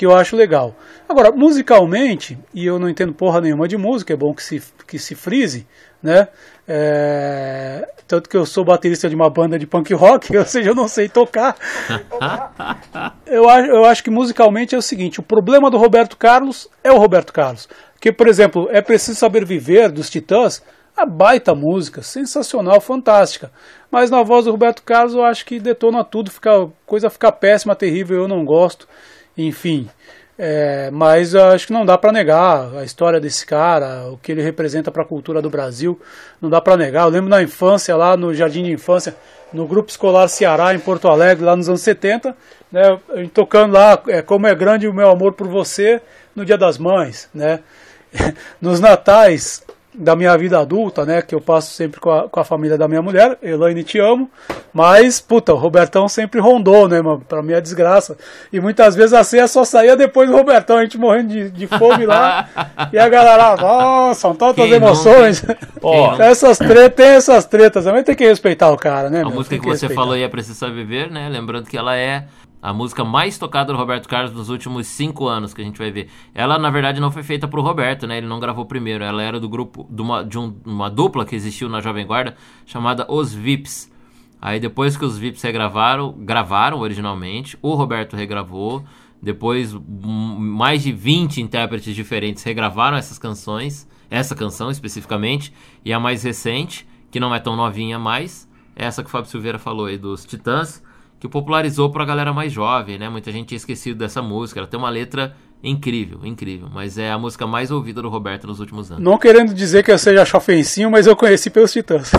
que 0.00 0.06
eu 0.06 0.16
acho 0.16 0.34
legal. 0.34 0.74
Agora, 1.06 1.30
musicalmente, 1.30 2.38
e 2.54 2.64
eu 2.64 2.78
não 2.78 2.88
entendo 2.88 3.12
porra 3.12 3.38
nenhuma 3.38 3.68
de 3.68 3.76
música, 3.76 4.14
é 4.14 4.16
bom 4.16 4.32
que 4.32 4.42
se, 4.42 4.62
que 4.86 4.98
se 4.98 5.14
frise, 5.14 5.66
né? 6.02 6.28
É, 6.66 7.86
tanto 8.08 8.30
que 8.30 8.36
eu 8.36 8.46
sou 8.46 8.64
baterista 8.64 9.10
de 9.10 9.14
uma 9.14 9.28
banda 9.28 9.58
de 9.58 9.66
punk 9.66 9.92
rock, 9.92 10.34
ou 10.38 10.44
seja, 10.46 10.70
eu 10.70 10.74
não 10.74 10.88
sei 10.88 11.06
tocar. 11.06 11.54
eu, 13.26 13.46
acho, 13.46 13.70
eu 13.70 13.84
acho 13.84 14.02
que 14.02 14.10
musicalmente 14.10 14.74
é 14.74 14.78
o 14.78 14.82
seguinte: 14.82 15.20
o 15.20 15.22
problema 15.22 15.70
do 15.70 15.76
Roberto 15.76 16.16
Carlos 16.16 16.66
é 16.82 16.90
o 16.90 16.96
Roberto 16.96 17.30
Carlos. 17.30 17.68
Que, 18.00 18.10
por 18.10 18.26
exemplo, 18.26 18.68
é 18.72 18.80
preciso 18.80 19.18
saber 19.18 19.44
viver 19.44 19.90
dos 19.90 20.08
Titãs 20.08 20.62
a 21.02 21.06
baita 21.06 21.54
música, 21.54 22.02
sensacional, 22.02 22.80
fantástica. 22.80 23.50
Mas 23.90 24.10
na 24.10 24.22
voz 24.22 24.44
do 24.44 24.50
Roberto 24.50 24.82
Carlos 24.82 25.14
eu 25.14 25.24
acho 25.24 25.44
que 25.44 25.58
detona 25.58 26.04
tudo, 26.04 26.30
fica, 26.30 26.68
coisa 26.86 27.10
fica 27.10 27.32
péssima, 27.32 27.74
terrível, 27.74 28.22
eu 28.22 28.28
não 28.28 28.44
gosto. 28.44 28.86
Enfim, 29.36 29.88
é, 30.38 30.90
mas 30.90 31.34
acho 31.34 31.66
que 31.66 31.72
não 31.72 31.84
dá 31.84 31.98
para 31.98 32.12
negar 32.12 32.74
a 32.74 32.84
história 32.84 33.20
desse 33.20 33.44
cara, 33.44 34.10
o 34.10 34.16
que 34.16 34.32
ele 34.32 34.42
representa 34.42 34.90
para 34.90 35.02
a 35.02 35.06
cultura 35.06 35.42
do 35.42 35.50
Brasil, 35.50 36.00
não 36.40 36.48
dá 36.48 36.60
para 36.60 36.76
negar. 36.76 37.04
Eu 37.04 37.10
lembro 37.10 37.28
na 37.28 37.42
infância, 37.42 37.94
lá 37.96 38.16
no 38.16 38.32
Jardim 38.34 38.64
de 38.64 38.72
Infância, 38.72 39.14
no 39.52 39.66
Grupo 39.66 39.90
Escolar 39.90 40.28
Ceará, 40.28 40.74
em 40.74 40.78
Porto 40.78 41.08
Alegre, 41.08 41.44
lá 41.44 41.54
nos 41.54 41.68
anos 41.68 41.82
70, 41.82 42.34
né, 42.72 42.98
tocando 43.34 43.74
lá 43.74 44.00
é, 44.08 44.22
Como 44.22 44.46
é 44.46 44.54
Grande 44.54 44.88
o 44.88 44.94
Meu 44.94 45.10
Amor 45.10 45.34
por 45.34 45.46
Você, 45.48 46.00
no 46.34 46.44
Dia 46.44 46.56
das 46.56 46.78
Mães, 46.78 47.28
né? 47.34 47.60
Nos 48.60 48.80
natais, 48.80 49.62
da 49.92 50.14
minha 50.14 50.36
vida 50.38 50.58
adulta, 50.58 51.04
né? 51.04 51.20
Que 51.22 51.34
eu 51.34 51.40
passo 51.40 51.72
sempre 51.72 52.00
com 52.00 52.10
a, 52.10 52.28
com 52.28 52.40
a 52.40 52.44
família 52.44 52.78
da 52.78 52.86
minha 52.86 53.02
mulher, 53.02 53.36
Elaine, 53.42 53.82
te 53.82 53.98
amo. 53.98 54.30
Mas, 54.72 55.20
puta, 55.20 55.52
o 55.52 55.56
Robertão 55.56 56.08
sempre 56.08 56.40
rondou, 56.40 56.88
né, 56.88 57.00
mano? 57.00 57.22
Pra 57.28 57.42
minha 57.42 57.60
desgraça. 57.60 58.16
E 58.52 58.60
muitas 58.60 58.94
vezes 58.94 59.12
a 59.12 59.24
ceia 59.24 59.48
só 59.48 59.64
saía 59.64 59.96
depois 59.96 60.30
do 60.30 60.36
Robertão, 60.36 60.76
a 60.76 60.82
gente 60.82 60.96
morrendo 60.96 61.28
de, 61.28 61.50
de 61.50 61.66
fome 61.66 62.06
lá. 62.06 62.48
e 62.92 62.98
a 62.98 63.08
galera, 63.08 63.56
nossa, 63.56 64.20
são 64.20 64.34
tantas 64.34 64.64
Quem 64.64 64.74
emoções. 64.74 65.44
Ó, 65.82 66.16
essas 66.22 66.58
tretas, 66.58 66.94
tem 66.94 67.06
essas 67.06 67.44
tretas, 67.44 67.84
também 67.84 68.04
tem 68.04 68.14
que 68.14 68.26
respeitar 68.26 68.70
o 68.70 68.76
cara, 68.76 69.10
né? 69.10 69.22
A 69.22 69.24
meu? 69.24 69.34
música 69.34 69.56
que, 69.56 69.60
que 69.60 69.66
você 69.66 69.86
respeitar. 69.86 69.94
falou 69.94 70.14
aí 70.14 70.22
é 70.22 70.28
Precisa 70.28 70.70
Viver, 70.70 71.10
né? 71.10 71.28
Lembrando 71.28 71.66
que 71.66 71.76
ela 71.76 71.96
é 71.96 72.24
a 72.62 72.74
música 72.74 73.04
mais 73.04 73.38
tocada 73.38 73.72
do 73.72 73.78
Roberto 73.78 74.08
Carlos 74.08 74.32
nos 74.32 74.50
últimos 74.50 74.86
cinco 74.86 75.26
anos 75.26 75.54
que 75.54 75.62
a 75.62 75.64
gente 75.64 75.78
vai 75.78 75.90
ver. 75.90 76.08
Ela, 76.34 76.58
na 76.58 76.68
verdade, 76.68 77.00
não 77.00 77.10
foi 77.10 77.22
feita 77.22 77.48
pro 77.48 77.62
Roberto, 77.62 78.06
né? 78.06 78.18
Ele 78.18 78.26
não 78.26 78.38
gravou 78.38 78.66
primeiro. 78.66 79.02
Ela 79.02 79.22
era 79.22 79.40
do 79.40 79.48
grupo, 79.48 79.86
de 79.90 80.02
uma, 80.02 80.22
de 80.22 80.38
um, 80.38 80.54
uma 80.64 80.90
dupla 80.90 81.24
que 81.24 81.34
existiu 81.34 81.68
na 81.68 81.80
Jovem 81.80 82.06
Guarda, 82.06 82.36
chamada 82.66 83.06
Os 83.10 83.32
Vips. 83.32 83.90
Aí 84.40 84.60
depois 84.60 84.96
que 84.96 85.04
os 85.04 85.16
Vips 85.18 85.42
regravaram, 85.42 86.12
gravaram 86.18 86.80
originalmente, 86.80 87.58
o 87.62 87.74
Roberto 87.74 88.14
regravou. 88.14 88.84
Depois, 89.22 89.74
mais 89.74 90.82
de 90.82 90.92
20 90.92 91.42
intérpretes 91.42 91.94
diferentes 91.94 92.42
regravaram 92.42 92.96
essas 92.96 93.18
canções, 93.18 93.86
essa 94.10 94.34
canção 94.34 94.70
especificamente, 94.70 95.52
e 95.84 95.92
a 95.92 96.00
mais 96.00 96.22
recente, 96.22 96.88
que 97.10 97.20
não 97.20 97.34
é 97.34 97.38
tão 97.38 97.54
novinha 97.54 97.98
mais, 97.98 98.48
é 98.74 98.86
essa 98.86 99.02
que 99.02 99.08
o 99.08 99.12
Fábio 99.12 99.30
Silveira 99.30 99.58
falou 99.58 99.86
aí 99.86 99.98
dos 99.98 100.24
Titãs 100.24 100.82
que 101.20 101.28
popularizou 101.28 101.92
para 101.92 102.02
a 102.02 102.06
galera 102.06 102.32
mais 102.32 102.50
jovem, 102.50 102.98
né? 102.98 103.08
Muita 103.10 103.30
gente 103.30 103.48
tinha 103.48 103.56
esquecido 103.58 103.98
dessa 103.98 104.22
música. 104.22 104.58
Ela 104.58 104.66
tem 104.66 104.80
uma 104.80 104.88
letra 104.88 105.34
incrível, 105.62 106.24
incrível. 106.24 106.68
Mas 106.72 106.96
é 106.96 107.10
a 107.10 107.18
música 107.18 107.46
mais 107.46 107.70
ouvida 107.70 108.00
do 108.00 108.08
Roberto 108.08 108.46
nos 108.46 108.58
últimos 108.58 108.90
anos. 108.90 109.04
Não 109.04 109.18
querendo 109.18 109.52
dizer 109.52 109.84
que 109.84 109.92
eu 109.92 109.98
seja 109.98 110.24
chofencinho, 110.24 110.90
mas 110.90 111.06
eu 111.06 111.14
conheci 111.14 111.50
pelos 111.50 111.70
Titãs. 111.70 112.10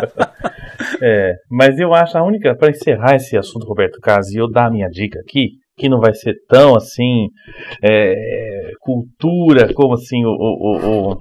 é, 1.02 1.34
mas 1.50 1.78
eu 1.78 1.92
acho 1.92 2.16
a 2.16 2.24
única, 2.24 2.56
para 2.56 2.70
encerrar 2.70 3.14
esse 3.16 3.36
assunto, 3.36 3.66
Roberto 3.66 4.00
Carlos, 4.00 4.30
e 4.30 4.38
eu 4.38 4.50
dar 4.50 4.68
a 4.68 4.70
minha 4.70 4.88
dica 4.88 5.20
aqui, 5.20 5.50
que 5.76 5.90
não 5.90 6.00
vai 6.00 6.14
ser 6.14 6.34
tão 6.48 6.74
assim, 6.74 7.28
é, 7.82 8.70
cultura 8.80 9.74
como 9.74 9.92
assim 9.92 10.24
o, 10.24 10.30
o, 10.30 11.10
o, 11.10 11.18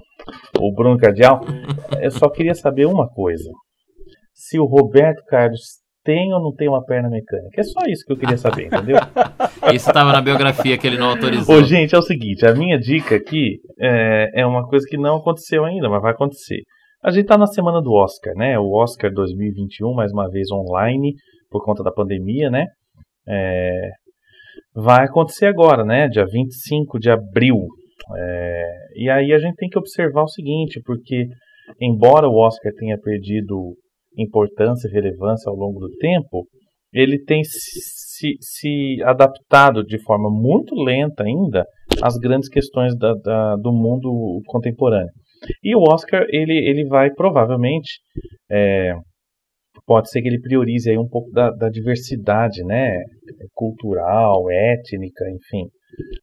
o 0.58 0.74
Bruno 0.74 0.98
Cardial, 0.98 1.42
eu 2.02 2.12
só 2.12 2.30
queria 2.30 2.56
saber 2.56 2.86
uma 2.86 3.10
coisa. 3.10 3.50
Se 4.34 4.58
o 4.58 4.66
Roberto 4.66 5.22
Carlos 5.28 5.83
tem 6.04 6.34
ou 6.34 6.42
não 6.42 6.54
tem 6.54 6.68
uma 6.68 6.84
perna 6.84 7.10
mecânica? 7.10 7.60
É 7.60 7.64
só 7.64 7.82
isso 7.88 8.06
que 8.06 8.14
eu 8.14 8.18
queria 8.18 8.38
saber, 8.38 8.68
entendeu? 8.68 8.98
isso 9.74 9.90
estava 9.90 10.12
na 10.12 10.22
biografia 10.22 10.78
que 10.78 10.86
ele 10.86 10.98
não 10.98 11.12
autorizou. 11.12 11.56
Ô, 11.56 11.64
gente, 11.64 11.96
é 11.96 11.98
o 11.98 12.02
seguinte, 12.02 12.46
a 12.46 12.54
minha 12.54 12.78
dica 12.78 13.16
aqui 13.16 13.60
é, 13.80 14.42
é 14.42 14.46
uma 14.46 14.68
coisa 14.68 14.86
que 14.88 14.98
não 14.98 15.18
aconteceu 15.18 15.64
ainda, 15.66 15.90
mas 15.90 16.02
vai 16.02 16.12
acontecer. 16.12 16.62
A 17.04 17.12
gente 17.12 17.24
está 17.24 17.38
na 17.38 17.48
semana 17.48 17.82
do 17.82 17.92
Oscar, 17.92 18.34
né? 18.36 18.58
O 18.58 18.72
Oscar 18.72 19.12
2021, 19.12 19.94
mais 19.94 20.12
uma 20.14 20.30
vez 20.30 20.50
online, 20.52 21.14
por 21.50 21.64
conta 21.64 21.84
da 21.84 21.92
pandemia, 21.92 22.50
né? 22.50 22.68
É, 23.28 23.90
vai 24.74 25.06
acontecer 25.06 25.48
agora, 25.48 25.84
né? 25.84 26.08
Dia 26.08 26.26
25 26.26 27.00
de 27.00 27.10
abril. 27.10 27.58
É, 28.18 28.72
e 28.96 29.10
aí 29.10 29.34
a 29.34 29.38
gente 29.38 29.56
tem 29.56 29.70
que 29.70 29.78
observar 29.78 30.24
o 30.24 30.30
seguinte, 30.30 30.82
porque 30.86 31.28
embora 31.80 32.28
o 32.28 32.38
Oscar 32.38 32.72
tenha 32.74 32.98
perdido 32.98 33.76
importância 34.18 34.88
e 34.88 34.92
relevância 34.92 35.50
ao 35.50 35.56
longo 35.56 35.80
do 35.80 35.90
tempo, 35.98 36.46
ele 36.94 37.24
tem 37.24 37.44
se, 37.44 38.38
se 38.40 39.04
adaptado 39.04 39.84
de 39.84 40.02
forma 40.04 40.30
muito 40.30 40.76
lenta 40.76 41.24
ainda 41.24 41.66
às 42.02 42.18
grandes 42.18 42.50
questões 42.50 42.96
da, 42.98 43.14
da, 43.16 43.56
do 43.56 43.72
mundo 43.72 44.42
contemporâneo. 44.46 45.12
E 45.64 45.76
o 45.76 45.82
Oscar 45.82 46.26
ele, 46.30 46.54
ele 46.54 46.86
vai 46.88 47.12
provavelmente 47.12 48.00
é, 48.50 48.94
pode 49.86 50.10
ser 50.10 50.22
que 50.22 50.28
ele 50.28 50.40
priorize 50.40 50.90
aí 50.90 50.98
um 50.98 51.08
pouco 51.08 51.32
da, 51.32 51.50
da 51.52 51.70
diversidade, 51.70 52.64
né, 52.64 53.04
cultural, 53.54 54.50
étnica, 54.50 55.26
enfim. 55.30 55.68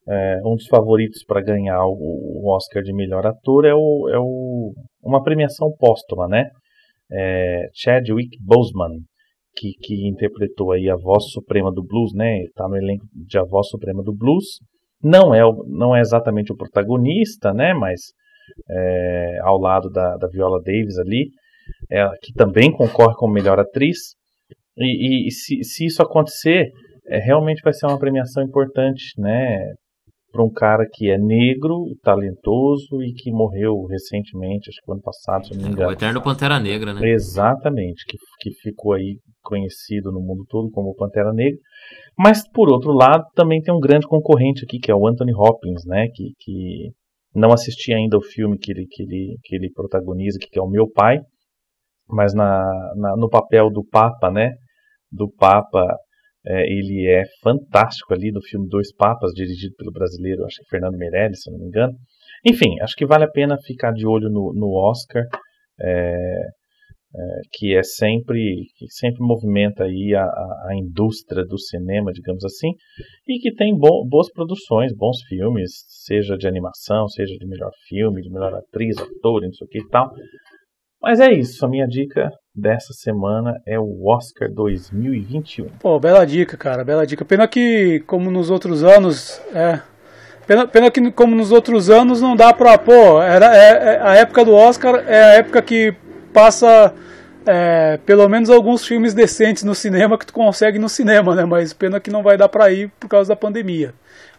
É, 0.09 0.41
um 0.45 0.57
dos 0.57 0.67
favoritos 0.67 1.23
para 1.25 1.41
ganhar 1.41 1.85
o, 1.85 1.93
o, 1.93 2.51
Oscar 2.57 2.83
de 2.83 2.93
melhor 2.93 3.25
ator 3.25 3.65
é, 3.65 3.73
o, 3.73 4.09
é 4.13 4.19
o, 4.19 4.73
uma 5.03 5.23
premiação 5.23 5.73
póstuma, 5.79 6.27
né? 6.27 6.51
É, 7.13 7.69
Chadwick 7.75 8.37
Boseman, 8.41 9.01
que, 9.57 9.73
que 9.81 10.09
interpretou 10.09 10.73
aí 10.73 10.89
a 10.89 10.97
voz 10.97 11.31
suprema 11.31 11.73
do 11.73 11.83
blues, 11.83 12.13
né? 12.15 12.43
Está 12.45 12.69
no 12.69 12.77
elenco 12.77 13.05
de 13.13 13.39
A 13.39 13.45
Voz 13.45 13.69
Suprema 13.69 14.03
do 14.03 14.15
Blues. 14.15 14.59
Não 15.03 15.35
é, 15.35 15.41
não 15.67 15.95
é 15.95 16.01
exatamente 16.01 16.53
o 16.53 16.57
protagonista, 16.57 17.53
né? 17.53 17.75
Mas 17.75 18.01
é, 18.69 19.39
ao 19.43 19.59
lado 19.59 19.91
da, 19.91 20.17
da 20.17 20.29
Viola 20.29 20.61
Davis 20.63 20.99
ali, 20.99 21.31
é, 21.91 22.09
que 22.23 22.33
também 22.33 22.71
concorre 22.73 23.15
como 23.17 23.33
melhor 23.33 23.59
atriz. 23.59 24.15
E, 24.77 25.29
e 25.29 25.31
se, 25.31 25.63
se 25.65 25.87
isso 25.87 26.03
acontecer, 26.03 26.71
é, 27.09 27.19
realmente 27.19 27.63
vai 27.63 27.73
ser 27.73 27.87
uma 27.87 27.99
premiação 27.99 28.43
importante, 28.43 29.13
né? 29.19 29.75
Para 30.31 30.45
um 30.45 30.51
cara 30.51 30.87
que 30.91 31.11
é 31.11 31.19
negro, 31.19 31.87
talentoso 32.03 33.03
e 33.03 33.13
que 33.13 33.31
morreu 33.31 33.85
recentemente, 33.87 34.71
acho 34.71 34.79
que 34.85 34.91
ano 34.91 35.03
passado, 35.03 35.47
se 35.47 35.55
não 35.55 35.63
me 35.63 35.69
é, 35.69 35.73
engano. 35.73 35.89
O 35.89 35.93
Eterno 35.93 36.23
Pantera 36.23 36.61
Negra, 36.61 36.95
né? 36.95 37.09
Exatamente, 37.09 38.05
que, 38.07 38.17
que 38.41 38.51
ficou 38.61 38.93
aí 38.93 39.19
conhecido 39.43 40.13
no 40.13 40.21
mundo 40.21 40.45
todo 40.49 40.71
como 40.71 40.95
Pantera 40.95 41.33
Negra. 41.33 41.59
Mas, 42.17 42.47
por 42.49 42.69
outro 42.71 42.93
lado, 42.93 43.25
também 43.35 43.61
tem 43.61 43.75
um 43.75 43.81
grande 43.81 44.07
concorrente 44.07 44.65
aqui, 44.65 44.79
que 44.79 44.91
é 44.91 44.95
o 44.95 45.07
Anthony 45.07 45.35
Hopkins, 45.35 45.85
né? 45.85 46.07
Que, 46.15 46.33
que 46.39 46.91
não 47.35 47.53
assisti 47.53 47.93
ainda 47.93 48.17
o 48.17 48.23
filme 48.23 48.59
que 48.59 48.73
ele, 48.73 48.87
que 48.87 49.03
ele, 49.03 49.37
que 49.43 49.57
ele 49.57 49.71
protagoniza, 49.73 50.39
que 50.39 50.59
é 50.59 50.63
o 50.63 50.69
Meu 50.69 50.89
Pai, 50.91 51.21
mas 52.09 52.35
na, 52.35 52.63
na 52.97 53.17
no 53.17 53.29
papel 53.29 53.71
do 53.71 53.85
Papa, 53.85 54.31
né? 54.31 54.53
Do 55.11 55.29
Papa 55.31 55.87
é, 56.47 56.63
ele 56.63 57.07
é 57.07 57.25
fantástico 57.43 58.15
ali 58.15 58.31
no 58.33 58.43
filme 58.43 58.69
Dois 58.69 58.95
Papas, 58.95 59.33
dirigido 59.33 59.75
pelo 59.77 59.93
brasileiro, 59.93 60.45
acho 60.45 60.57
que 60.63 60.71
Fernando 60.71 60.97
Meirelles, 60.97 61.43
se 61.43 61.51
não 61.51 61.59
me 61.59 61.67
engano. 61.67 61.93
Enfim, 62.47 62.81
acho 62.81 62.95
que 62.97 63.07
vale 63.07 63.25
a 63.25 63.31
pena 63.31 63.59
ficar 63.67 63.93
de 63.93 64.07
olho 64.07 64.31
no, 64.31 64.53
no 64.55 64.73
Oscar, 64.75 65.25
é, 65.81 66.41
é, 67.13 67.41
que 67.53 67.77
é 67.77 67.83
sempre 67.83 68.67
que 68.77 68.87
sempre 68.89 69.19
movimenta 69.21 69.85
aí 69.85 70.15
a, 70.15 70.23
a, 70.23 70.69
a, 70.69 70.77
indústria 70.77 71.45
do 71.45 71.59
cinema, 71.59 72.13
digamos 72.13 72.45
assim, 72.45 72.69
e 73.27 73.39
que 73.41 73.53
tem 73.53 73.77
bo 73.77 74.07
boas 74.09 74.31
produções, 74.33 74.95
bons 74.95 75.19
filmes, 75.29 75.73
seja 75.89 76.37
de 76.37 76.47
animação, 76.47 77.09
seja 77.09 77.35
de 77.37 77.47
melhor 77.47 77.73
filme, 77.89 78.23
de 78.23 78.31
melhor 78.31 78.55
atriz, 78.55 78.97
ator, 78.97 79.43
não 79.43 79.53
sei 79.53 79.67
o 79.67 79.69
que 79.69 79.79
e 79.81 79.89
tal. 79.89 80.09
Mas 81.03 81.19
é 81.19 81.33
isso, 81.33 81.65
a 81.65 81.69
minha 81.69 81.87
dica 81.87 82.31
dessa 82.55 82.93
semana 82.93 83.55
é 83.67 83.79
o 83.79 84.07
Oscar 84.07 84.51
2021. 84.51 85.67
Pô, 85.81 85.99
bela 85.99 86.27
dica, 86.27 86.57
cara, 86.57 86.85
bela 86.85 87.07
dica. 87.07 87.25
Pena 87.25 87.49
que, 87.49 88.01
como 88.07 88.31
nos 88.31 88.51
outros 88.51 88.85
anos, 88.85 89.41
é. 89.55 89.81
Pena, 90.47 90.67
pena 90.67 90.91
que, 90.91 91.11
como 91.13 91.35
nos 91.35 91.53
outros 91.53 91.89
anos, 91.89 92.21
não 92.21 92.37
dá 92.37 92.53
pra. 92.53 92.77
Pô, 92.77 93.23
era, 93.23 93.57
é, 93.57 93.95
é 93.95 94.01
a 94.03 94.15
época 94.17 94.45
do 94.45 94.55
Oscar 94.55 94.97
é 95.07 95.23
a 95.23 95.33
época 95.35 95.63
que 95.63 95.95
passa. 96.33 96.95
É, 97.47 97.99
pelo 98.05 98.29
menos 98.29 98.51
alguns 98.51 98.87
filmes 98.87 99.15
decentes 99.15 99.65
no 99.65 99.75
cinema 99.75 100.19
que 100.19 100.27
tu 100.27 100.33
consegue 100.33 100.79
no 100.79 100.91
cinema, 100.91 101.35
né? 101.35 101.47
Mas 101.47 101.73
pena 101.73 101.99
que 101.99 102.11
não 102.11 102.23
vai 102.23 102.37
dar 102.37 102.51
pra 102.51 102.71
ir 102.71 102.93
por 103.01 103.09
causa 103.09 103.31
da 103.31 103.37
pandemia. 103.37 103.95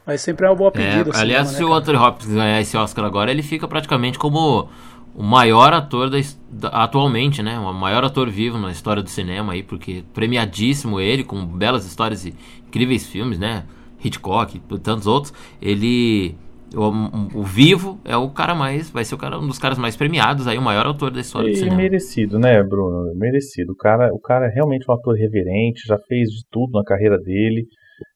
Mas 0.06 0.22
sempre 0.22 0.46
é 0.46 0.50
uma 0.50 0.56
boa 0.56 0.72
pedida. 0.72 1.10
É, 1.10 1.20
aliás, 1.20 1.48
cinema, 1.48 1.58
se 1.58 1.64
né, 1.64 1.66
o 1.66 1.74
Anthony 1.74 1.98
Hopkins 1.98 2.34
ganhar 2.34 2.62
esse 2.62 2.78
Oscar 2.78 3.04
agora, 3.04 3.32
ele 3.32 3.42
fica 3.42 3.68
praticamente 3.68 4.20
como 4.20 4.70
o 5.16 5.24
maior 5.24 5.74
ator 5.74 6.10
da, 6.10 6.18
da, 6.50 6.70
atualmente, 6.70 7.44
né? 7.44 7.58
O 7.60 7.74
maior 7.74 8.04
ator 8.04 8.30
vivo 8.30 8.58
na 8.58 8.72
história 8.72 9.04
do 9.04 9.10
cinema 9.10 9.54
aí, 9.54 9.64
porque 9.64 10.04
premiadíssimo 10.14 11.00
ele, 11.00 11.24
com 11.24 11.46
belas 11.46 11.86
histórias 11.86 12.26
e 12.26 12.34
incríveis 12.68 13.06
filmes, 13.06 13.38
né? 13.38 13.66
Hitchcock 14.04 14.58
e 14.58 14.80
tantos 14.80 15.08
outros. 15.08 15.34
Ele. 15.62 16.36
O, 16.74 17.40
o, 17.40 17.44
Vivo 17.44 18.00
é 18.06 18.16
o 18.16 18.30
cara 18.30 18.56
mais. 18.56 18.90
Vai 18.90 19.04
ser 19.04 19.14
o 19.14 19.18
cara, 19.18 19.38
um 19.38 19.46
dos 19.46 19.60
caras 19.60 19.78
mais 19.78 19.98
premiados 19.98 20.48
aí, 20.48 20.58
o 20.58 20.62
maior 20.62 20.86
autor 20.86 21.12
da 21.12 21.20
história 21.20 21.50
e 21.50 21.52
do 21.52 21.58
cinema. 21.58 21.76
merecido, 21.76 22.40
né, 22.40 22.64
Bruno? 22.64 23.14
Merecido. 23.14 23.74
O 23.74 23.76
cara, 23.76 24.10
o 24.14 24.20
cara 24.20 24.46
é 24.46 24.50
realmente 24.50 24.86
um 24.90 24.94
ator 24.94 25.14
reverente, 25.16 25.86
já 25.86 25.98
fez 26.08 26.30
de 26.30 26.46
tudo 26.50 26.72
na 26.72 26.84
carreira 26.84 27.18
dele. 27.18 27.68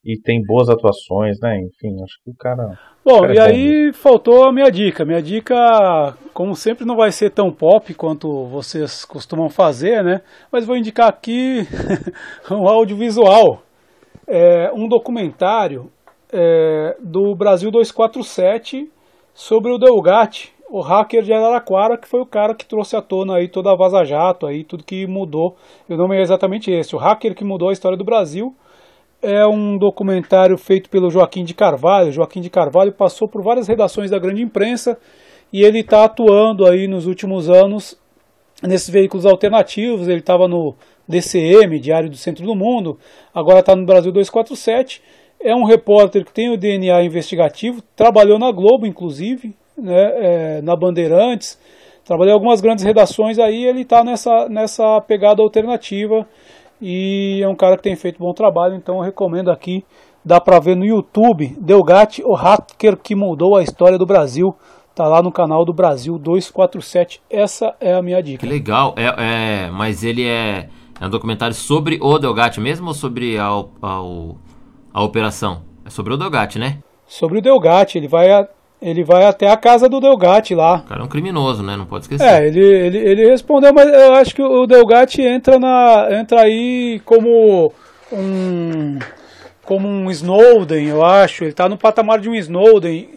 E 0.04 0.20
tem 0.20 0.42
boas 0.44 0.70
atuações, 0.70 1.40
né? 1.42 1.58
Enfim, 1.62 1.96
acho 2.04 2.16
que 2.24 2.30
o 2.30 2.36
cara. 2.38 2.78
Bom, 3.04 3.18
o 3.18 3.22
cara 3.22 3.34
e 3.34 3.38
é 3.38 3.42
aí 3.42 3.94
faltou 3.94 4.44
a 4.44 4.54
minha 4.54 4.70
dica. 4.70 5.04
Minha 5.04 5.22
dica, 5.22 5.56
como 6.34 6.56
sempre, 6.56 6.86
não 6.86 6.96
vai 6.96 7.12
ser 7.12 7.32
tão 7.32 7.52
pop 7.52 7.94
quanto 7.94 8.46
vocês 8.46 9.04
costumam 9.06 9.50
fazer, 9.50 10.04
né? 10.04 10.22
Mas 10.52 10.66
vou 10.66 10.78
indicar 10.78 11.10
aqui 11.10 11.68
um 12.52 12.68
audiovisual. 12.68 13.62
É, 14.28 14.72
um 14.74 14.88
documentário 14.88 15.92
é, 16.32 16.98
do 17.00 17.36
Brasil 17.36 17.72
247 17.72 18.90
sobre 19.34 19.72
o 19.72 19.78
Delgatti, 19.78 20.54
o 20.70 20.82
hacker 20.82 21.22
de 21.22 21.32
Araraquara, 21.32 21.98
que 21.98 22.08
foi 22.08 22.22
o 22.22 22.26
cara 22.26 22.56
que 22.56 22.66
trouxe 22.66 22.96
à 22.96 23.02
tona 23.02 23.36
aí 23.36 23.48
toda 23.48 23.72
a 23.72 23.76
Vaza 23.76 24.04
Jato, 24.04 24.48
aí, 24.48 24.64
tudo 24.64 24.84
que 24.84 25.06
mudou. 25.06 25.56
O 25.88 25.96
nome 25.96 26.18
é 26.18 26.22
exatamente 26.22 26.72
esse, 26.72 26.96
o 26.96 27.00
hacker 27.00 27.36
que 27.36 27.44
mudou 27.44 27.70
a 27.70 27.74
história 27.74 27.98
do 27.98 28.04
Brasil. 28.04 28.56
É 29.28 29.44
um 29.48 29.76
documentário 29.76 30.56
feito 30.56 30.88
pelo 30.88 31.10
Joaquim 31.10 31.44
de 31.44 31.56
Carvalho. 31.56 32.12
Joaquim 32.12 32.42
de 32.42 32.50
Carvalho 32.52 32.94
passou 32.94 33.28
por 33.28 33.42
várias 33.42 33.68
redações 33.68 34.12
da 34.12 34.20
grande 34.20 34.44
imprensa 34.44 35.00
e 35.52 35.64
ele 35.64 35.80
está 35.80 36.06
atuando 36.06 36.64
aí 36.64 36.88
nos 36.88 37.08
últimos 37.08 37.50
anos 37.50 38.00
nesses 38.62 38.88
veículos 38.88 39.26
alternativos. 39.26 40.08
Ele 40.08 40.20
estava 40.20 40.48
no 40.48 40.76
DCM, 41.10 41.80
Diário 41.80 42.08
do 42.08 42.16
Centro 42.16 42.46
do 42.46 42.54
Mundo, 42.54 43.00
agora 43.34 43.62
está 43.62 43.76
no 43.76 43.84
Brasil 43.84 44.12
247. 44.12 45.02
É 45.42 45.56
um 45.56 45.64
repórter 45.64 46.24
que 46.24 46.32
tem 46.32 46.54
o 46.54 46.58
DNA 46.58 47.04
investigativo, 47.04 47.82
trabalhou 47.96 48.38
na 48.38 48.52
Globo, 48.52 48.86
inclusive, 48.86 49.56
né, 49.76 50.12
é, 50.58 50.62
na 50.62 50.76
Bandeirantes, 50.76 51.60
trabalhei 52.06 52.32
em 52.32 52.36
algumas 52.36 52.62
grandes 52.62 52.84
redações 52.84 53.40
aí, 53.40 53.66
ele 53.66 53.82
está 53.82 54.04
nessa, 54.04 54.48
nessa 54.50 55.02
pegada 55.02 55.42
alternativa 55.42 56.28
e 56.82 57.40
é 57.42 57.48
um 57.48 57.56
cara 57.56 57.78
que 57.78 57.84
tem 57.84 57.96
feito 57.96 58.20
bom 58.20 58.34
trabalho, 58.34 58.76
então 58.76 58.96
eu 58.96 59.02
recomendo 59.02 59.50
aqui, 59.50 59.84
dá 60.24 60.40
para 60.40 60.60
ver 60.60 60.76
no 60.76 60.86
YouTube, 60.86 61.56
Delgatti, 61.60 62.24
o 62.24 62.34
hacker 62.34 62.98
que 62.98 63.16
mudou 63.16 63.56
a 63.56 63.64
história 63.64 63.98
do 63.98 64.06
Brasil, 64.06 64.56
tá 64.94 65.08
lá 65.08 65.22
no 65.22 65.32
canal 65.32 65.66
do 65.66 65.74
Brasil 65.74 66.18
247, 66.18 67.22
essa 67.30 67.76
é 67.80 67.94
a 67.94 68.02
minha 68.02 68.22
dica. 68.22 68.40
Que 68.40 68.52
legal, 68.52 68.96
é, 68.98 69.66
é 69.66 69.70
mas 69.72 70.04
ele 70.04 70.26
é, 70.26 70.70
é 71.00 71.06
um 71.06 71.10
documentário 71.10 71.56
sobre 71.56 72.00
o 72.02 72.18
Delgatti 72.18 72.60
mesmo 72.60 72.88
ou 72.88 72.94
sobre 72.94 73.38
a, 73.38 73.48
a, 73.48 74.02
a 74.94 75.04
operação? 75.04 75.64
É 75.86 75.90
sobre 75.90 76.14
o 76.14 76.18
Delgatti, 76.18 76.58
né? 76.58 76.80
Sobre 77.08 77.38
o 77.38 77.42
Delgatti, 77.42 77.98
ele 77.98 78.08
vai 78.08 78.32
a, 78.32 78.48
ele 78.86 79.04
vai 79.04 79.26
até 79.26 79.50
a 79.50 79.58
casa 79.58 79.90
do 79.90 80.00
Delgatti 80.00 80.54
lá. 80.54 80.76
O 80.76 80.84
cara 80.84 81.02
é 81.02 81.04
um 81.04 81.08
criminoso, 81.08 81.64
né? 81.64 81.76
Não 81.76 81.88
pode 81.88 82.04
esquecer. 82.04 82.24
É, 82.24 82.48
ele, 82.48 82.64
ele, 82.64 82.98
ele 83.00 83.30
respondeu, 83.32 83.74
mas 83.74 83.92
eu 83.92 84.14
acho 84.14 84.36
que 84.36 84.44
o 84.44 84.68
Delgatti 84.68 85.24
entra, 85.24 85.58
na, 85.58 86.08
entra 86.12 86.42
aí 86.42 87.02
como 87.04 87.74
um, 88.12 89.00
como 89.64 89.88
um 89.88 90.12
Snowden, 90.12 90.88
eu 90.88 91.04
acho. 91.04 91.46
Ele 91.46 91.50
está 91.50 91.68
no 91.68 91.80
patamar 91.80 92.20
de 92.20 92.30
um 92.30 92.36
Snowden. 92.36 93.10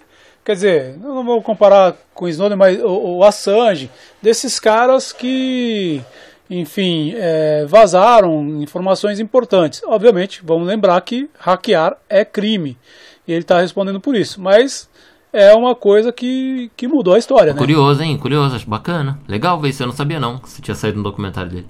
Quer 0.42 0.54
dizer, 0.54 0.96
não 0.98 1.22
vou 1.22 1.42
comparar 1.42 1.94
com 2.14 2.24
o 2.24 2.28
Snowden, 2.30 2.56
mas 2.56 2.82
o, 2.82 3.18
o 3.18 3.24
Assange. 3.24 3.90
Desses 4.22 4.58
caras 4.58 5.12
que, 5.12 6.00
enfim, 6.48 7.12
é, 7.14 7.66
vazaram 7.66 8.62
informações 8.62 9.20
importantes. 9.20 9.82
Obviamente, 9.84 10.40
vamos 10.42 10.66
lembrar 10.66 10.98
que 11.02 11.28
hackear 11.38 11.94
é 12.08 12.24
crime. 12.24 12.78
E 13.26 13.32
ele 13.32 13.42
está 13.42 13.60
respondendo 13.60 14.00
por 14.00 14.16
isso. 14.16 14.40
Mas 14.40 14.88
é 15.32 15.54
uma 15.54 15.74
coisa 15.74 16.12
que, 16.12 16.70
que 16.76 16.88
mudou 16.88 17.14
a 17.14 17.18
história, 17.18 17.52
né? 17.52 17.58
Curioso, 17.58 18.02
hein? 18.02 18.16
Curioso, 18.18 18.56
acho 18.56 18.68
bacana. 18.68 19.18
Legal 19.28 19.58
ver 19.60 19.68
isso, 19.68 19.82
eu 19.82 19.86
não 19.86 19.94
sabia 19.94 20.20
não, 20.20 20.38
que 20.38 20.48
você 20.48 20.62
tinha 20.62 20.74
saído 20.74 20.98
no 20.98 21.04
documentário 21.04 21.50
dele. 21.50 21.66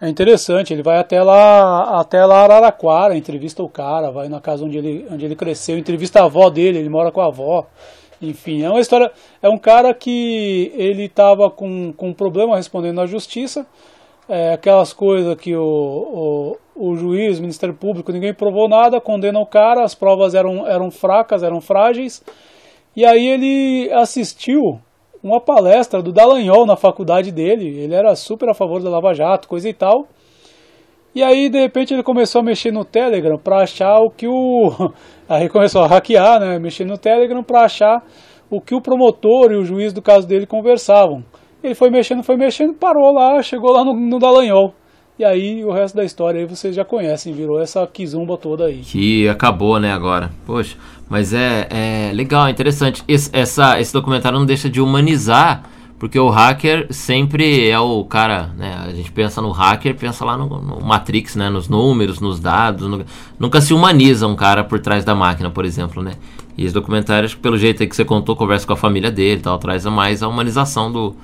É 0.00 0.08
interessante, 0.08 0.72
ele 0.72 0.82
vai 0.82 0.98
até 0.98 1.22
lá, 1.22 2.00
até 2.00 2.26
lá 2.26 2.42
Araraquara, 2.42 3.16
entrevista 3.16 3.62
o 3.62 3.68
cara, 3.68 4.10
vai 4.10 4.28
na 4.28 4.40
casa 4.40 4.64
onde 4.64 4.76
ele, 4.76 5.06
onde 5.10 5.24
ele 5.24 5.36
cresceu, 5.36 5.78
entrevista 5.78 6.20
a 6.20 6.24
avó 6.24 6.50
dele, 6.50 6.78
ele 6.78 6.88
mora 6.88 7.10
com 7.10 7.20
a 7.20 7.26
avó. 7.26 7.66
Enfim, 8.20 8.62
é 8.62 8.70
uma 8.70 8.80
história. 8.80 9.10
É 9.40 9.48
um 9.48 9.58
cara 9.58 9.94
que 9.94 10.72
ele 10.74 11.04
estava 11.04 11.50
com, 11.50 11.92
com 11.96 12.08
um 12.08 12.12
problema 12.12 12.56
respondendo 12.56 12.96
na 12.96 13.06
justiça, 13.06 13.66
é, 14.28 14.52
aquelas 14.52 14.92
coisas 14.92 15.34
que 15.36 15.54
o, 15.54 16.56
o, 16.74 16.90
o, 16.90 16.96
juiz, 16.96 17.38
o 17.38 17.42
Ministério 17.42 17.74
Público, 17.74 18.12
ninguém 18.12 18.34
provou 18.34 18.68
nada, 18.68 19.00
condena 19.00 19.38
o 19.38 19.46
cara, 19.46 19.84
as 19.84 19.94
provas 19.94 20.34
eram, 20.34 20.66
eram 20.66 20.90
fracas, 20.90 21.42
eram 21.42 21.60
frágeis, 21.60 22.22
e 22.96 23.04
aí 23.04 23.26
ele 23.26 23.92
assistiu 23.92 24.80
uma 25.22 25.40
palestra 25.40 26.02
do 26.02 26.12
Dallagnol 26.12 26.66
na 26.66 26.76
faculdade 26.76 27.32
dele. 27.32 27.66
Ele 27.80 27.94
era 27.94 28.14
super 28.14 28.48
a 28.50 28.54
favor 28.54 28.82
da 28.82 28.90
Lava 28.90 29.14
Jato, 29.14 29.48
coisa 29.48 29.68
e 29.68 29.72
tal. 29.72 30.06
E 31.14 31.22
aí, 31.22 31.48
de 31.48 31.60
repente, 31.60 31.94
ele 31.94 32.02
começou 32.02 32.40
a 32.40 32.44
mexer 32.44 32.72
no 32.72 32.84
Telegram 32.84 33.38
para 33.38 33.62
achar 33.62 34.00
o 34.00 34.10
que 34.10 34.26
o. 34.26 34.92
Aí 35.28 35.48
começou 35.48 35.82
a 35.82 35.86
hackear, 35.86 36.40
né? 36.40 36.58
Mexer 36.58 36.84
no 36.84 36.98
Telegram 36.98 37.42
para 37.42 37.62
achar 37.62 38.04
o 38.50 38.60
que 38.60 38.74
o 38.74 38.80
promotor 38.80 39.52
e 39.52 39.56
o 39.56 39.64
juiz 39.64 39.92
do 39.92 40.02
caso 40.02 40.26
dele 40.26 40.44
conversavam. 40.44 41.24
Ele 41.62 41.74
foi 41.74 41.88
mexendo, 41.88 42.22
foi 42.24 42.36
mexendo, 42.36 42.74
parou 42.74 43.12
lá, 43.12 43.40
chegou 43.42 43.70
lá 43.70 43.84
no, 43.84 43.94
no 43.94 44.18
Dallagnol. 44.18 44.74
E 45.16 45.24
aí 45.24 45.64
o 45.64 45.70
resto 45.70 45.94
da 45.94 46.04
história 46.04 46.40
aí 46.40 46.46
vocês 46.46 46.74
já 46.74 46.84
conhecem, 46.84 47.32
virou 47.32 47.60
essa 47.60 47.86
quizumba 47.86 48.36
toda 48.36 48.64
aí. 48.64 48.80
Que 48.80 49.28
acabou, 49.28 49.78
né, 49.78 49.92
agora. 49.92 50.32
Poxa, 50.44 50.76
mas 51.08 51.32
é, 51.32 51.68
é 51.70 52.12
legal, 52.12 52.48
interessante. 52.48 53.04
Esse, 53.06 53.30
essa, 53.32 53.80
esse 53.80 53.92
documentário 53.92 54.36
não 54.36 54.44
deixa 54.44 54.68
de 54.68 54.80
humanizar, 54.80 55.70
porque 56.00 56.18
o 56.18 56.28
hacker 56.28 56.88
sempre 56.90 57.68
é 57.68 57.78
o 57.78 58.02
cara, 58.04 58.50
né? 58.58 58.76
A 58.84 58.90
gente 58.90 59.12
pensa 59.12 59.40
no 59.40 59.52
hacker, 59.52 59.94
pensa 59.94 60.24
lá 60.24 60.36
no, 60.36 60.60
no 60.60 60.80
Matrix, 60.80 61.36
né? 61.36 61.48
Nos 61.48 61.68
números, 61.68 62.18
nos 62.18 62.40
dados. 62.40 62.88
No, 62.88 63.04
nunca 63.38 63.60
se 63.60 63.72
humaniza 63.72 64.26
um 64.26 64.34
cara 64.34 64.64
por 64.64 64.80
trás 64.80 65.04
da 65.04 65.14
máquina, 65.14 65.48
por 65.48 65.64
exemplo, 65.64 66.02
né? 66.02 66.14
E 66.58 66.64
esse 66.64 66.74
documentário, 66.74 67.36
pelo 67.38 67.56
jeito 67.56 67.86
que 67.86 67.94
você 67.94 68.04
contou, 68.04 68.34
conversa 68.34 68.66
com 68.66 68.72
a 68.72 68.76
família 68.76 69.12
dele 69.12 69.40
tal, 69.40 69.58
traz 69.58 69.84
mais 69.86 70.24
a 70.24 70.28
humanização 70.28 70.90
do, 70.90 71.14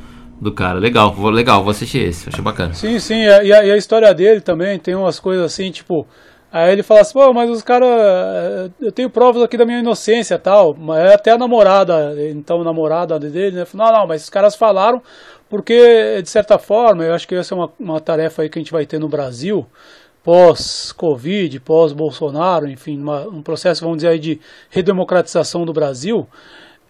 do 0.41 0.53
cara. 0.53 0.78
Legal, 0.78 1.12
vou, 1.12 1.30
legal, 1.30 1.62
vou 1.62 1.70
assistir 1.70 1.99
esse, 1.99 2.28
achei 2.28 2.43
bacana. 2.43 2.72
Sim, 2.74 2.99
sim, 2.99 3.22
e 3.22 3.53
a, 3.53 3.64
e 3.64 3.70
a, 3.70 3.76
história 3.76 4.12
dele 4.14 4.41
também 4.41 4.78
tem 4.78 4.95
umas 4.95 5.20
coisas 5.20 5.45
assim, 5.45 5.70
tipo. 5.70 6.07
Aí 6.53 6.72
ele 6.72 6.82
fala 6.82 7.03
assim, 7.03 7.12
pô, 7.12 7.32
mas 7.32 7.49
os 7.49 7.62
caras. 7.62 7.88
Eh, 7.88 8.70
eu 8.80 8.91
tenho 8.91 9.09
provas 9.09 9.41
aqui 9.43 9.57
da 9.57 9.64
minha 9.64 9.78
inocência 9.78 10.36
tal. 10.36 10.74
Mas 10.74 11.12
até 11.12 11.30
a 11.30 11.38
namorada, 11.38 12.16
então 12.28 12.64
namorada 12.64 13.20
dele, 13.20 13.57
né? 13.57 13.66
Não, 13.72 13.93
não, 13.93 14.07
mas 14.07 14.24
os 14.24 14.30
caras 14.30 14.57
falaram 14.57 15.01
porque, 15.49 16.22
de 16.22 16.30
certa 16.30 16.59
forma, 16.59 17.05
eu 17.05 17.12
acho 17.14 17.26
que 17.26 17.34
essa 17.34 17.55
é 17.55 17.57
uma, 17.57 17.70
uma 17.78 18.01
tarefa 18.01 18.43
aí 18.43 18.49
que 18.49 18.59
a 18.59 18.62
gente 18.62 18.72
vai 18.72 18.86
ter 18.86 19.01
no 19.01 19.09
Brasil, 19.09 19.66
pós-Covid, 20.22 21.59
pós-Bolsonaro, 21.61 22.68
enfim, 22.68 23.01
uma, 23.01 23.26
um 23.28 23.43
processo, 23.43 23.82
vamos 23.82 23.99
dizer 23.99 24.09
aí, 24.09 24.18
de 24.18 24.41
redemocratização 24.70 25.64
do 25.64 25.72
Brasil 25.72 26.26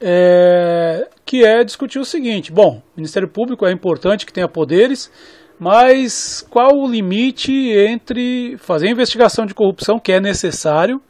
é, 0.01 1.09
que 1.25 1.45
é 1.45 1.63
discutir 1.63 1.99
o 1.99 2.05
seguinte: 2.05 2.51
bom, 2.51 2.83
o 2.97 2.97
Ministério 2.97 3.29
Público 3.29 3.67
é 3.67 3.73
importante 3.73 4.25
que 4.25 4.33
tenha 4.33 4.49
poderes, 4.49 5.11
mas 5.59 6.47
qual 6.49 6.77
o 6.77 6.91
limite 6.91 7.53
entre 7.53 8.57
fazer 8.59 8.89
investigação 8.89 9.45
de 9.45 9.55
corrupção, 9.55 9.99
que 9.99 10.13
é 10.13 10.21
necessário, 10.21 11.01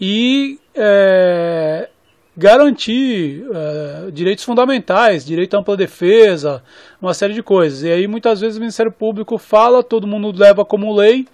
e 0.00 0.58
é, 0.74 1.88
garantir 2.36 3.44
é, 3.54 4.10
direitos 4.10 4.44
fundamentais, 4.44 5.24
direito 5.24 5.54
à 5.54 5.60
ampla 5.60 5.76
defesa, 5.76 6.62
uma 7.00 7.14
série 7.14 7.34
de 7.34 7.42
coisas. 7.42 7.82
E 7.82 7.92
aí 7.92 8.08
muitas 8.08 8.40
vezes 8.40 8.56
o 8.56 8.60
Ministério 8.60 8.90
Público 8.90 9.38
fala, 9.38 9.82
todo 9.82 10.06
mundo 10.06 10.36
leva 10.36 10.64
como 10.64 10.94
lei 10.94 11.26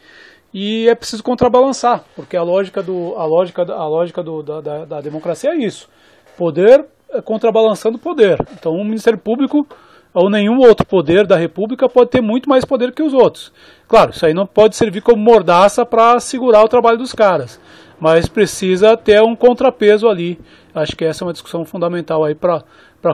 e 0.53 0.89
é 0.89 0.95
preciso 0.95 1.23
contrabalançar, 1.23 2.05
porque 2.17 2.37
a 2.37 2.43
lógica 2.43 2.83
do 2.83 3.15
a 3.17 3.25
lógica 3.25 3.63
a 3.63 3.87
lógica 3.87 4.23
do, 4.23 4.43
da, 4.43 4.61
da, 4.61 4.85
da 4.85 5.01
democracia 5.01 5.51
é 5.51 5.57
isso. 5.57 5.89
Poder 6.37 6.85
contrabalançando 7.25 7.99
poder. 7.99 8.39
Então, 8.59 8.75
o 8.75 8.85
Ministério 8.85 9.19
Público 9.19 9.67
ou 10.13 10.31
nenhum 10.31 10.59
outro 10.59 10.87
poder 10.87 11.27
da 11.27 11.37
República 11.37 11.89
pode 11.89 12.11
ter 12.11 12.21
muito 12.21 12.49
mais 12.49 12.65
poder 12.65 12.93
que 12.93 13.03
os 13.03 13.13
outros. 13.13 13.53
Claro, 13.87 14.11
isso 14.11 14.25
aí 14.25 14.35
não 14.35 14.47
pode 14.47 14.75
servir 14.75 15.03
como 15.03 15.23
mordaça 15.23 15.85
para 15.85 16.19
segurar 16.19 16.65
o 16.65 16.69
trabalho 16.69 16.99
dos 16.99 17.13
caras, 17.13 17.61
mas 18.01 18.27
precisa 18.27 18.97
ter 18.97 19.23
um 19.23 19.37
contrapeso 19.37 20.09
ali. 20.09 20.39
Acho 20.75 20.97
que 20.97 21.05
essa 21.05 21.23
é 21.23 21.27
uma 21.27 21.33
discussão 21.33 21.65
fundamental 21.65 22.25
aí 22.25 22.35
para 22.35 22.65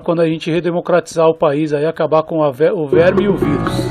quando 0.03 0.21
a 0.21 0.27
gente 0.27 0.51
redemocratizar 0.51 1.29
o 1.29 1.35
país 1.35 1.73
aí 1.73 1.85
acabar 1.85 2.23
com 2.23 2.39
o 2.39 2.53
verme 2.87 3.25
e 3.25 3.29
o 3.29 3.37
vírus. 3.37 3.89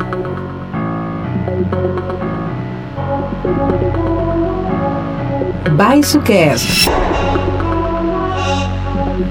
Baixo 5.75 6.21
Cast. 6.21 6.89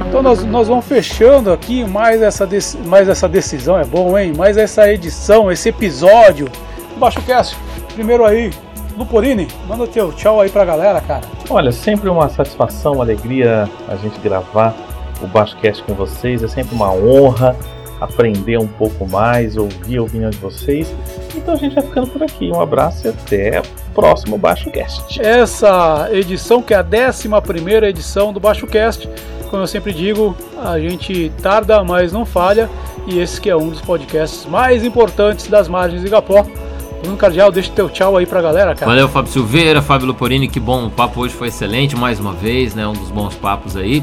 Então 0.08 0.22
nós, 0.22 0.44
nós 0.44 0.68
vamos 0.68 0.84
fechando 0.84 1.52
aqui 1.52 1.84
mais 1.84 2.22
essa, 2.22 2.48
mais 2.86 3.08
essa 3.08 3.28
decisão, 3.28 3.78
é 3.78 3.84
bom, 3.84 4.16
hein? 4.18 4.32
Mais 4.36 4.56
essa 4.56 4.90
edição, 4.90 5.50
esse 5.50 5.68
episódio. 5.68 6.48
Baixo 6.96 7.20
Cast, 7.22 7.56
primeiro 7.94 8.24
aí, 8.24 8.50
Luporini, 8.96 9.48
manda 9.66 9.86
teu 9.86 10.12
tchau 10.12 10.40
aí 10.40 10.50
pra 10.50 10.64
galera, 10.64 11.00
cara. 11.00 11.22
Olha, 11.48 11.72
sempre 11.72 12.08
uma 12.08 12.28
satisfação, 12.28 12.94
uma 12.94 13.04
alegria 13.04 13.68
a 13.88 13.96
gente 13.96 14.18
gravar 14.20 14.74
o 15.22 15.26
Baixo 15.26 15.56
Cast 15.56 15.82
com 15.84 15.94
vocês, 15.94 16.42
é 16.42 16.48
sempre 16.48 16.74
uma 16.74 16.92
honra 16.92 17.56
aprender 18.04 18.58
um 18.58 18.66
pouco 18.66 19.06
mais, 19.06 19.56
ouvir 19.56 19.98
a 19.98 20.02
opinião 20.02 20.30
de 20.30 20.38
vocês. 20.38 20.92
Então 21.34 21.54
a 21.54 21.56
gente 21.56 21.74
vai 21.74 21.84
ficando 21.84 22.06
por 22.08 22.22
aqui. 22.22 22.50
Um 22.50 22.60
abraço 22.60 23.06
e 23.06 23.10
até 23.10 23.62
próximo 23.94 24.36
Baixo 24.36 24.70
Cast. 24.70 25.20
Essa 25.20 26.08
edição, 26.12 26.62
que 26.62 26.74
é 26.74 26.76
a 26.76 26.84
11 26.84 27.28
edição 27.86 28.32
do 28.32 28.40
Baixo 28.40 28.66
Cast, 28.66 29.08
como 29.50 29.62
eu 29.62 29.66
sempre 29.66 29.92
digo, 29.92 30.34
a 30.62 30.78
gente 30.78 31.30
tarda, 31.42 31.84
mas 31.84 32.12
não 32.12 32.24
falha, 32.24 32.70
e 33.06 33.18
esse 33.18 33.40
que 33.40 33.50
é 33.50 33.56
um 33.56 33.68
dos 33.68 33.80
podcasts 33.80 34.46
mais 34.46 34.84
importantes 34.84 35.46
das 35.46 35.68
margens 35.68 36.00
de 36.00 36.06
Igapó. 36.06 36.46
Bruno 37.02 37.16
Cardial, 37.16 37.50
deixa 37.50 37.70
teu 37.72 37.90
tchau 37.90 38.16
aí 38.16 38.24
pra 38.24 38.40
galera, 38.40 38.74
cara. 38.74 38.86
Valeu, 38.86 39.08
Fábio 39.08 39.30
Silveira, 39.30 39.82
Fábio 39.82 40.06
Luporini, 40.06 40.48
que 40.48 40.60
bom, 40.60 40.86
o 40.86 40.90
papo 40.90 41.20
hoje 41.20 41.34
foi 41.34 41.48
excelente, 41.48 41.96
mais 41.96 42.20
uma 42.20 42.32
vez, 42.32 42.74
né, 42.74 42.86
um 42.86 42.92
dos 42.92 43.10
bons 43.10 43.34
papos 43.34 43.76
aí. 43.76 44.02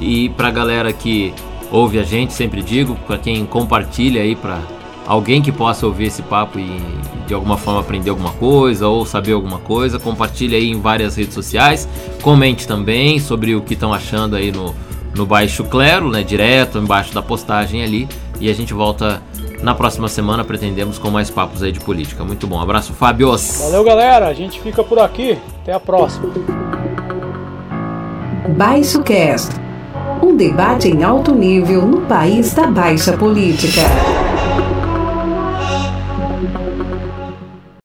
E 0.00 0.30
pra 0.30 0.50
galera 0.50 0.92
que 0.92 1.32
ouve 1.70 1.98
a 1.98 2.02
gente, 2.02 2.32
sempre 2.32 2.62
digo, 2.62 2.96
para 3.06 3.18
quem 3.18 3.44
compartilha 3.46 4.22
aí 4.22 4.34
para 4.34 4.60
alguém 5.06 5.42
que 5.42 5.50
possa 5.50 5.86
ouvir 5.86 6.06
esse 6.06 6.22
papo 6.22 6.58
e 6.58 6.80
de 7.26 7.34
alguma 7.34 7.56
forma 7.56 7.80
aprender 7.80 8.10
alguma 8.10 8.32
coisa 8.32 8.88
ou 8.88 9.04
saber 9.06 9.32
alguma 9.32 9.58
coisa, 9.58 9.98
compartilhe 9.98 10.54
aí 10.54 10.70
em 10.70 10.80
várias 10.80 11.16
redes 11.16 11.34
sociais, 11.34 11.88
comente 12.22 12.66
também 12.66 13.18
sobre 13.18 13.54
o 13.54 13.60
que 13.60 13.74
estão 13.74 13.92
achando 13.92 14.36
aí 14.36 14.52
no, 14.52 14.74
no 15.14 15.26
Baixo 15.26 15.64
Clero, 15.64 16.10
né, 16.10 16.22
direto 16.22 16.78
embaixo 16.78 17.14
da 17.14 17.22
postagem 17.22 17.82
ali, 17.82 18.08
e 18.40 18.48
a 18.48 18.54
gente 18.54 18.72
volta 18.72 19.22
na 19.62 19.74
próxima 19.74 20.08
semana, 20.08 20.42
pretendemos 20.44 20.98
com 20.98 21.10
mais 21.10 21.30
papos 21.30 21.62
aí 21.62 21.70
de 21.70 21.80
política. 21.80 22.24
Muito 22.24 22.46
bom, 22.46 22.60
abraço 22.60 22.92
Fábio. 22.94 23.36
Valeu 23.36 23.84
galera, 23.84 24.28
a 24.28 24.32
gente 24.32 24.60
fica 24.60 24.82
por 24.82 24.98
aqui, 24.98 25.38
até 25.62 25.72
a 25.72 25.80
próxima. 25.80 26.32
Baixo 28.56 29.02
Cast, 29.02 29.54
um 30.22 30.36
debate 30.36 30.88
em 30.88 31.02
alto 31.02 31.34
nível 31.34 31.82
no 31.82 32.02
país 32.02 32.52
da 32.52 32.66
baixa 32.66 33.16
política. 33.16 33.82